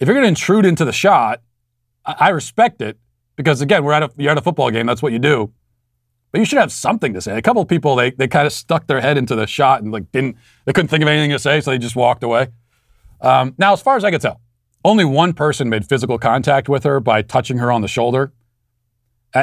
if 0.00 0.08
you're 0.08 0.14
gonna 0.14 0.28
intrude 0.28 0.64
into 0.64 0.84
the 0.84 0.92
shot, 0.92 1.42
I, 2.06 2.14
I 2.18 2.28
respect 2.30 2.80
it 2.80 2.98
because 3.36 3.60
again, 3.60 3.84
we're 3.84 3.92
at 3.92 4.02
a 4.02 4.10
you're 4.16 4.32
at 4.32 4.38
a 4.38 4.42
football 4.42 4.70
game, 4.70 4.86
that's 4.86 5.02
what 5.02 5.12
you 5.12 5.18
do. 5.18 5.52
But 6.32 6.38
you 6.38 6.44
should 6.46 6.58
have 6.58 6.72
something 6.72 7.12
to 7.12 7.20
say. 7.20 7.36
A 7.36 7.42
couple 7.42 7.60
of 7.60 7.68
people 7.68 7.94
they 7.94 8.12
they 8.12 8.26
kind 8.26 8.46
of 8.46 8.52
stuck 8.52 8.86
their 8.86 9.02
head 9.02 9.18
into 9.18 9.34
the 9.34 9.46
shot 9.46 9.82
and 9.82 9.92
like 9.92 10.10
didn't 10.12 10.36
they 10.64 10.72
couldn't 10.72 10.88
think 10.88 11.02
of 11.02 11.08
anything 11.08 11.30
to 11.30 11.38
say, 11.38 11.60
so 11.60 11.70
they 11.70 11.78
just 11.78 11.96
walked 11.96 12.22
away. 12.22 12.48
Um, 13.20 13.54
now, 13.58 13.74
as 13.74 13.82
far 13.82 13.96
as 13.96 14.04
I 14.04 14.10
could 14.10 14.22
tell, 14.22 14.40
only 14.82 15.04
one 15.04 15.34
person 15.34 15.68
made 15.68 15.86
physical 15.86 16.18
contact 16.18 16.70
with 16.70 16.84
her 16.84 17.00
by 17.00 17.20
touching 17.20 17.58
her 17.58 17.70
on 17.70 17.82
the 17.82 17.88
shoulder. 17.88 18.32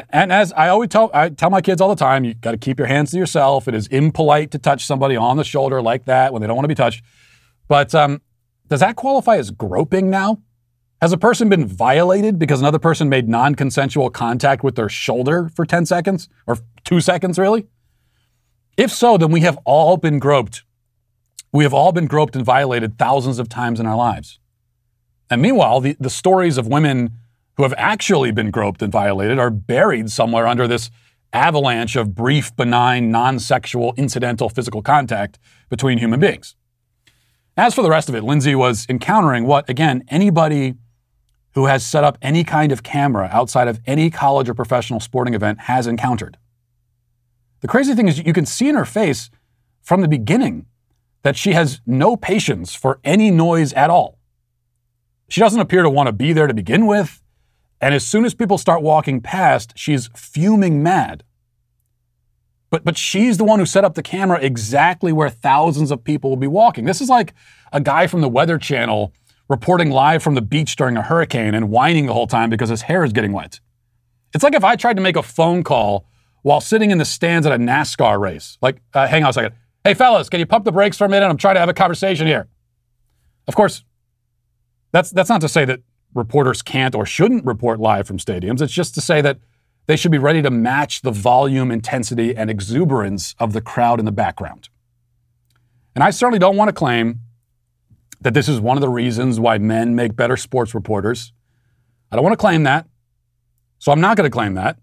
And 0.09 0.31
as 0.31 0.51
I 0.53 0.69
always 0.69 0.89
tell, 0.89 1.11
I 1.13 1.29
tell 1.29 1.49
my 1.49 1.61
kids 1.61 1.79
all 1.81 1.89
the 1.89 1.95
time, 1.95 2.23
you 2.23 2.33
got 2.33 2.51
to 2.51 2.57
keep 2.57 2.79
your 2.79 2.87
hands 2.87 3.11
to 3.11 3.17
yourself. 3.17 3.67
It 3.67 3.75
is 3.75 3.87
impolite 3.87 4.51
to 4.51 4.57
touch 4.57 4.85
somebody 4.85 5.15
on 5.15 5.37
the 5.37 5.43
shoulder 5.43 5.81
like 5.81 6.05
that 6.05 6.33
when 6.33 6.41
they 6.41 6.47
don't 6.47 6.55
want 6.55 6.63
to 6.63 6.69
be 6.69 6.75
touched. 6.75 7.03
But 7.67 7.93
um, 7.93 8.21
does 8.69 8.79
that 8.79 8.95
qualify 8.95 9.37
as 9.37 9.51
groping 9.51 10.09
now? 10.09 10.41
Has 11.01 11.11
a 11.11 11.17
person 11.17 11.49
been 11.49 11.67
violated 11.67 12.39
because 12.39 12.61
another 12.61 12.79
person 12.79 13.09
made 13.09 13.27
non 13.27 13.55
consensual 13.55 14.09
contact 14.09 14.63
with 14.63 14.75
their 14.75 14.89
shoulder 14.89 15.49
for 15.53 15.65
10 15.65 15.85
seconds 15.85 16.29
or 16.47 16.57
two 16.85 17.01
seconds, 17.01 17.37
really? 17.37 17.67
If 18.77 18.91
so, 18.91 19.17
then 19.17 19.31
we 19.31 19.41
have 19.41 19.59
all 19.65 19.97
been 19.97 20.17
groped. 20.17 20.63
We 21.51 21.65
have 21.65 21.73
all 21.73 21.91
been 21.91 22.07
groped 22.07 22.35
and 22.35 22.45
violated 22.45 22.97
thousands 22.97 23.37
of 23.37 23.49
times 23.49 23.79
in 23.79 23.85
our 23.85 23.97
lives. 23.97 24.39
And 25.29 25.41
meanwhile, 25.41 25.81
the, 25.81 25.95
the 25.99 26.09
stories 26.09 26.57
of 26.57 26.67
women 26.67 27.11
who 27.57 27.63
have 27.63 27.73
actually 27.77 28.31
been 28.31 28.51
groped 28.51 28.81
and 28.81 28.91
violated 28.91 29.39
are 29.39 29.49
buried 29.49 30.09
somewhere 30.09 30.47
under 30.47 30.67
this 30.67 30.89
avalanche 31.31 31.95
of 31.95 32.15
brief, 32.15 32.55
benign, 32.55 33.11
non 33.11 33.39
sexual, 33.39 33.93
incidental 33.97 34.49
physical 34.49 34.81
contact 34.81 35.39
between 35.69 35.97
human 35.97 36.19
beings. 36.19 36.55
As 37.55 37.75
for 37.75 37.83
the 37.83 37.89
rest 37.89 38.09
of 38.09 38.15
it, 38.15 38.23
Lindsay 38.23 38.55
was 38.55 38.85
encountering 38.89 39.45
what, 39.45 39.69
again, 39.69 40.03
anybody 40.07 40.75
who 41.53 41.67
has 41.67 41.85
set 41.85 42.03
up 42.03 42.17
any 42.21 42.43
kind 42.43 42.71
of 42.71 42.81
camera 42.81 43.29
outside 43.31 43.67
of 43.67 43.79
any 43.85 44.09
college 44.09 44.49
or 44.49 44.53
professional 44.53 44.99
sporting 44.99 45.35
event 45.35 45.61
has 45.61 45.85
encountered. 45.85 46.37
The 47.61 47.67
crazy 47.67 47.93
thing 47.93 48.07
is, 48.07 48.19
you 48.19 48.33
can 48.33 48.45
see 48.45 48.67
in 48.67 48.75
her 48.75 48.85
face 48.85 49.29
from 49.81 50.01
the 50.01 50.07
beginning 50.07 50.65
that 51.21 51.37
she 51.37 51.53
has 51.53 51.79
no 51.85 52.17
patience 52.17 52.75
for 52.75 52.99
any 53.03 53.31
noise 53.31 53.71
at 53.73 53.89
all. 53.89 54.17
She 55.29 55.39
doesn't 55.39 55.59
appear 55.59 55.83
to 55.83 55.89
want 55.89 56.07
to 56.07 56.13
be 56.13 56.33
there 56.33 56.47
to 56.47 56.53
begin 56.53 56.85
with. 56.85 57.22
And 57.83 57.93
as 57.93 58.07
soon 58.07 58.23
as 58.23 58.33
people 58.33 58.57
start 58.57 58.81
walking 58.81 59.19
past, 59.19 59.73
she's 59.75 60.07
fuming 60.15 60.81
mad. 60.81 61.25
But, 62.69 62.85
but 62.85 62.97
she's 62.97 63.37
the 63.37 63.43
one 63.43 63.59
who 63.59 63.65
set 63.65 63.83
up 63.83 63.95
the 63.95 64.01
camera 64.01 64.39
exactly 64.41 65.11
where 65.11 65.29
thousands 65.29 65.91
of 65.91 66.01
people 66.01 66.29
will 66.29 66.37
be 66.37 66.47
walking. 66.47 66.85
This 66.85 67.01
is 67.01 67.09
like 67.09 67.33
a 67.73 67.81
guy 67.81 68.07
from 68.07 68.21
the 68.21 68.29
Weather 68.29 68.57
Channel 68.57 69.13
reporting 69.49 69.91
live 69.91 70.23
from 70.23 70.35
the 70.35 70.41
beach 70.41 70.77
during 70.77 70.95
a 70.95 71.01
hurricane 71.01 71.53
and 71.53 71.69
whining 71.69 72.05
the 72.05 72.13
whole 72.13 72.25
time 72.25 72.49
because 72.49 72.69
his 72.69 72.83
hair 72.83 73.03
is 73.03 73.11
getting 73.11 73.33
wet. 73.33 73.59
It's 74.33 74.45
like 74.45 74.55
if 74.55 74.63
I 74.63 74.77
tried 74.77 74.95
to 74.95 75.03
make 75.03 75.17
a 75.17 75.21
phone 75.21 75.61
call 75.61 76.07
while 76.41 76.61
sitting 76.61 76.89
in 76.89 76.99
the 76.99 77.05
stands 77.05 77.45
at 77.45 77.51
a 77.51 77.57
NASCAR 77.57 78.17
race. 78.17 78.57
Like, 78.61 78.81
uh, 78.93 79.07
hang 79.07 79.25
on 79.25 79.31
a 79.31 79.33
second. 79.33 79.55
Hey, 79.83 79.93
fellas, 79.93 80.29
can 80.29 80.39
you 80.39 80.45
pump 80.45 80.63
the 80.63 80.71
brakes 80.71 80.97
for 80.97 81.03
a 81.03 81.09
minute? 81.09 81.27
I'm 81.27 81.35
trying 81.35 81.55
to 81.55 81.59
have 81.59 81.69
a 81.69 81.73
conversation 81.73 82.27
here. 82.27 82.47
Of 83.45 83.55
course, 83.55 83.83
that's, 84.93 85.11
that's 85.11 85.27
not 85.27 85.41
to 85.41 85.49
say 85.49 85.65
that 85.65 85.81
reporters 86.13 86.61
can't 86.61 86.95
or 86.95 87.05
shouldn't 87.05 87.45
report 87.45 87.79
live 87.79 88.07
from 88.07 88.17
stadiums. 88.17 88.61
It's 88.61 88.73
just 88.73 88.93
to 88.95 89.01
say 89.01 89.21
that 89.21 89.39
they 89.85 89.95
should 89.95 90.11
be 90.11 90.17
ready 90.17 90.41
to 90.41 90.49
match 90.49 91.01
the 91.01 91.11
volume, 91.11 91.71
intensity, 91.71 92.35
and 92.35 92.49
exuberance 92.49 93.35
of 93.39 93.53
the 93.53 93.61
crowd 93.61 93.99
in 93.99 94.05
the 94.05 94.11
background. 94.11 94.69
And 95.95 96.03
I 96.03 96.09
certainly 96.09 96.39
don't 96.39 96.55
want 96.55 96.69
to 96.69 96.73
claim 96.73 97.19
that 98.21 98.33
this 98.33 98.47
is 98.47 98.59
one 98.59 98.77
of 98.77 98.81
the 98.81 98.89
reasons 98.89 99.39
why 99.39 99.57
men 99.57 99.95
make 99.95 100.15
better 100.15 100.37
sports 100.37 100.73
reporters. 100.73 101.33
I 102.11 102.15
don't 102.15 102.23
want 102.23 102.33
to 102.33 102.37
claim 102.37 102.63
that. 102.63 102.87
So 103.79 103.91
I'm 103.91 103.99
not 103.99 104.15
going 104.15 104.29
to 104.29 104.33
claim 104.33 104.53
that. 104.53 104.79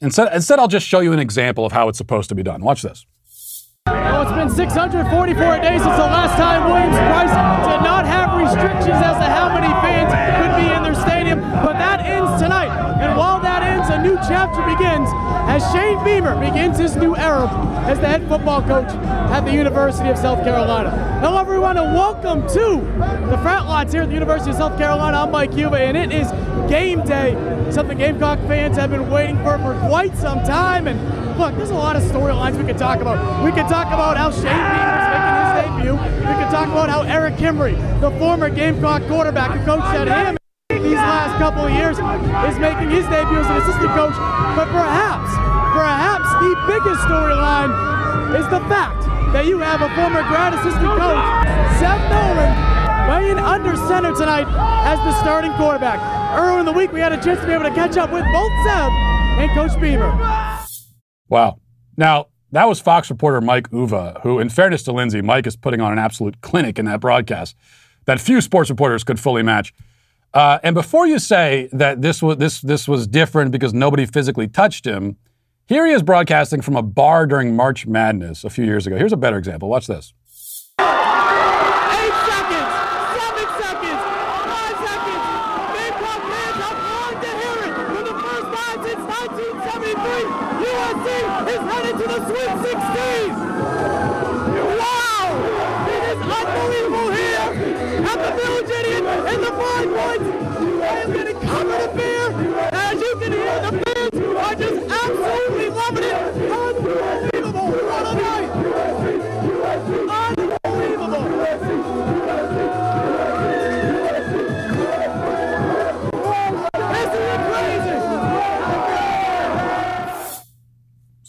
Instead, 0.00 0.32
instead, 0.34 0.58
I'll 0.58 0.68
just 0.68 0.86
show 0.86 1.00
you 1.00 1.12
an 1.12 1.18
example 1.18 1.66
of 1.66 1.72
how 1.72 1.88
it's 1.88 1.98
supposed 1.98 2.30
to 2.30 2.34
be 2.34 2.42
done. 2.42 2.62
Watch 2.62 2.82
this. 2.82 3.06
Well, 3.86 4.22
it's 4.22 4.32
been 4.32 4.48
644 4.48 5.58
days 5.60 5.82
since 5.82 5.96
the 5.96 6.08
last 6.08 6.38
time 6.40 6.72
Williams-Brice 6.72 7.36
did 7.68 7.84
not 7.84 8.06
have 8.06 8.40
restrictions 8.40 8.96
as 8.96 9.18
to 9.20 9.28
how 9.28 9.52
many 9.52 9.68
fans 9.84 10.08
could 10.40 10.56
be 10.56 10.72
in 10.72 10.82
their 10.82 10.94
stadium, 10.94 11.42
but 11.60 11.74
that 11.74 12.00
ends 12.00 12.40
tonight. 12.40 12.63
New 14.04 14.16
chapter 14.16 14.60
begins 14.66 15.08
as 15.48 15.62
Shane 15.72 15.96
Beamer 16.04 16.38
begins 16.38 16.76
his 16.76 16.94
new 16.94 17.16
era 17.16 17.48
as 17.88 17.98
the 17.98 18.06
head 18.06 18.28
football 18.28 18.60
coach 18.60 18.90
at 18.90 19.46
the 19.46 19.50
University 19.50 20.10
of 20.10 20.18
South 20.18 20.44
Carolina. 20.44 20.90
Hello, 21.22 21.38
everyone, 21.38 21.78
and 21.78 21.94
welcome 21.94 22.42
to 22.48 22.82
the 23.30 23.38
Frat 23.38 23.64
Lots 23.64 23.94
here 23.94 24.02
at 24.02 24.08
the 24.08 24.14
University 24.14 24.50
of 24.50 24.58
South 24.58 24.76
Carolina. 24.76 25.20
I'm 25.20 25.30
Mike 25.30 25.54
Uva, 25.54 25.78
and 25.78 25.96
it 25.96 26.12
is 26.12 26.30
game 26.70 27.02
day, 27.06 27.32
something 27.70 27.96
Gamecock 27.96 28.40
fans 28.40 28.76
have 28.76 28.90
been 28.90 29.10
waiting 29.10 29.38
for 29.38 29.56
for 29.56 29.72
quite 29.88 30.14
some 30.18 30.40
time. 30.40 30.86
And 30.86 31.38
look, 31.38 31.56
there's 31.56 31.70
a 31.70 31.74
lot 31.74 31.96
of 31.96 32.02
storylines 32.02 32.58
we 32.58 32.64
could 32.64 32.76
talk 32.76 33.00
about. 33.00 33.42
We 33.42 33.52
could 33.52 33.68
talk 33.68 33.86
about 33.86 34.18
how 34.18 34.30
Shane 34.30 34.42
Beamer 34.42 35.00
is 35.00 35.08
making 35.14 35.94
his 35.94 35.96
debut. 35.96 36.28
We 36.28 36.44
could 36.44 36.50
talk 36.50 36.68
about 36.68 36.90
how 36.90 37.04
Erik 37.04 37.36
Kimrey, 37.36 38.00
the 38.02 38.10
former 38.18 38.50
Gamecock 38.50 39.06
quarterback 39.08 39.52
who 39.52 39.64
coached 39.64 39.86
at 39.86 40.08
him 40.26 40.36
these 40.84 41.00
last 41.00 41.40
couple 41.40 41.64
of 41.64 41.72
years, 41.72 41.96
is 41.96 42.56
making 42.60 42.92
his 42.92 43.08
debut 43.08 43.40
as 43.40 43.48
an 43.48 43.56
assistant 43.64 43.90
coach. 43.96 44.14
But 44.52 44.68
perhaps, 44.68 45.32
perhaps 45.72 46.28
the 46.44 46.52
biggest 46.68 47.00
storyline 47.08 47.72
is 48.36 48.44
the 48.52 48.60
fact 48.68 49.08
that 49.32 49.46
you 49.48 49.58
have 49.58 49.80
a 49.80 49.88
former 49.96 50.20
grad 50.28 50.52
assistant 50.52 50.92
coach, 51.00 51.24
Zeb 51.80 52.00
Noland, 52.12 52.54
playing 53.08 53.38
under 53.40 53.74
center 53.88 54.14
tonight 54.14 54.46
as 54.84 54.98
the 55.00 55.12
starting 55.20 55.52
quarterback. 55.54 55.98
Earlier 56.38 56.60
in 56.60 56.66
the 56.66 56.72
week, 56.72 56.92
we 56.92 57.00
had 57.00 57.12
a 57.12 57.20
chance 57.22 57.40
to 57.40 57.46
be 57.46 57.52
able 57.52 57.64
to 57.64 57.74
catch 57.74 57.96
up 57.96 58.12
with 58.12 58.24
both 58.32 58.52
Seth 58.64 58.92
and 59.40 59.50
Coach 59.52 59.80
Beamer. 59.80 60.12
Wow. 61.28 61.58
Now, 61.96 62.26
that 62.52 62.68
was 62.68 62.80
Fox 62.80 63.10
reporter 63.10 63.40
Mike 63.40 63.68
Uva, 63.72 64.20
who, 64.22 64.38
in 64.38 64.48
fairness 64.48 64.82
to 64.84 64.92
Lindsay, 64.92 65.22
Mike 65.22 65.46
is 65.46 65.56
putting 65.56 65.80
on 65.80 65.92
an 65.92 65.98
absolute 65.98 66.40
clinic 66.40 66.78
in 66.78 66.84
that 66.84 67.00
broadcast 67.00 67.56
that 68.06 68.20
few 68.20 68.40
sports 68.40 68.70
reporters 68.70 69.02
could 69.02 69.18
fully 69.18 69.42
match. 69.42 69.72
Uh, 70.34 70.58
and 70.64 70.74
before 70.74 71.06
you 71.06 71.20
say 71.20 71.68
that 71.72 72.02
this 72.02 72.20
was 72.20 72.36
this 72.38 72.60
this 72.60 72.88
was 72.88 73.06
different 73.06 73.52
because 73.52 73.72
nobody 73.72 74.04
physically 74.04 74.48
touched 74.48 74.84
him, 74.84 75.16
here 75.66 75.86
he 75.86 75.92
is 75.92 76.02
broadcasting 76.02 76.60
from 76.60 76.76
a 76.76 76.82
bar 76.82 77.26
during 77.26 77.54
March 77.54 77.86
Madness 77.86 78.42
a 78.42 78.50
few 78.50 78.64
years 78.64 78.86
ago. 78.86 78.96
Here's 78.96 79.12
a 79.12 79.16
better 79.16 79.38
example. 79.38 79.68
Watch 79.68 79.86
this. 79.86 80.12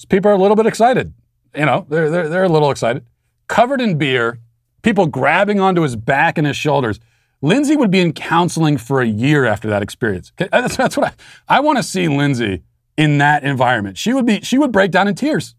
People 0.10 0.32
are 0.32 0.34
a 0.34 0.38
little 0.38 0.56
bit 0.56 0.66
excited. 0.66 1.14
You 1.56 1.66
know, 1.66 1.86
they're, 1.90 2.10
they're, 2.10 2.30
they're 2.30 2.44
a 2.44 2.50
little 2.50 2.72
excited. 2.72 3.06
Covered 3.48 3.82
in 3.82 3.98
beer, 3.98 4.40
people 4.82 5.08
grabbing 5.08 5.60
onto 5.60 5.82
his 5.82 5.96
back 5.96 6.38
and 6.38 6.46
his 6.46 6.58
shoulders. 6.58 7.00
Lindsay 7.42 7.76
would 7.76 7.92
be 7.92 8.00
in 8.00 8.14
counseling 8.14 8.78
for 8.78 9.02
a 9.02 9.08
year 9.08 9.46
after 9.46 9.70
that 9.70 9.82
experience. 9.82 10.32
Uh, 10.40 10.48
that's, 10.52 10.76
that's 10.76 10.98
what 10.98 11.16
I, 11.48 11.58
I 11.58 11.60
want 11.60 11.78
to 11.78 11.84
see 11.84 12.08
Lindsay 12.08 12.64
in 12.98 13.18
that 13.20 13.44
environment. 13.44 13.98
She 13.98 14.14
would 14.14 14.26
be, 14.26 14.42
she 14.42 14.58
would 14.58 14.72
break 14.72 14.92
down 14.92 15.08
in 15.08 15.16
tears. 15.16 15.56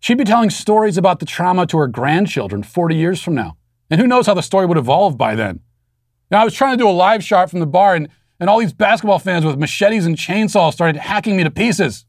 She'd 0.00 0.18
be 0.18 0.24
telling 0.24 0.50
stories 0.50 0.96
about 0.96 1.18
the 1.18 1.26
trauma 1.26 1.66
to 1.66 1.78
her 1.78 1.88
grandchildren 1.88 2.62
40 2.62 2.94
years 2.94 3.20
from 3.20 3.34
now. 3.34 3.56
And 3.90 4.00
who 4.00 4.06
knows 4.06 4.26
how 4.26 4.34
the 4.34 4.42
story 4.42 4.66
would 4.66 4.78
evolve 4.78 5.16
by 5.16 5.34
then. 5.34 5.60
Now, 6.30 6.42
I 6.42 6.44
was 6.44 6.54
trying 6.54 6.76
to 6.76 6.82
do 6.82 6.88
a 6.88 6.92
live 6.92 7.24
shot 7.24 7.50
from 7.50 7.60
the 7.60 7.66
bar, 7.66 7.94
and, 7.94 8.08
and 8.38 8.50
all 8.50 8.58
these 8.58 8.72
basketball 8.72 9.18
fans 9.18 9.44
with 9.44 9.58
machetes 9.58 10.04
and 10.04 10.16
chainsaws 10.16 10.74
started 10.74 10.96
hacking 10.96 11.36
me 11.36 11.44
to 11.44 11.50
pieces. 11.50 12.04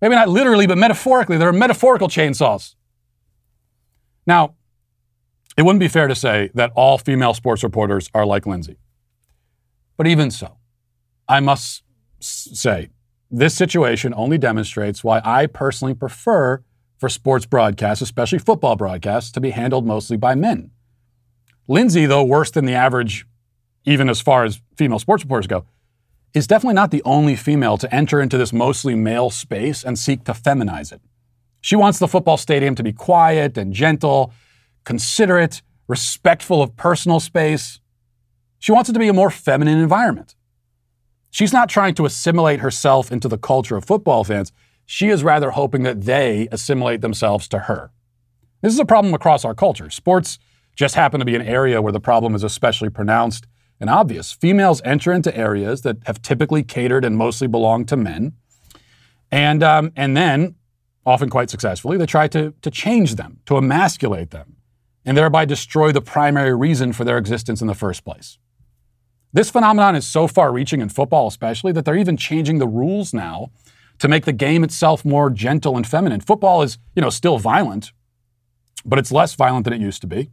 Maybe 0.00 0.14
not 0.14 0.28
literally, 0.28 0.66
but 0.66 0.78
metaphorically. 0.78 1.36
They're 1.36 1.52
metaphorical 1.52 2.08
chainsaws. 2.08 2.74
Now, 4.26 4.54
it 5.56 5.62
wouldn't 5.62 5.80
be 5.80 5.88
fair 5.88 6.08
to 6.08 6.14
say 6.14 6.50
that 6.54 6.72
all 6.74 6.98
female 6.98 7.34
sports 7.34 7.62
reporters 7.62 8.08
are 8.14 8.24
like 8.24 8.46
Lindsay. 8.46 8.78
But 9.96 10.06
even 10.06 10.30
so, 10.30 10.56
I 11.28 11.40
must 11.40 11.82
say 12.20 12.88
this 13.30 13.54
situation 13.54 14.14
only 14.16 14.38
demonstrates 14.38 15.04
why 15.04 15.20
I 15.24 15.46
personally 15.46 15.94
prefer 15.94 16.62
for 16.98 17.08
sports 17.08 17.46
broadcasts, 17.46 18.02
especially 18.02 18.38
football 18.38 18.76
broadcasts, 18.76 19.30
to 19.32 19.40
be 19.40 19.50
handled 19.50 19.86
mostly 19.86 20.16
by 20.16 20.34
men. 20.34 20.70
Lindsay, 21.68 22.06
though 22.06 22.24
worse 22.24 22.50
than 22.50 22.64
the 22.64 22.74
average, 22.74 23.26
even 23.84 24.08
as 24.08 24.20
far 24.20 24.44
as 24.44 24.60
female 24.76 24.98
sports 24.98 25.24
reporters 25.24 25.46
go, 25.46 25.66
is 26.34 26.46
definitely 26.46 26.74
not 26.74 26.90
the 26.90 27.02
only 27.04 27.36
female 27.36 27.76
to 27.78 27.92
enter 27.94 28.20
into 28.20 28.38
this 28.38 28.52
mostly 28.52 28.94
male 28.94 29.30
space 29.30 29.82
and 29.84 29.98
seek 29.98 30.24
to 30.24 30.32
feminize 30.32 30.92
it. 30.92 31.00
She 31.60 31.76
wants 31.76 31.98
the 31.98 32.08
football 32.08 32.36
stadium 32.36 32.74
to 32.76 32.82
be 32.82 32.92
quiet 32.92 33.58
and 33.58 33.72
gentle, 33.72 34.32
considerate, 34.84 35.62
respectful 35.88 36.62
of 36.62 36.76
personal 36.76 37.20
space. 37.20 37.80
She 38.58 38.72
wants 38.72 38.88
it 38.88 38.92
to 38.92 38.98
be 38.98 39.08
a 39.08 39.12
more 39.12 39.30
feminine 39.30 39.78
environment. 39.78 40.36
She's 41.30 41.52
not 41.52 41.68
trying 41.68 41.94
to 41.94 42.06
assimilate 42.06 42.60
herself 42.60 43.12
into 43.12 43.28
the 43.28 43.38
culture 43.38 43.76
of 43.76 43.84
football 43.84 44.24
fans. 44.24 44.52
She 44.86 45.08
is 45.08 45.22
rather 45.22 45.50
hoping 45.50 45.82
that 45.82 46.02
they 46.02 46.48
assimilate 46.50 47.00
themselves 47.00 47.46
to 47.48 47.60
her. 47.60 47.90
This 48.62 48.72
is 48.72 48.80
a 48.80 48.84
problem 48.84 49.14
across 49.14 49.44
our 49.44 49.54
culture. 49.54 49.90
Sports 49.90 50.38
just 50.76 50.94
happen 50.94 51.20
to 51.20 51.26
be 51.26 51.36
an 51.36 51.42
area 51.42 51.82
where 51.82 51.92
the 51.92 52.00
problem 52.00 52.34
is 52.34 52.42
especially 52.42 52.90
pronounced 52.90 53.46
and 53.80 53.88
obvious. 53.88 54.30
Females 54.30 54.82
enter 54.84 55.12
into 55.12 55.34
areas 55.36 55.80
that 55.82 55.96
have 56.04 56.20
typically 56.22 56.62
catered 56.62 57.04
and 57.04 57.16
mostly 57.16 57.48
belonged 57.48 57.88
to 57.88 57.96
men. 57.96 58.34
And, 59.32 59.62
um, 59.62 59.92
and 59.96 60.16
then, 60.16 60.56
often 61.06 61.30
quite 61.30 61.50
successfully, 61.50 61.96
they 61.96 62.06
try 62.06 62.28
to, 62.28 62.52
to 62.60 62.70
change 62.70 63.14
them, 63.14 63.40
to 63.46 63.56
emasculate 63.56 64.30
them, 64.30 64.56
and 65.04 65.16
thereby 65.16 65.44
destroy 65.44 65.92
the 65.92 66.02
primary 66.02 66.54
reason 66.54 66.92
for 66.92 67.04
their 67.04 67.16
existence 67.16 67.60
in 67.60 67.66
the 67.66 67.74
first 67.74 68.04
place. 68.04 68.38
This 69.32 69.48
phenomenon 69.48 69.94
is 69.94 70.06
so 70.06 70.26
far 70.26 70.52
reaching 70.52 70.80
in 70.80 70.88
football, 70.88 71.28
especially, 71.28 71.72
that 71.72 71.84
they're 71.84 71.96
even 71.96 72.16
changing 72.16 72.58
the 72.58 72.66
rules 72.68 73.14
now 73.14 73.50
to 74.00 74.08
make 74.08 74.24
the 74.24 74.32
game 74.32 74.64
itself 74.64 75.04
more 75.04 75.30
gentle 75.30 75.76
and 75.76 75.86
feminine. 75.86 76.20
Football 76.20 76.62
is, 76.62 76.78
you 76.96 77.02
know, 77.02 77.10
still 77.10 77.38
violent, 77.38 77.92
but 78.84 78.98
it's 78.98 79.12
less 79.12 79.34
violent 79.34 79.64
than 79.64 79.72
it 79.72 79.80
used 79.80 80.00
to 80.00 80.06
be. 80.06 80.30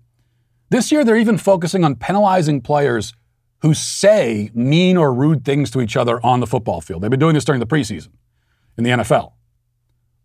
This 0.70 0.92
year, 0.92 1.06
they're 1.06 1.18
even 1.18 1.38
focusing 1.38 1.84
on 1.84 1.96
penalizing 1.96 2.62
players 2.62 3.14
who 3.62 3.74
say 3.74 4.52
mean 4.54 4.98
or 4.98 5.14
rude 5.14 5.44
things 5.44 5.72
to 5.72 5.82
each 5.82 5.98
other 5.98 6.24
on 6.26 6.40
the 6.40 6.48
football 6.48 6.82
field. 6.82 7.02
They've 7.02 7.10
been 7.12 7.20
doing 7.20 7.34
this 7.34 7.46
during 7.46 7.60
the 7.60 7.68
preseason 7.68 8.10
in 8.78 8.84
the 8.84 8.92
NFL. 8.92 9.34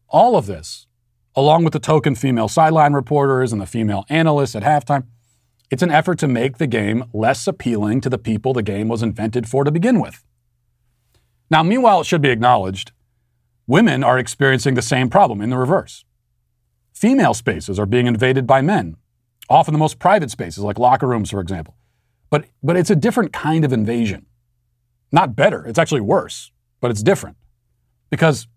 All 0.08 0.36
of 0.36 0.46
this, 0.46 0.86
along 1.34 1.64
with 1.64 1.72
the 1.72 1.78
token 1.78 2.14
female 2.14 2.48
sideline 2.48 2.92
reporters 2.92 3.52
and 3.52 3.60
the 3.60 3.66
female 3.66 4.04
analysts 4.08 4.54
at 4.54 4.62
halftime, 4.62 5.06
it's 5.70 5.82
an 5.82 5.90
effort 5.90 6.18
to 6.18 6.28
make 6.28 6.58
the 6.58 6.66
game 6.66 7.04
less 7.14 7.46
appealing 7.46 8.02
to 8.02 8.10
the 8.10 8.18
people 8.18 8.52
the 8.52 8.62
game 8.62 8.88
was 8.88 9.02
invented 9.02 9.48
for 9.48 9.64
to 9.64 9.70
begin 9.70 10.00
with. 10.00 10.22
Now, 11.50 11.62
meanwhile, 11.62 12.02
it 12.02 12.06
should 12.06 12.20
be 12.20 12.28
acknowledged, 12.28 12.92
women 13.66 14.04
are 14.04 14.18
experiencing 14.18 14.74
the 14.74 14.82
same 14.82 15.08
problem 15.08 15.40
in 15.40 15.48
the 15.48 15.56
reverse. 15.56 16.04
Female 16.92 17.32
spaces 17.32 17.78
are 17.78 17.86
being 17.86 18.06
invaded 18.06 18.46
by 18.46 18.60
men, 18.60 18.96
often 19.48 19.72
the 19.72 19.78
most 19.78 19.98
private 19.98 20.30
spaces, 20.30 20.62
like 20.62 20.78
locker 20.78 21.06
rooms, 21.06 21.30
for 21.30 21.40
example. 21.40 21.74
But, 22.32 22.46
but 22.62 22.78
it's 22.78 22.88
a 22.88 22.96
different 22.96 23.30
kind 23.34 23.62
of 23.62 23.74
invasion. 23.74 24.24
Not 25.12 25.36
better, 25.36 25.66
it's 25.66 25.78
actually 25.78 26.00
worse, 26.00 26.50
but 26.80 26.90
it's 26.90 27.02
different. 27.02 27.36
Because 28.08 28.48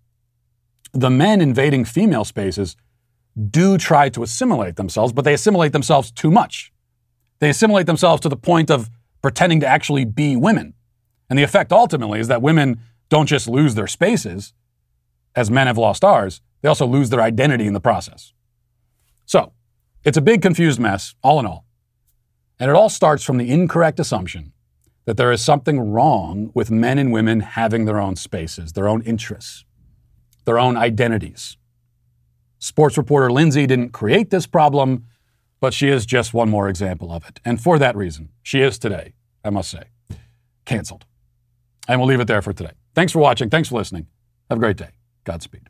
the 0.93 1.09
men 1.09 1.41
invading 1.41 1.83
female 1.83 2.23
spaces 2.23 2.77
do 3.49 3.77
try 3.77 4.07
to 4.07 4.23
assimilate 4.23 4.77
themselves, 4.77 5.11
but 5.11 5.25
they 5.25 5.33
assimilate 5.33 5.73
themselves 5.73 6.09
too 6.09 6.31
much. 6.31 6.71
They 7.39 7.49
assimilate 7.49 7.85
themselves 7.85 8.21
to 8.21 8.29
the 8.29 8.37
point 8.37 8.71
of 8.71 8.89
pretending 9.21 9.59
to 9.59 9.67
actually 9.67 10.05
be 10.05 10.37
women. 10.37 10.73
And 11.29 11.37
the 11.37 11.43
effect 11.43 11.73
ultimately 11.73 12.21
is 12.21 12.29
that 12.29 12.41
women 12.41 12.79
don't 13.09 13.25
just 13.25 13.45
lose 13.45 13.75
their 13.75 13.87
spaces, 13.87 14.53
as 15.35 15.51
men 15.51 15.67
have 15.67 15.77
lost 15.77 16.05
ours, 16.05 16.39
they 16.61 16.69
also 16.69 16.85
lose 16.85 17.09
their 17.09 17.21
identity 17.21 17.67
in 17.67 17.73
the 17.73 17.81
process. 17.81 18.31
So, 19.25 19.51
it's 20.05 20.15
a 20.15 20.21
big 20.21 20.41
confused 20.41 20.79
mess, 20.79 21.13
all 21.21 21.41
in 21.41 21.45
all. 21.45 21.65
And 22.59 22.69
it 22.69 22.75
all 22.75 22.89
starts 22.89 23.23
from 23.23 23.37
the 23.37 23.51
incorrect 23.51 23.99
assumption 23.99 24.53
that 25.05 25.17
there 25.17 25.31
is 25.31 25.43
something 25.43 25.79
wrong 25.79 26.51
with 26.53 26.71
men 26.71 26.97
and 26.97 27.11
women 27.11 27.41
having 27.41 27.85
their 27.85 27.99
own 27.99 28.15
spaces, 28.15 28.73
their 28.73 28.87
own 28.87 29.01
interests, 29.03 29.65
their 30.45 30.57
own 30.57 30.77
identities. 30.77 31.57
Sports 32.59 32.97
reporter 32.97 33.31
Lindsay 33.31 33.67
didn't 33.67 33.89
create 33.89 34.29
this 34.31 34.47
problem, 34.47 35.05
but 35.59 35.73
she 35.73 35.89
is 35.89 36.05
just 36.05 36.33
one 36.33 36.49
more 36.49 36.67
example 36.69 37.11
of 37.11 37.27
it. 37.27 37.39
And 37.45 37.61
for 37.61 37.77
that 37.77 37.95
reason, 37.95 38.29
she 38.41 38.61
is 38.61 38.79
today, 38.79 39.13
I 39.43 39.49
must 39.49 39.69
say, 39.69 39.83
canceled. 40.65 41.05
And 41.87 41.99
we'll 41.99 42.09
leave 42.09 42.19
it 42.19 42.27
there 42.27 42.41
for 42.41 42.53
today. 42.53 42.71
Thanks 42.95 43.11
for 43.11 43.19
watching. 43.19 43.49
Thanks 43.49 43.69
for 43.69 43.75
listening. 43.75 44.07
Have 44.49 44.57
a 44.57 44.61
great 44.61 44.77
day. 44.77 44.89
Godspeed. 45.23 45.69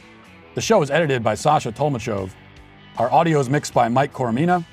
The 0.53 0.59
show 0.59 0.81
is 0.81 0.91
edited 0.91 1.23
by 1.23 1.35
Sasha 1.35 1.71
Tolmachov. 1.71 2.31
Our 2.97 3.09
audio 3.09 3.39
is 3.39 3.49
mixed 3.49 3.73
by 3.73 3.87
Mike 3.87 4.11
Coromina. 4.11 4.65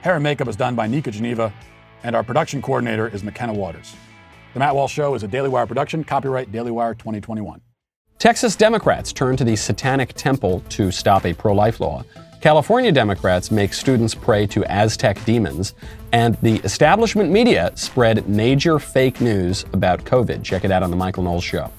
Hair 0.00 0.14
and 0.14 0.24
makeup 0.24 0.48
is 0.48 0.56
done 0.56 0.74
by 0.74 0.88
Nika 0.88 1.12
Geneva. 1.12 1.54
And 2.02 2.16
our 2.16 2.24
production 2.24 2.60
coordinator 2.60 3.06
is 3.06 3.22
McKenna 3.22 3.52
Waters. 3.54 3.94
The 4.54 4.58
Matt 4.58 4.74
Walsh 4.74 4.92
Show 4.92 5.14
is 5.14 5.22
a 5.22 5.28
Daily 5.28 5.48
Wire 5.48 5.68
production, 5.68 6.02
copyright 6.02 6.50
Daily 6.50 6.72
Wire 6.72 6.94
2021. 6.94 7.60
Texas 8.18 8.56
Democrats 8.56 9.12
turn 9.12 9.36
to 9.36 9.44
the 9.44 9.54
Satanic 9.54 10.14
Temple 10.14 10.64
to 10.70 10.90
stop 10.90 11.24
a 11.24 11.32
pro 11.32 11.54
life 11.54 11.78
law. 11.78 12.02
California 12.40 12.90
Democrats 12.90 13.52
make 13.52 13.72
students 13.72 14.16
pray 14.16 14.48
to 14.48 14.64
Aztec 14.64 15.24
demons. 15.24 15.74
And 16.12 16.34
the 16.42 16.56
establishment 16.64 17.30
media 17.30 17.70
spread 17.76 18.28
major 18.28 18.80
fake 18.80 19.20
news 19.20 19.64
about 19.74 20.02
COVID. 20.04 20.42
Check 20.42 20.64
it 20.64 20.72
out 20.72 20.82
on 20.82 20.90
The 20.90 20.96
Michael 20.96 21.22
Knowles 21.22 21.44
Show. 21.44 21.70